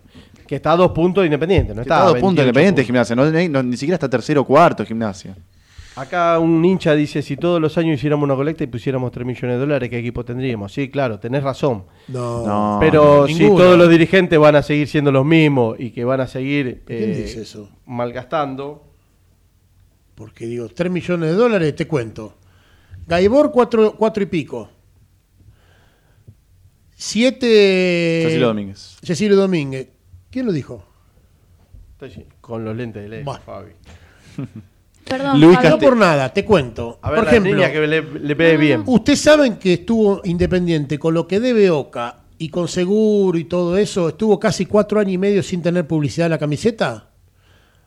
Que 0.48 0.56
está 0.56 0.72
a 0.72 0.76
dos 0.78 0.92
puntos 0.92 1.22
de 1.22 1.26
Independiente, 1.28 1.76
no 1.76 1.82
Está 1.82 1.96
está, 1.96 2.04
a 2.04 2.10
dos 2.10 2.20
puntos 2.20 2.44
28 2.46 2.48
independiente 2.48 2.82
puntos. 2.82 2.86
gimnasia. 2.88 3.16
No, 3.16 3.50
no- 3.62 3.70
ni 3.70 3.76
siquiera 3.78 3.96
está 3.96 4.10
tercero 4.10 4.42
o 4.42 4.46
cuarto 4.46 4.86
gimnasia. 4.86 5.36
Acá 5.96 6.38
un 6.38 6.64
hincha 6.64 6.94
dice, 6.94 7.24
si 7.24 7.38
todos 7.38 7.60
los 7.60 7.76
años 7.78 7.96
hiciéramos 7.98 8.24
una 8.24 8.36
colecta 8.36 8.64
y 8.64 8.68
pusiéramos 8.68 9.12
3 9.12 9.26
millones 9.26 9.56
de 9.56 9.58
dólares, 9.60 9.90
¿qué 9.90 9.98
equipo 9.98 10.24
tendríamos? 10.24 10.72
Sí, 10.72 10.90
claro, 10.90 11.20
tenés 11.20 11.42
razón. 11.44 11.86
No, 12.08 12.46
No, 12.46 12.78
Pero 12.80 13.26
si 13.28 13.34
ninguno. 13.34 13.64
todos 13.64 13.78
los 13.80 13.90
dirigentes 13.90 14.38
van 14.38 14.56
a 14.56 14.62
seguir 14.62 14.88
siendo 14.88 15.12
los 15.12 15.26
mismos 15.26 15.76
y 15.80 15.90
que 15.90 16.06
van 16.06 16.22
a 16.22 16.28
seguir 16.28 16.84
¿Quién 16.86 17.12
eh, 17.12 17.18
dice 17.24 17.42
eso? 17.42 17.70
malgastando, 17.88 18.84
Porque 20.14 20.46
digo, 20.46 20.70
3 20.70 20.92
millones 20.92 21.30
de 21.32 21.36
dólares, 21.36 21.76
te 21.76 21.88
cuento. 21.88 22.36
Gaibor, 23.08 23.52
4 23.52 23.96
cuatro, 23.98 24.22
y 24.22 24.28
pico. 24.28 24.70
7. 26.96 28.22
Cecilio 28.26 28.48
Domínguez. 28.48 28.98
Cecilio 29.04 29.36
Domínguez. 29.38 29.88
¿Quién 30.32 30.46
lo 30.46 30.52
dijo? 30.52 30.84
estoy 32.00 32.26
con 32.42 32.64
los 32.64 32.76
lentes 32.76 33.10
de 33.10 33.24
Bueno. 33.24 33.42
Fabi. 33.44 33.72
Perdón, 35.08 35.40
Luis. 35.42 35.58
No 35.64 35.80
por 35.80 35.96
nada, 35.96 36.32
te 36.34 36.44
cuento. 36.44 37.00
A 37.02 37.10
ver, 37.12 37.20
Por 37.22 37.28
ejemplo, 37.30 37.62
que 37.72 37.88
le, 37.88 38.02
le 38.02 38.34
ve 38.36 38.58
bien. 38.58 38.84
ustedes 38.86 39.22
saben 39.22 39.56
que 39.58 39.74
estuvo 39.74 40.22
independiente 40.26 41.00
con 41.00 41.14
lo 41.14 41.26
que 41.26 41.40
debe 41.40 41.70
Oca 41.72 42.18
y 42.38 42.50
con 42.50 42.68
seguro 42.68 43.38
y 43.38 43.46
todo 43.46 43.78
eso, 43.78 44.10
estuvo 44.10 44.38
casi 44.40 44.66
cuatro 44.66 45.00
años 45.00 45.14
y 45.14 45.18
medio 45.18 45.42
sin 45.42 45.62
tener 45.62 45.88
publicidad 45.88 46.26
en 46.28 46.32
la 46.32 46.38
camiseta. 46.38 47.10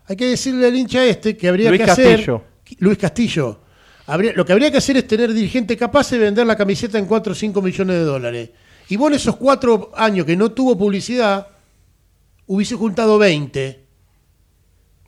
Hay 0.06 0.16
que 0.16 0.26
decirle 0.26 0.66
al 0.66 0.74
hincha 0.74 1.04
este 1.04 1.36
que 1.36 1.46
habría 1.48 1.68
Luis 1.68 1.82
que 1.82 1.90
hacer. 1.90 2.16
Castillo. 2.16 2.42
Luis 2.78 2.98
Castillo. 2.98 3.60
Habría- 4.06 4.32
lo 4.32 4.44
que 4.44 4.52
habría 4.52 4.70
que 4.72 4.78
hacer 4.78 4.96
es 4.96 5.06
tener 5.06 5.32
dirigente 5.32 5.76
capaz 5.76 6.10
de 6.10 6.18
vender 6.18 6.46
la 6.46 6.56
camiseta 6.56 6.98
en 6.98 7.04
4 7.06 7.32
o 7.32 7.34
5 7.36 7.62
millones 7.62 7.96
de 7.96 8.02
dólares. 8.02 8.50
Y 8.88 8.96
vos 8.96 9.10
en 9.10 9.16
esos 9.16 9.36
cuatro 9.36 9.92
años 9.94 10.26
que 10.26 10.36
no 10.36 10.50
tuvo 10.50 10.76
publicidad, 10.76 11.46
hubiese 12.50 12.74
juntado 12.74 13.16
20. 13.16 13.86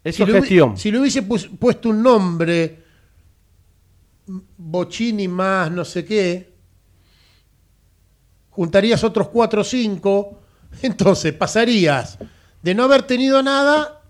Eso 0.04 0.16
si 0.16 0.22
es 0.22 0.28
le 0.28 0.40
gestión. 0.40 0.76
Si 0.76 0.90
le 0.92 1.00
hubiese 1.00 1.22
puesto 1.22 1.88
un 1.88 2.02
nombre, 2.02 2.82
Bochini 4.56 5.26
más 5.26 5.70
no 5.70 5.84
sé 5.84 6.04
qué, 6.04 6.52
juntarías 8.50 9.02
otros 9.02 9.28
4 9.28 9.60
o 9.60 9.64
5, 9.64 10.40
entonces 10.82 11.32
pasarías 11.32 12.18
de 12.62 12.74
no 12.74 12.84
haber 12.84 13.02
tenido 13.02 13.42
nada 13.42 14.02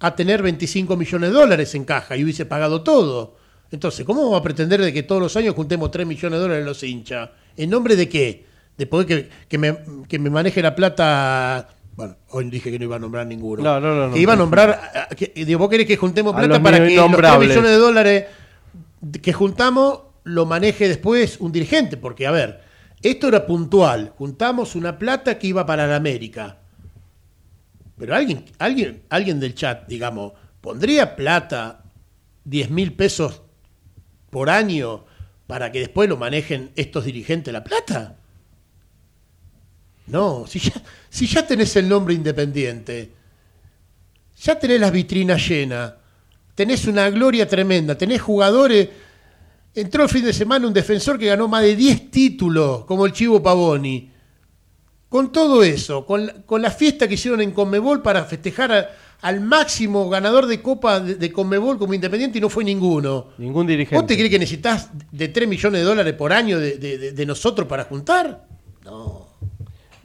a 0.00 0.16
tener 0.16 0.42
25 0.42 0.96
millones 0.96 1.30
de 1.30 1.34
dólares 1.34 1.74
en 1.76 1.84
caja 1.84 2.16
y 2.16 2.24
hubiese 2.24 2.44
pagado 2.44 2.82
todo. 2.82 3.36
Entonces, 3.70 4.04
¿cómo 4.04 4.22
vamos 4.24 4.40
a 4.40 4.42
pretender 4.42 4.80
de 4.80 4.92
que 4.92 5.04
todos 5.04 5.22
los 5.22 5.36
años 5.36 5.54
juntemos 5.54 5.92
3 5.92 6.06
millones 6.06 6.38
de 6.38 6.42
dólares 6.42 6.66
los 6.66 6.82
hinchas? 6.82 7.30
¿En 7.56 7.70
nombre 7.70 7.94
de 7.94 8.08
qué? 8.08 8.46
De 8.76 8.86
poder 8.86 9.06
que, 9.06 9.30
que 9.48 9.58
me, 9.58 9.78
que 10.08 10.18
me 10.18 10.28
maneje 10.28 10.60
la 10.60 10.74
plata... 10.74 11.68
Bueno, 11.96 12.16
hoy 12.30 12.50
dije 12.50 12.70
que 12.70 12.78
no 12.78 12.84
iba 12.84 12.96
a 12.96 12.98
nombrar 12.98 13.26
ninguno. 13.26 13.62
No, 13.62 13.80
no, 13.80 13.94
no, 13.94 14.08
no. 14.08 14.16
Iba 14.16 14.32
a 14.32 14.36
nombrar... 14.36 15.08
que- 15.16 15.32
digo, 15.44 15.58
vos 15.60 15.68
querés 15.68 15.86
que 15.86 15.96
juntemos 15.96 16.34
plata 16.34 16.60
para 16.62 16.78
que 16.78 16.80
los 16.80 16.88
3 16.88 16.92
innombrables. 16.92 17.48
millones 17.50 17.70
de 17.70 17.76
dólares 17.78 18.24
que 19.22 19.32
juntamos 19.32 20.00
lo 20.24 20.46
maneje 20.46 20.88
después 20.88 21.38
un 21.40 21.52
dirigente. 21.52 21.96
Porque, 21.96 22.26
a 22.26 22.32
ver, 22.32 22.62
esto 23.02 23.28
era 23.28 23.46
puntual. 23.46 24.12
Juntamos 24.16 24.74
una 24.74 24.98
plata 24.98 25.38
que 25.38 25.46
iba 25.46 25.64
para 25.64 25.86
la 25.86 25.96
América. 25.96 26.58
Pero 27.96 28.14
alguien, 28.16 28.44
alguien, 28.58 29.02
alguien 29.08 29.38
del 29.38 29.54
chat, 29.54 29.86
digamos, 29.86 30.32
¿pondría 30.60 31.14
plata 31.14 31.84
10 32.44 32.70
mil 32.70 32.92
pesos 32.94 33.42
por 34.30 34.50
año 34.50 35.04
para 35.46 35.70
que 35.70 35.78
después 35.78 36.08
lo 36.08 36.16
manejen 36.16 36.72
estos 36.74 37.04
dirigentes 37.04 37.52
la 37.52 37.62
plata? 37.62 38.16
No, 40.06 40.44
si 40.46 40.58
ya, 40.58 40.72
si 41.08 41.26
ya 41.26 41.46
tenés 41.46 41.74
el 41.76 41.88
nombre 41.88 42.14
independiente, 42.14 43.10
ya 44.42 44.58
tenés 44.58 44.80
las 44.80 44.92
vitrinas 44.92 45.46
llenas, 45.48 45.94
tenés 46.54 46.86
una 46.86 47.08
gloria 47.10 47.48
tremenda, 47.48 47.96
tenés 47.96 48.20
jugadores. 48.20 48.88
Entró 49.74 50.04
el 50.04 50.08
fin 50.08 50.24
de 50.24 50.32
semana 50.32 50.66
un 50.66 50.72
defensor 50.74 51.18
que 51.18 51.26
ganó 51.26 51.48
más 51.48 51.62
de 51.62 51.74
10 51.74 52.10
títulos, 52.10 52.84
como 52.84 53.06
el 53.06 53.12
Chivo 53.12 53.42
Pavoni. 53.42 54.10
Con 55.08 55.32
todo 55.32 55.62
eso, 55.64 56.04
con, 56.06 56.26
la- 56.26 56.32
con 56.44 56.60
la 56.62 56.70
fiesta 56.70 57.08
que 57.08 57.14
hicieron 57.14 57.40
en 57.40 57.52
Conmebol 57.52 58.02
para 58.02 58.24
festejar 58.24 58.72
a- 58.72 58.88
al 59.22 59.40
máximo 59.40 60.08
ganador 60.10 60.46
de 60.46 60.60
Copa 60.60 61.00
de, 61.00 61.14
de 61.14 61.32
Conmebol 61.32 61.78
como 61.78 61.94
independiente 61.94 62.38
y 62.38 62.40
no 62.40 62.48
fue 62.50 62.62
ninguno. 62.62 63.28
Ningún 63.38 63.66
dirigente. 63.66 63.96
¿Vos 63.96 64.06
te 64.06 64.14
crees 64.16 64.30
que 64.30 64.38
necesitas 64.38 64.90
de 65.10 65.28
3 65.28 65.48
millones 65.48 65.80
de 65.80 65.84
dólares 65.86 66.14
por 66.14 66.32
año 66.32 66.58
de, 66.60 66.76
de- 66.78 66.98
de- 66.98 67.12
de 67.12 67.26
nosotros 67.26 67.66
para 67.66 67.84
juntar? 67.84 68.46
No. 68.84 69.23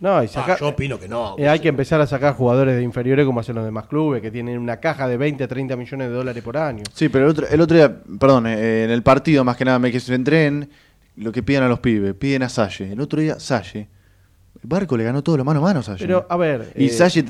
No, 0.01 0.23
y 0.23 0.25
Ah, 0.27 0.29
saca- 0.29 0.57
yo 0.57 0.69
opino 0.69 0.97
que 0.99 1.07
no. 1.09 1.35
Eh, 1.37 1.47
hay 1.49 1.59
que 1.59 1.67
empezar 1.67 1.99
a 1.99 2.07
sacar 2.07 2.33
jugadores 2.33 2.75
de 2.75 2.83
inferiores 2.83 3.25
como 3.25 3.39
hacen 3.41 3.55
los 3.55 3.65
demás 3.65 3.85
clubes, 3.87 4.21
que 4.21 4.31
tienen 4.31 4.57
una 4.57 4.77
caja 4.77 5.07
de 5.07 5.17
20 5.17 5.43
a 5.43 5.47
30 5.47 5.75
millones 5.75 6.07
de 6.09 6.13
dólares 6.13 6.41
por 6.43 6.55
año. 6.57 6.83
Sí, 6.93 7.09
pero 7.09 7.25
el 7.25 7.31
otro, 7.31 7.47
el 7.49 7.59
otro 7.61 7.75
día, 7.75 7.97
perdón, 8.19 8.47
eh, 8.47 8.85
en 8.85 8.91
el 8.91 9.03
partido 9.03 9.43
más 9.43 9.57
que 9.57 9.65
nada 9.65 9.77
me 9.79 9.91
que 9.91 9.99
se 9.99 10.11
centré 10.13 10.45
en 10.47 10.69
lo 11.17 11.31
que 11.33 11.43
piden 11.43 11.63
a 11.63 11.67
los 11.67 11.79
pibes. 11.79 12.13
Piden 12.13 12.43
a 12.43 12.49
Salle. 12.49 12.93
El 12.93 13.01
otro 13.01 13.19
día, 13.19 13.39
Salle. 13.39 13.89
El 14.61 14.67
barco 14.67 14.95
le 14.97 15.03
ganó 15.05 15.21
todo 15.21 15.37
lo 15.37 15.43
mano 15.45 15.59
a 15.59 15.63
mano 15.63 15.79
a 15.79 15.83
Salle. 15.83 16.05
Pero, 16.05 16.25
a 16.29 16.35
ver, 16.37 16.71
Y 16.77 16.85
eh, 16.85 16.89
Salle 16.89 17.25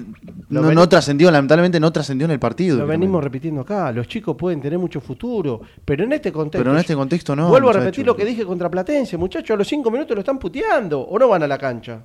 no, 0.50 0.62
ven- 0.64 0.76
no 0.76 0.88
trascendió, 0.90 1.30
lamentablemente 1.32 1.80
no 1.80 1.92
trascendió 1.92 2.26
en 2.26 2.32
el 2.32 2.40
partido. 2.40 2.78
Lo 2.78 2.86
venimos 2.88 3.24
repitiendo 3.24 3.62
acá. 3.62 3.92
Los 3.92 4.08
chicos 4.08 4.36
pueden 4.36 4.62
tener 4.62 4.78
mucho 4.78 5.00
futuro, 5.02 5.62
pero 5.86 6.04
en 6.04 6.14
este 6.14 6.32
contexto. 6.32 6.60
Pero 6.64 6.72
en 6.74 6.80
este 6.80 6.96
contexto 6.96 7.36
no, 7.36 7.50
Vuelvo 7.50 7.70
a 7.72 7.74
repetir 7.74 8.06
lo 8.06 8.16
que 8.16 8.26
dije 8.26 8.46
contra 8.46 8.70
Platense, 8.70 9.18
muchachos. 9.18 9.56
A 9.56 9.58
los 9.58 9.68
cinco 9.68 9.90
minutos 9.90 10.16
lo 10.16 10.20
están 10.22 10.38
puteando 10.40 11.02
o 11.02 11.18
no 11.18 11.28
van 11.28 11.42
a 11.44 11.48
la 11.48 11.58
cancha. 11.58 12.02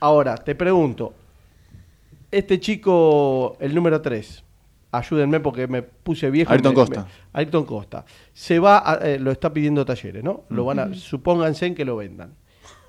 Ahora, 0.00 0.34
te 0.36 0.54
pregunto. 0.54 1.14
Este 2.30 2.60
chico, 2.60 3.56
el 3.60 3.74
número 3.74 4.00
3, 4.00 4.44
ayúdenme 4.92 5.40
porque 5.40 5.66
me 5.66 5.82
puse 5.82 6.30
viejo. 6.30 6.52
Ayrton 6.52 6.70
me- 6.72 6.74
Costa. 6.76 7.00
me- 7.02 7.08
Ayrton 7.40 7.64
Costa. 7.64 8.04
Se 8.32 8.58
va, 8.58 8.78
a- 8.88 8.94
eh, 9.06 9.18
lo 9.18 9.30
está 9.32 9.52
pidiendo 9.52 9.84
talleres, 9.84 10.22
¿no? 10.22 10.44
Lo 10.48 10.64
van 10.64 10.78
a, 10.78 10.94
supónganse 10.94 11.66
en 11.66 11.74
que 11.74 11.84
lo 11.84 11.96
vendan. 11.96 12.34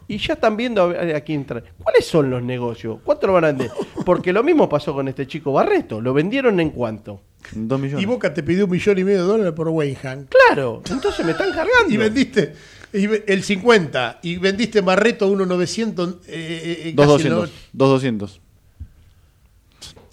Y 0.08 0.18
ya 0.18 0.34
están 0.34 0.58
viendo 0.58 0.84
a, 0.84 1.18
a 1.18 1.22
quién 1.22 1.46
traen. 1.46 1.64
¿Cuáles 1.82 2.06
son 2.06 2.30
los 2.30 2.44
negocios? 2.44 3.00
¿Cuánto 3.04 3.28
lo 3.28 3.34
van 3.34 3.46
a 3.46 3.48
vender? 3.48 3.72
Porque 4.06 4.32
lo 4.34 4.44
mismo 4.44 4.68
pasó 4.70 4.94
con 4.94 5.08
este 5.08 5.26
chico 5.26 5.54
Barreto. 5.54 6.02
¿Lo 6.02 6.14
vendieron 6.14 6.60
en 6.60 6.70
cuánto? 6.72 7.22
Dos 7.54 7.80
millones. 7.80 8.04
Y 8.04 8.06
Boca 8.06 8.32
te 8.34 8.44
pidió 8.44 8.66
un 8.66 8.72
millón 8.72 9.00
y 9.00 9.04
medio 9.04 9.22
de 9.22 9.28
dólares 9.28 9.54
por 9.54 9.70
Weinham. 9.70 10.26
Claro, 10.28 10.82
entonces 10.90 11.26
me 11.26 11.32
están 11.32 11.50
cargando. 11.56 11.90
Y 11.92 11.98
vendiste 11.98 12.54
y 12.94 13.08
el 13.32 13.44
50 13.44 14.20
y 14.24 14.38
vendiste 14.38 14.82
Barreto 14.82 15.30
1.900. 15.34 16.18
Eh, 16.28 16.84
eh, 16.88 16.94
Dos 16.96 17.08
casi 17.18 17.28
el 17.28 17.34
200. 17.36 17.50
Dos 17.74 17.90
200. 17.90 18.36
no- 18.38 18.42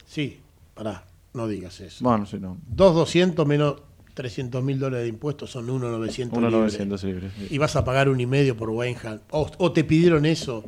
Sí, 0.06 0.40
pará, 0.74 1.04
no 1.34 1.46
digas 1.48 1.80
eso. 1.80 2.04
Bueno, 2.04 2.26
sí, 2.26 2.38
no. 2.40 2.56
2.200 2.74 3.46
menos 3.46 3.82
300 4.14 4.62
mil 4.64 4.78
dólares 4.78 5.04
de 5.04 5.08
impuestos 5.10 5.50
son 5.50 5.66
1.900. 5.66 6.30
1.900 6.30 7.02
libre. 7.04 7.12
libres, 7.12 7.32
sí. 7.38 7.46
Y 7.50 7.58
vas 7.58 7.76
a 7.76 7.84
pagar 7.84 8.08
un 8.08 8.20
y 8.20 8.26
medio 8.26 8.56
por 8.56 8.70
Weinham. 8.70 9.20
O, 9.30 9.50
o 9.58 9.72
te 9.72 9.84
pidieron 9.84 10.26
eso. 10.26 10.64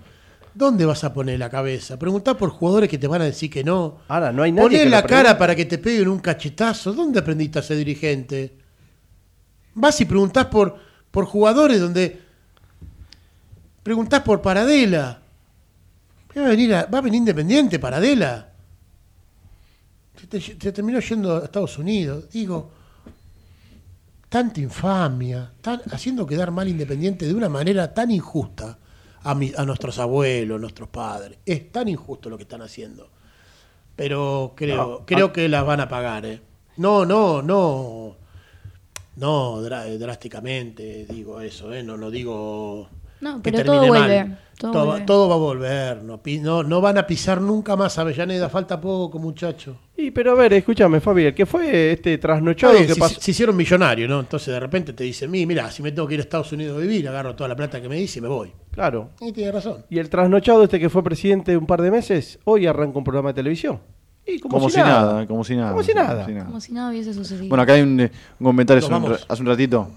¿Dónde 0.52 0.84
vas 0.84 1.04
a 1.04 1.12
poner 1.14 1.38
la 1.38 1.48
cabeza? 1.48 1.98
Preguntá 1.98 2.36
por 2.36 2.50
jugadores 2.50 2.90
que 2.90 2.98
te 2.98 3.06
van 3.06 3.22
a 3.22 3.24
decir 3.24 3.50
que 3.50 3.62
no. 3.64 3.98
Ahora, 4.08 4.32
no 4.32 4.42
hay 4.42 4.50
nadie 4.52 4.66
Poné 4.68 4.78
que 4.80 4.84
lo 4.86 4.90
la 4.90 5.04
cara 5.04 5.38
para 5.38 5.54
que 5.54 5.64
te 5.64 5.78
peguen 5.78 6.08
un 6.08 6.18
cachetazo. 6.18 6.92
¿Dónde 6.92 7.20
aprendiste 7.20 7.60
a 7.60 7.62
ser 7.62 7.76
dirigente? 7.76 8.56
Vas 9.74 10.00
y 10.00 10.04
preguntás 10.04 10.46
por, 10.46 10.76
por 11.10 11.24
jugadores 11.26 11.80
donde. 11.80 12.20
Preguntás 13.82 14.20
por 14.22 14.42
Paradela. 14.42 15.22
Va 16.36 16.44
a 16.46 16.48
venir, 16.50 16.74
a- 16.74 16.86
va 16.86 16.98
a 16.98 17.02
venir 17.02 17.18
Independiente, 17.18 17.78
Paradela. 17.78 18.48
Se, 20.20 20.26
te- 20.26 20.40
se 20.40 20.72
terminó 20.72 21.00
yendo 21.00 21.36
a 21.36 21.44
Estados 21.44 21.78
Unidos. 21.78 22.28
Digo, 22.30 22.70
tanta 24.28 24.60
infamia, 24.60 25.50
tan, 25.60 25.80
haciendo 25.90 26.26
quedar 26.26 26.50
mal 26.50 26.68
Independiente 26.68 27.26
de 27.26 27.34
una 27.34 27.48
manera 27.48 27.92
tan 27.92 28.10
injusta 28.10 28.78
a, 29.22 29.34
mi- 29.34 29.52
a 29.56 29.64
nuestros 29.64 29.98
abuelos, 29.98 30.60
nuestros 30.60 30.88
padres. 30.88 31.38
Es 31.44 31.72
tan 31.72 31.88
injusto 31.88 32.28
lo 32.30 32.36
que 32.36 32.44
están 32.44 32.62
haciendo. 32.62 33.08
Pero 33.96 34.52
creo, 34.56 34.76
No, 35.00 35.06
creo 35.06 35.32
que 35.32 35.48
las 35.48 35.64
van 35.66 35.80
a 35.80 35.88
pagar. 35.88 36.26
¿eh? 36.26 36.40
No, 36.76 37.04
no, 37.04 37.42
no. 37.42 38.16
No 39.16 39.60
dra- 39.62 39.86
drásticamente 39.98 41.06
digo 41.08 41.40
eso, 41.40 41.72
¿eh? 41.72 41.82
no, 41.82 41.96
no 41.96 42.10
digo 42.10 42.88
No, 43.20 43.42
que 43.42 43.50
pero 43.52 43.64
todo 43.64 43.80
termine 43.80 43.98
vuelve. 43.98 44.24
mal. 44.24 44.38
Todo 44.58 44.72
Todo, 44.72 44.86
vuelve. 44.86 45.06
todo 45.06 45.28
va 45.30 45.34
a 45.34 45.38
volver. 45.38 46.02
No, 46.02 46.20
no, 46.42 46.62
no 46.62 46.80
van 46.82 46.98
a 46.98 47.06
pisar 47.06 47.40
nunca 47.40 47.76
más 47.76 47.96
a 47.96 48.02
Avellaneda. 48.02 48.50
Falta 48.50 48.78
poco, 48.78 49.18
muchacho. 49.18 49.76
Y 49.96 50.10
pero 50.10 50.32
a 50.32 50.34
ver, 50.34 50.52
escúchame, 50.52 51.00
Fabi, 51.00 51.24
el 51.24 51.34
que 51.34 51.46
fue 51.46 51.92
este 51.92 52.18
trasnochado 52.18 52.74
Oye, 52.74 52.86
que 52.86 52.92
si- 52.94 53.00
pasó. 53.00 53.18
se 53.20 53.30
hicieron 53.30 53.56
millonarios, 53.56 54.08
¿no? 54.10 54.20
Entonces 54.20 54.52
de 54.52 54.60
repente 54.60 54.92
te 54.92 55.02
dicen, 55.04 55.30
"Mi, 55.30 55.46
mira, 55.46 55.70
si 55.70 55.82
me 55.82 55.92
tengo 55.92 56.06
que 56.06 56.12
ir 56.14 56.20
a 56.20 56.24
Estados 56.24 56.52
Unidos 56.52 56.76
a 56.76 56.80
vivir, 56.80 57.08
agarro 57.08 57.34
toda 57.34 57.48
la 57.48 57.56
plata 57.56 57.80
que 57.80 57.88
me 57.88 57.96
dice 57.96 58.18
y 58.18 58.22
me 58.22 58.28
voy. 58.28 58.52
Claro. 58.70 59.10
Y 59.22 59.32
tiene 59.32 59.50
razón. 59.50 59.86
Y 59.88 59.98
el 59.98 60.10
trasnochado 60.10 60.62
este 60.62 60.78
que 60.78 60.90
fue 60.90 61.02
presidente 61.02 61.56
un 61.56 61.66
par 61.66 61.80
de 61.80 61.90
meses, 61.90 62.38
hoy 62.44 62.66
arranca 62.66 62.98
un 62.98 63.04
programa 63.04 63.30
de 63.30 63.34
televisión. 63.34 63.80
Y 64.26 64.38
como, 64.38 64.54
Como 64.58 64.68
si, 64.68 64.74
si 64.76 64.80
nada. 64.80 65.00
nada, 65.12 65.26
como 65.26 65.44
si 65.44 65.56
nada. 65.56 65.70
Como 65.72 65.82
si 65.82 65.94
nada. 65.94 66.44
Como 66.46 66.60
si 66.60 66.72
nada 66.72 66.90
hubiese 66.90 67.12
sucedido. 67.14 67.48
Bueno, 67.48 67.62
acá 67.62 67.72
hay 67.74 67.82
un, 67.82 68.00
eh, 68.00 68.12
un 68.38 68.46
comentario 68.46 68.84
hace 68.84 68.94
un, 68.94 69.16
hace 69.28 69.42
ratito. 69.44 69.88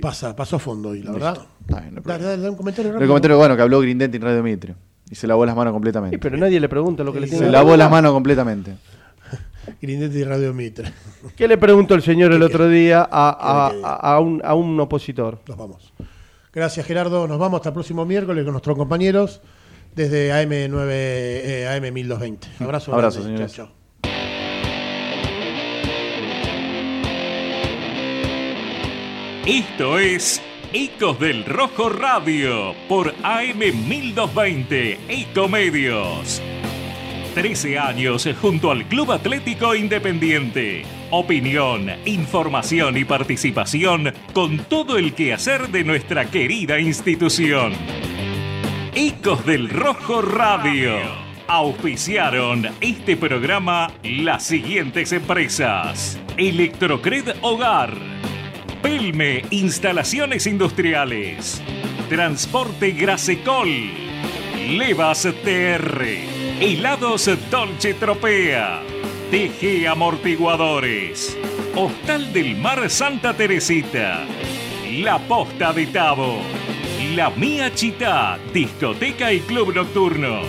Pasa, 0.00 0.34
pasó 0.34 0.56
a 0.56 0.58
fondo 0.58 0.90
hoy, 0.90 0.98
la 1.02 1.12
Listo. 1.12 1.12
verdad. 1.26 1.46
Está 1.68 1.80
bien, 1.80 1.94
no 1.94 2.00
Dale, 2.02 2.24
dale, 2.24 2.36
dale 2.38 2.50
un 2.50 2.56
comentario 2.56 2.88
El 2.90 2.94
rápido. 2.94 3.08
comentario 3.08 3.38
bueno 3.38 3.56
que 3.56 3.62
habló 3.62 3.80
Grindetti 3.80 4.16
en 4.16 4.22
Radio 4.22 4.42
Mitre. 4.42 4.74
Y 5.10 5.14
se 5.14 5.26
lavó 5.26 5.44
las 5.46 5.54
manos 5.54 5.72
completamente. 5.72 6.16
Sí, 6.16 6.20
pero 6.20 6.36
nadie 6.36 6.58
le 6.58 6.68
pregunta 6.68 7.04
lo 7.04 7.12
que 7.12 7.20
le 7.20 7.26
tiene 7.28 7.44
se 7.46 7.50
lavó 7.52 7.76
las 7.76 7.90
manos 7.90 8.12
completamente. 8.12 8.76
Grindetti 9.80 10.18
y 10.18 10.24
Radio 10.24 10.52
Mitre. 10.54 10.92
¿Qué 11.36 11.46
le 11.48 11.56
preguntó 11.58 11.94
el 11.94 12.02
señor 12.02 12.32
el 12.32 12.42
otro 12.42 12.68
día 12.68 13.00
a, 13.10 13.30
a- 13.30 13.68
a- 13.82 14.14
a 14.14 14.20
un, 14.20 14.40
a 14.44 14.54
un 14.54 14.78
opositor? 14.80 15.40
Nos 15.48 15.56
vamos. 15.56 15.92
Gracias, 16.52 16.86
Gerardo. 16.86 17.26
Nos 17.28 17.38
vamos 17.38 17.58
hasta 17.58 17.70
el 17.70 17.74
próximo 17.74 18.04
miércoles 18.04 18.44
con 18.44 18.52
nuestros 18.52 18.76
compañeros 18.76 19.40
desde 19.94 20.32
AM9, 20.32 20.88
eh, 20.90 21.68
AM1220. 21.70 22.38
Abrazo. 22.60 22.92
Abrazo, 22.94 23.20
grande. 23.20 23.48
señores. 23.48 23.52
Chao, 23.52 23.66
chao. 23.66 23.84
Esto 29.46 29.98
es 29.98 30.40
Ecos 30.72 31.20
del 31.20 31.44
Rojo 31.44 31.90
Radio 31.90 32.74
por 32.88 33.14
AM1220 33.16 34.98
Ecomedios. 35.08 36.40
13 37.34 37.78
años 37.78 38.26
junto 38.40 38.70
al 38.70 38.86
Club 38.86 39.12
Atlético 39.12 39.74
Independiente. 39.74 40.84
Opinión, 41.10 41.90
información 42.06 42.96
y 42.96 43.04
participación 43.04 44.14
con 44.32 44.58
todo 44.64 44.96
el 44.96 45.14
quehacer 45.14 45.68
de 45.68 45.84
nuestra 45.84 46.30
querida 46.30 46.78
institución. 46.78 47.72
Ecos 48.96 49.44
del 49.44 49.70
Rojo 49.70 50.22
Radio. 50.22 50.94
Auspiciaron 51.48 52.68
este 52.80 53.16
programa 53.16 53.90
las 54.04 54.44
siguientes 54.44 55.10
empresas. 55.10 56.16
Electrocred 56.36 57.34
Hogar. 57.40 57.92
Pelme 58.82 59.44
Instalaciones 59.50 60.46
Industriales. 60.46 61.60
Transporte 62.08 62.92
Grasecol. 62.92 63.68
Levas 64.68 65.26
TR. 65.42 66.04
Helados 66.60 67.28
Dolce 67.50 67.94
Tropea. 67.94 68.80
TG 69.32 69.88
Amortiguadores. 69.88 71.36
Hostal 71.74 72.32
del 72.32 72.56
Mar 72.58 72.88
Santa 72.88 73.34
Teresita. 73.34 74.24
La 74.88 75.18
Posta 75.18 75.72
de 75.72 75.88
Tabo. 75.88 76.38
La 77.12 77.28
Mía 77.30 77.72
Chita, 77.72 78.38
discoteca 78.52 79.32
y 79.32 79.40
club 79.40 79.74
nocturno. 79.74 80.40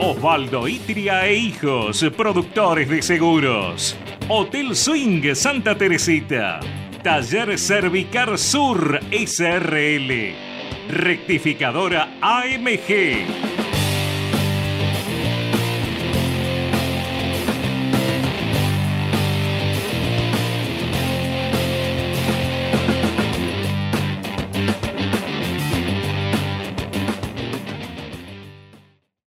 Osvaldo 0.00 0.66
Itria 0.66 1.26
e 1.26 1.36
Hijos, 1.36 2.04
productores 2.16 2.88
de 2.88 3.00
seguros. 3.00 3.96
Hotel 4.28 4.74
Swing 4.74 5.34
Santa 5.34 5.76
Teresita. 5.76 6.60
Taller 7.02 7.58
Cervicar 7.58 8.36
Sur 8.36 9.00
SRL. 9.12 10.34
Rectificadora 10.88 12.18
AMG. 12.20 13.61